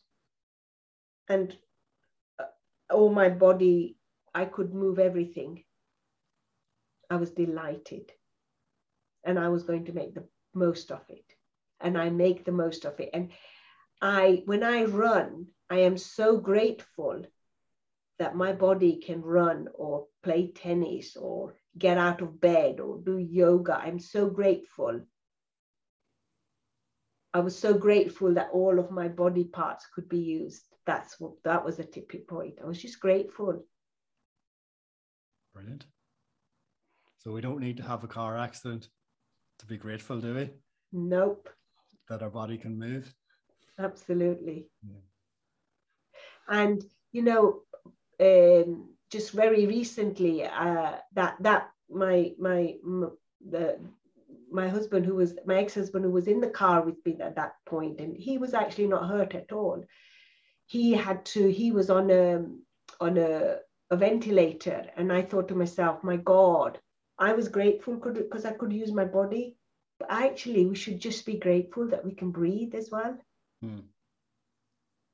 and 1.28 1.55
uh, 2.39 2.45
all 2.91 3.09
my 3.11 3.30
body, 3.30 3.97
I 4.34 4.45
could 4.45 4.74
move 4.74 4.97
everything, 4.97 5.63
I 7.12 7.18
was 7.18 7.32
delighted. 7.32 8.09
And 9.26 9.38
I 9.38 9.49
was 9.49 9.64
going 9.64 9.86
to 9.86 9.93
make 9.93 10.16
the 10.16 10.26
most 10.53 10.91
of 10.91 11.01
it. 11.09 11.26
And 11.82 11.97
I 11.97 12.09
make 12.09 12.45
the 12.45 12.53
most 12.53 12.86
of 12.86 12.99
it. 13.01 13.09
And 13.14 13.32
I, 14.01 14.43
when 14.45 14.64
I 14.64 14.86
run, 14.86 15.47
I 15.70 15.80
am 15.80 15.97
so 15.97 16.38
grateful 16.38 17.24
that 18.18 18.36
my 18.36 18.53
body 18.53 19.01
can 19.05 19.22
run 19.22 19.68
or 19.74 20.07
play 20.24 20.51
tennis 20.53 21.18
or 21.18 21.55
get 21.78 21.97
out 21.97 22.22
of 22.22 22.39
bed 22.39 22.80
or 22.80 22.99
do 22.99 23.18
yoga. 23.18 23.76
I'm 23.76 23.99
so 23.99 24.30
grateful. 24.30 25.01
I 27.34 27.39
was 27.41 27.59
so 27.59 27.74
grateful 27.74 28.36
that 28.36 28.51
all 28.53 28.80
of 28.80 28.89
my 28.89 29.09
body 29.09 29.43
parts 29.43 29.86
could 29.93 30.07
be 30.07 30.20
used. 30.20 30.64
That's 30.86 31.20
what 31.20 31.34
that 31.43 31.66
was 31.66 31.80
a 31.80 31.84
tipping 31.84 32.22
point. 32.22 32.59
I 32.64 32.66
was 32.66 32.82
just 32.82 33.01
grateful. 33.01 33.66
Brilliant. 35.53 35.86
So 37.24 37.32
we 37.32 37.41
don't 37.41 37.59
need 37.59 37.78
to 37.78 37.84
have 37.84 38.03
a 38.03 38.07
car 38.07 38.36
accident 38.36 38.89
to 39.59 39.67
be 39.67 39.78
grateful, 39.78 40.19
do 40.19 40.34
we? 40.34 40.49
Nope, 40.91 41.49
That 42.09 42.24
our 42.24 42.32
body 42.32 42.57
can 42.57 42.80
move. 42.80 43.13
absolutely. 43.78 44.67
Yeah. 44.84 44.97
And 46.47 46.84
you 47.11 47.22
know, 47.22 47.61
um, 48.19 48.89
just 49.11 49.32
very 49.34 49.67
recently, 49.67 50.45
uh, 50.45 50.97
that 51.13 51.36
that 51.41 51.69
my 51.91 52.34
my 52.39 52.76
m- 52.84 53.15
the 53.47 53.78
my 54.51 54.67
husband 54.67 55.05
who 55.05 55.15
was 55.15 55.36
my 55.45 55.57
ex-husband 55.57 56.03
who 56.03 56.11
was 56.11 56.28
in 56.28 56.41
the 56.41 56.49
car 56.49 56.82
with 56.82 56.97
me 57.05 57.17
at 57.22 57.36
that 57.36 57.53
point 57.65 57.99
and 58.01 58.17
he 58.17 58.38
was 58.38 58.53
actually 58.53 58.88
not 58.88 59.07
hurt 59.07 59.34
at 59.34 59.51
all 59.53 59.82
he 60.65 60.91
had 60.91 61.24
to 61.26 61.49
he 61.49 61.72
was 61.72 61.89
on 61.89 62.11
a 62.11 62.45
on 62.99 63.17
a, 63.17 63.57
a 63.91 63.95
ventilator 63.95 64.86
and 64.97 65.11
i 65.11 65.22
thought 65.22 65.47
to 65.47 65.55
myself 65.55 66.03
my 66.03 66.17
god 66.17 66.78
i 67.22 67.34
was 67.34 67.49
grateful 67.49 67.95
because 67.95 68.45
i 68.45 68.53
could 68.53 68.74
use 68.74 68.91
my 68.91 69.05
body 69.05 69.57
but 69.99 70.11
actually 70.11 70.65
we 70.65 70.76
should 70.76 70.99
just 70.99 71.26
be 71.26 71.38
grateful 71.39 71.88
that 71.88 72.05
we 72.05 72.13
can 72.13 72.32
breathe 72.32 72.76
as 72.76 72.91
well 72.91 73.17
Hmm. 73.61 73.80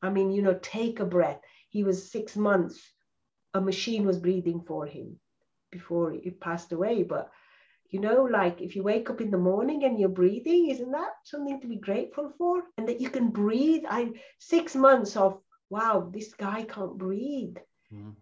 i 0.01 0.09
mean 0.09 0.31
you 0.31 0.41
know 0.41 0.57
take 0.61 0.99
a 0.99 1.05
breath 1.05 1.41
he 1.69 1.83
was 1.83 2.11
six 2.11 2.35
months 2.37 2.93
a 3.53 3.61
machine 3.61 4.05
was 4.05 4.19
breathing 4.19 4.61
for 4.61 4.85
him 4.85 5.19
before 5.71 6.11
he 6.11 6.29
passed 6.31 6.71
away 6.71 7.03
but 7.03 7.29
you 7.89 7.99
know, 7.99 8.23
like 8.23 8.61
if 8.61 8.75
you 8.75 8.83
wake 8.83 9.09
up 9.09 9.21
in 9.21 9.31
the 9.31 9.37
morning 9.37 9.83
and 9.83 9.99
you're 9.99 10.09
breathing, 10.09 10.69
isn't 10.69 10.91
that 10.91 11.11
something 11.23 11.61
to 11.61 11.67
be 11.67 11.77
grateful 11.77 12.31
for? 12.37 12.63
And 12.77 12.87
that 12.89 13.01
you 13.01 13.09
can 13.09 13.29
breathe. 13.29 13.83
I 13.89 14.13
six 14.39 14.75
months 14.75 15.15
of 15.15 15.41
wow, 15.69 16.09
this 16.13 16.33
guy 16.33 16.63
can't 16.63 16.97
breathe 16.97 17.57
Mhm. 17.91 18.15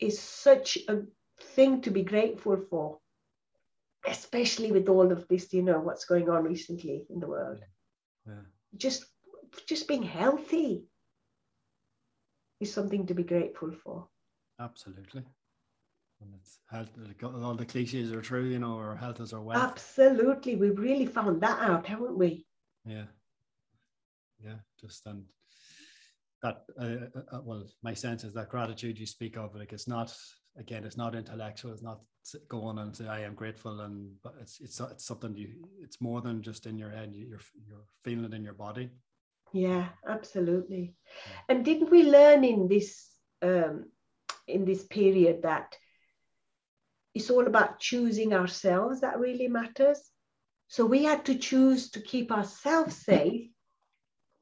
is 0.00 0.20
such 0.20 0.78
a 0.88 1.02
thing 1.40 1.80
to 1.82 1.90
be 1.90 2.02
grateful 2.02 2.56
for, 2.70 2.98
especially 4.06 4.72
with 4.72 4.88
all 4.88 5.12
of 5.12 5.26
this, 5.28 5.52
you 5.52 5.62
know, 5.62 5.80
what's 5.80 6.04
going 6.04 6.28
on 6.28 6.44
recently 6.44 7.06
in 7.10 7.20
the 7.20 7.26
world. 7.26 7.60
Yeah. 8.26 8.34
Just 8.76 9.04
just 9.66 9.86
being 9.86 10.02
healthy 10.02 10.84
is 12.60 12.72
something 12.72 13.06
to 13.06 13.14
be 13.14 13.22
grateful 13.22 13.72
for. 13.72 14.08
Absolutely. 14.58 15.24
And 16.20 16.34
it's 16.38 16.60
health, 16.70 16.88
all 17.22 17.54
the 17.54 17.66
cliches 17.66 18.12
are 18.12 18.22
true, 18.22 18.44
you 18.44 18.58
know, 18.58 18.76
our 18.78 18.96
health 18.96 19.20
is 19.20 19.32
our 19.32 19.42
wealth. 19.42 19.62
Absolutely. 19.62 20.56
We've 20.56 20.78
really 20.78 21.06
found 21.06 21.40
that 21.40 21.58
out, 21.60 21.86
haven't 21.86 22.16
we? 22.16 22.46
Yeah. 22.86 23.06
Yeah. 24.42 24.58
Just 24.80 25.04
and 25.06 25.24
that, 26.42 26.64
uh, 26.80 27.20
uh, 27.32 27.40
well, 27.42 27.64
my 27.82 27.94
sense 27.94 28.24
is 28.24 28.34
that 28.34 28.48
gratitude 28.48 28.98
you 28.98 29.06
speak 29.06 29.36
of, 29.36 29.54
like, 29.54 29.72
it's 29.72 29.88
not, 29.88 30.14
again, 30.56 30.84
it's 30.84 30.96
not 30.96 31.14
intellectual. 31.14 31.72
It's 31.72 31.82
not 31.82 32.00
go 32.48 32.62
on 32.62 32.78
and 32.78 32.94
say, 32.96 33.06
I 33.08 33.20
am 33.20 33.34
grateful. 33.34 33.80
And, 33.80 34.12
but 34.22 34.34
it's, 34.40 34.60
it's, 34.60 34.80
it's 34.80 35.04
something 35.04 35.36
you, 35.36 35.48
it's 35.82 36.00
more 36.00 36.20
than 36.20 36.42
just 36.42 36.66
in 36.66 36.78
your 36.78 36.90
head. 36.90 37.12
You- 37.14 37.26
You're, 37.26 37.40
you're 37.66 37.84
feeling 38.04 38.24
it 38.24 38.34
in 38.34 38.44
your 38.44 38.54
body. 38.54 38.90
Yeah, 39.52 39.88
absolutely. 40.08 40.94
And 41.48 41.64
didn't 41.64 41.90
we 41.90 42.04
learn 42.04 42.44
in 42.44 42.68
this 42.68 43.08
um, 43.42 43.86
in 44.46 44.64
this 44.64 44.82
period 44.84 45.42
that 45.42 45.76
it's 47.14 47.28
all 47.30 47.46
about 47.46 47.78
choosing 47.78 48.32
ourselves 48.32 49.00
that 49.00 49.20
really 49.20 49.48
matters? 49.48 50.00
So 50.68 50.86
we 50.86 51.04
had 51.04 51.26
to 51.26 51.34
choose 51.36 51.90
to 51.90 52.00
keep 52.00 52.32
ourselves 52.32 52.96
safe, 53.04 53.50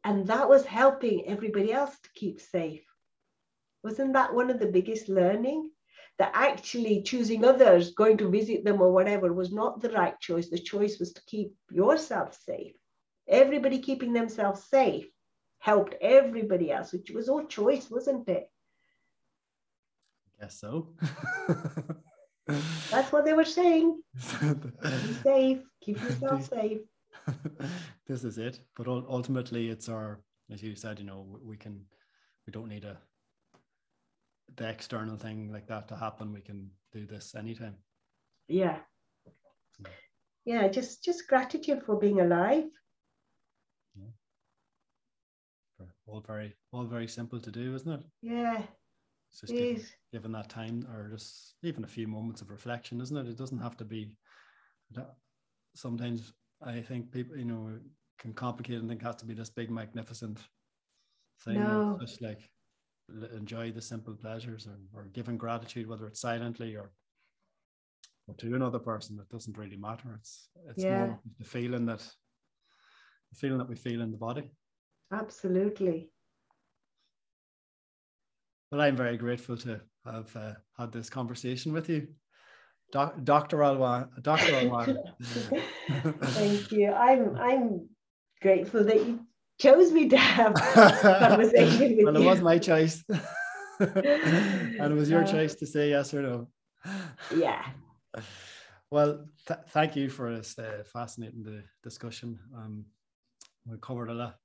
and 0.05 0.26
that 0.28 0.49
was 0.49 0.64
helping 0.64 1.26
everybody 1.26 1.72
else 1.72 1.97
to 2.05 2.09
keep 2.14 2.41
safe. 2.41 2.85
Wasn't 3.83 4.12
that 4.12 4.33
one 4.35 4.51
of 4.51 4.61
the 4.61 4.66
biggest 4.70 5.09
learning? 5.09 5.70
That 6.21 6.31
actually 6.35 7.03
choosing 7.03 7.45
others, 7.45 7.95
going 7.95 8.18
to 8.18 8.31
visit 8.31 8.64
them 8.64 8.81
or 8.81 8.93
whatever, 8.93 9.33
was 9.33 9.51
not 9.53 9.81
the 9.81 9.91
right 9.91 10.18
choice. 10.21 10.49
The 10.49 10.59
choice 10.59 11.01
was 11.01 11.12
to 11.14 11.23
keep 11.27 11.53
yourself 11.71 12.39
safe 12.45 12.75
everybody 13.31 13.79
keeping 13.79 14.12
themselves 14.12 14.64
safe 14.64 15.07
helped 15.59 15.95
everybody 16.01 16.73
else, 16.73 16.93
which 16.93 17.11
was 17.11 17.29
all 17.29 17.45
choice, 17.47 17.91
wasn't 17.91 18.29
it? 18.29 18.51
I 20.27 20.45
guess 20.45 20.61
so. 20.61 20.95
That's 22.91 23.12
what 23.12 23.25
they 23.25 23.35
were 23.35 23.45
saying. 23.45 24.03
Be 24.41 25.12
safe, 25.23 25.59
keep 25.81 26.03
yourself 26.03 26.49
safe. 26.49 26.81
this 28.07 28.25
is 28.25 28.39
it. 28.39 28.61
But 28.77 28.89
ultimately, 28.89 29.68
it's 29.68 29.89
our, 29.89 30.21
as 30.51 30.62
you 30.62 30.75
said, 30.75 30.99
you 30.99 31.05
know, 31.05 31.39
we 31.43 31.57
can, 31.57 31.85
we 32.47 32.51
don't 32.51 32.68
need 32.68 32.85
a, 32.85 32.97
the 34.57 34.68
external 34.68 35.16
thing 35.16 35.53
like 35.53 35.66
that 35.68 35.88
to 35.88 35.96
happen. 35.96 36.32
We 36.32 36.40
can 36.40 36.70
do 36.92 37.07
this 37.07 37.34
anytime. 37.34 37.76
Yeah. 38.48 38.78
Yeah, 40.44 40.68
just 40.68 41.05
just 41.05 41.28
gratitude 41.28 41.82
for 41.82 41.98
being 41.98 42.20
alive 42.20 42.64
Yeah. 43.94 44.11
all 46.07 46.20
very 46.26 46.57
all 46.72 46.84
very 46.84 47.07
simple 47.07 47.40
to 47.40 47.51
do, 47.51 47.74
isn't 47.74 47.92
it? 47.92 48.03
Yeah. 48.22 48.62
It's 49.30 49.40
just 49.40 49.53
given, 49.53 49.84
given, 50.12 50.32
that 50.32 50.48
time 50.48 50.86
or 50.92 51.09
just 51.11 51.55
even 51.62 51.84
a 51.84 51.88
few 51.88 52.09
moments 52.09 52.42
of 52.42 52.51
reflection, 52.51 53.01
isn't 53.01 53.16
it? 53.16 53.28
It 53.28 53.38
doesn't 53.38 53.61
have 53.61 53.76
to 53.76 53.84
be 53.84 54.11
sometimes 55.74 56.32
I 56.62 56.80
think 56.80 57.12
people, 57.12 57.36
you 57.36 57.44
know, 57.44 57.78
can 58.18 58.32
complicate 58.32 58.78
and 58.80 58.88
think 58.88 59.03
it 59.03 59.07
has 59.07 59.16
to 59.16 59.26
be 59.26 59.34
this 59.34 59.51
big 59.51 59.70
magnificent 59.70 60.38
thing. 61.44 61.55
No. 61.55 61.96
Just 62.01 62.20
like 62.20 62.40
enjoy 63.34 63.72
the 63.72 63.82
simple 63.82 64.14
pleasures 64.14 64.66
or, 64.66 64.78
or 64.94 65.06
giving 65.12 65.36
gratitude, 65.36 65.88
whether 65.88 66.06
it's 66.06 66.20
silently 66.20 66.76
or 66.76 66.92
or 68.28 68.34
to 68.34 68.54
another 68.54 68.78
person, 68.78 69.18
it 69.20 69.28
doesn't 69.28 69.58
really 69.58 69.76
matter. 69.76 70.14
It's 70.18 70.48
it's 70.68 70.84
yeah. 70.84 71.06
more 71.06 71.20
the 71.38 71.44
feeling 71.44 71.86
that 71.86 72.00
the 72.00 73.38
feeling 73.38 73.58
that 73.58 73.68
we 73.68 73.76
feel 73.76 74.00
in 74.00 74.11
the 74.11 74.16
body. 74.16 74.50
Absolutely. 75.12 76.11
Well, 78.70 78.80
I'm 78.80 78.96
very 78.96 79.16
grateful 79.16 79.56
to 79.58 79.80
have 80.04 80.36
uh, 80.36 80.52
had 80.78 80.92
this 80.92 81.11
conversation 81.11 81.72
with 81.72 81.88
you. 81.88 82.06
Doc, 82.92 83.16
Dr. 83.24 83.58
Alwan, 83.58 84.08
Dr. 84.22 84.52
Alwan. 84.52 84.96
Thank 86.22 86.72
you. 86.72 86.92
I'm 86.92 87.36
I'm 87.36 87.88
grateful 88.40 88.84
that 88.84 89.06
you 89.06 89.20
chose 89.61 89.92
me 89.92 90.08
to 90.08 90.16
have 90.16 90.54
conversation 90.74 91.96
with 91.96 92.04
well, 92.06 92.14
you. 92.14 92.22
it 92.22 92.26
was 92.26 92.40
my 92.40 92.58
choice. 92.58 93.04
and 93.78 94.92
it 94.92 94.96
was 94.96 95.11
your 95.11 95.22
uh, 95.22 95.26
choice 95.26 95.54
to 95.56 95.66
say 95.66 95.90
yes 95.90 96.12
or 96.14 96.22
no. 96.22 96.48
Yeah. 97.34 97.64
Well, 98.90 99.26
th- 99.46 99.61
thank 99.68 99.94
you 99.96 100.08
for 100.08 100.34
this 100.34 100.58
uh, 100.58 100.82
fascinating 100.92 101.42
the 101.44 101.62
discussion. 101.82 102.38
Um, 102.56 102.86
we 103.66 103.76
covered 103.80 104.08
a 104.11 104.14
lot 104.14 104.36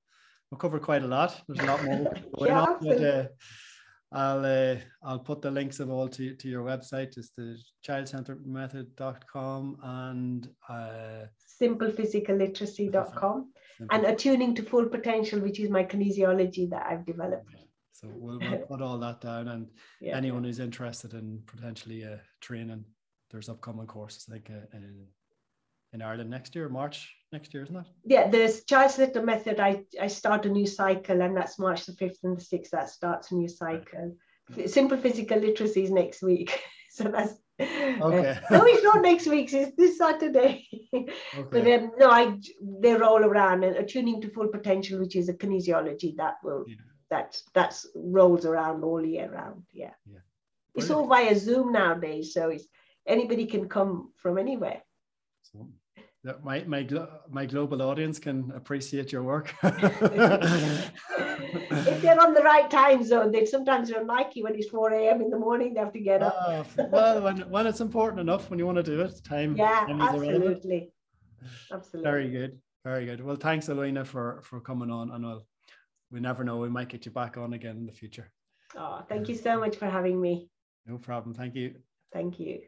We 0.51 0.57
covered 0.57 0.82
quite 0.82 1.03
a 1.03 1.07
lot. 1.07 1.41
There's 1.47 1.68
a 1.68 1.72
lot 1.72 1.84
more 1.84 2.13
going 2.38 2.51
yeah, 2.51 2.61
on, 2.61 2.78
but 2.82 3.03
uh, 3.03 3.28
I'll 4.11 4.45
uh, 4.45 4.76
I'll 5.03 5.20
put 5.20 5.41
the 5.41 5.49
links 5.49 5.80
of 5.80 5.89
all 5.89 6.07
to, 6.09 6.36
to 6.36 6.47
your 6.47 6.63
website. 6.63 7.18
It's 7.18 7.32
the 7.38 7.57
childcenteredmethod.com 7.88 9.78
and 9.82 10.49
uh, 10.70 11.26
simplephysicalliteracy.com 11.61 13.51
Simple. 13.78 13.96
and 13.96 14.06
attuning 14.06 14.56
to 14.56 14.64
full 14.64 14.86
potential, 14.86 15.40
which 15.40 15.60
is 15.60 15.70
my 15.70 15.84
kinesiology 15.84 16.70
that 16.70 16.86
I've 16.86 17.06
developed. 17.06 17.50
So 17.92 18.10
we'll, 18.14 18.40
we'll 18.40 18.58
put 18.60 18.82
all 18.82 18.98
that 19.00 19.22
down, 19.22 19.48
and 19.48 19.68
yeah. 20.02 20.18
anyone 20.18 20.44
who's 20.44 20.60
interested 20.60 21.14
in 21.14 21.42
potentially 21.46 22.04
uh, 22.04 22.18
training, 22.42 22.84
there's 23.32 23.50
upcoming 23.50 23.88
courses 23.88 24.28
like 24.30 24.50
uh, 24.52 24.66
in, 24.78 25.06
in 25.94 26.02
Ireland 26.02 26.30
next 26.30 26.56
year, 26.56 26.68
March 26.68 27.16
next 27.32 27.54
year, 27.54 27.64
isn't 27.64 27.76
it? 27.76 27.86
Yeah, 28.06 28.30
the 28.30 28.62
Child 28.68 28.98
Little 28.98 29.24
Method, 29.24 29.60
I, 29.60 29.84
I 30.00 30.08
start 30.08 30.46
a 30.46 30.50
new 30.50 30.68
cycle, 30.68 31.22
and 31.22 31.36
that's 31.36 31.58
March 31.58 31.86
the 31.86 31.94
5th 31.94 32.24
and 32.24 32.38
the 32.38 32.42
6th, 32.42 32.70
that 32.72 32.90
starts 32.90 33.32
a 33.32 33.36
new 33.36 33.48
cycle. 33.48 34.16
Right. 34.56 34.70
Simple 34.70 34.98
physical 34.98 35.40
literacy 35.40 35.84
is 35.84 35.92
next 35.92 36.22
week. 36.22 36.62
so 36.92 37.06
that's 37.06 37.34
okay. 37.60 38.38
Uh, 38.49 38.58
no, 38.58 38.66
it's 38.66 38.84
not 38.84 39.01
next 39.01 39.28
week. 39.28 39.53
It's 39.53 39.76
this 39.78 39.97
Saturday. 39.97 40.68
okay. 40.93 41.14
But 41.49 41.68
um, 41.68 41.91
no, 41.97 42.10
I 42.10 42.38
they're 42.62 43.03
all 43.03 43.24
around 43.24 43.64
and 43.64 43.78
attuning 43.78 44.22
to 44.22 44.30
full 44.30 44.47
potential, 44.47 44.99
which 44.99 45.16
is 45.16 45.30
a 45.30 45.34
kinesiology 45.34 46.18
that 46.18 46.36
will 46.43 46.66
yeah. 46.68 46.76
that 47.10 47.38
that's 47.53 47.88
rolls 47.95 48.45
around 48.45 48.84
all 48.84 49.03
year 49.06 49.32
round. 49.32 49.64
Yeah. 49.72 49.93
Yeah. 50.06 50.20
It's 50.76 50.89
all 50.89 51.08
via 51.08 51.38
Zoom 51.39 51.72
nowadays, 51.72 52.34
so 52.34 52.49
it's 52.49 52.68
anybody 53.08 53.45
can 53.45 53.70
come 53.70 54.12
from 54.18 54.38
anywhere. 54.38 54.82
So 55.43 55.70
that 56.26 56.44
my 56.44 56.64
my 56.64 56.86
my 57.30 57.46
global 57.46 57.82
audience 57.84 58.20
can 58.20 58.52
appreciate 58.56 59.12
your 59.12 59.22
work. 59.24 59.54
if 59.64 59.72
they're 62.02 62.20
on 62.20 62.34
the 62.34 62.42
right 62.42 62.68
time 62.70 63.04
zone, 63.04 63.32
they 63.32 63.46
sometimes 63.46 63.92
don't 63.92 64.08
like 64.08 64.36
you 64.36 64.44
when 64.44 64.56
it's 64.56 64.70
4 64.70 64.92
a.m. 64.92 65.22
in 65.22 65.30
the 65.30 65.38
morning, 65.38 65.76
they 65.76 65.80
have 65.80 65.94
to 65.94 66.00
get 66.00 66.24
up. 66.24 66.36
Uh, 66.36 66.64
well, 66.90 67.22
when, 67.22 67.38
when 67.50 67.68
it's 67.68 67.80
important 67.80 68.20
enough, 68.20 68.50
when 68.50 68.58
you 68.58 68.66
want 68.66 68.78
to 68.78 68.84
do 68.84 69.02
it, 69.02 69.24
time. 69.24 69.56
Yeah, 69.56 69.86
time 69.86 70.02
absolutely. 70.02 70.92
Absolutely. 71.72 72.12
Very 72.12 72.30
good. 72.30 72.60
Very 72.84 73.06
good. 73.06 73.24
Well, 73.24 73.36
thanks, 73.36 73.68
Alwina, 73.68 74.04
for 74.06 74.42
for 74.44 74.60
coming 74.60 74.90
on. 74.90 75.12
And 75.12 75.24
well, 75.24 75.46
we 76.12 76.20
never 76.20 76.44
know, 76.44 76.58
we 76.58 76.70
might 76.70 76.90
get 76.90 77.06
you 77.06 77.12
back 77.12 77.38
on 77.38 77.54
again 77.54 77.78
in 77.78 77.86
the 77.86 77.92
future. 77.92 78.32
Oh, 78.76 79.04
thank 79.08 79.30
you 79.30 79.36
so 79.36 79.60
much 79.60 79.76
for 79.76 79.86
having 79.86 80.20
me. 80.20 80.50
No 80.88 80.98
problem. 80.98 81.36
Thank 81.36 81.54
you. 81.56 81.76
Thank 82.12 82.40
you. 82.40 82.62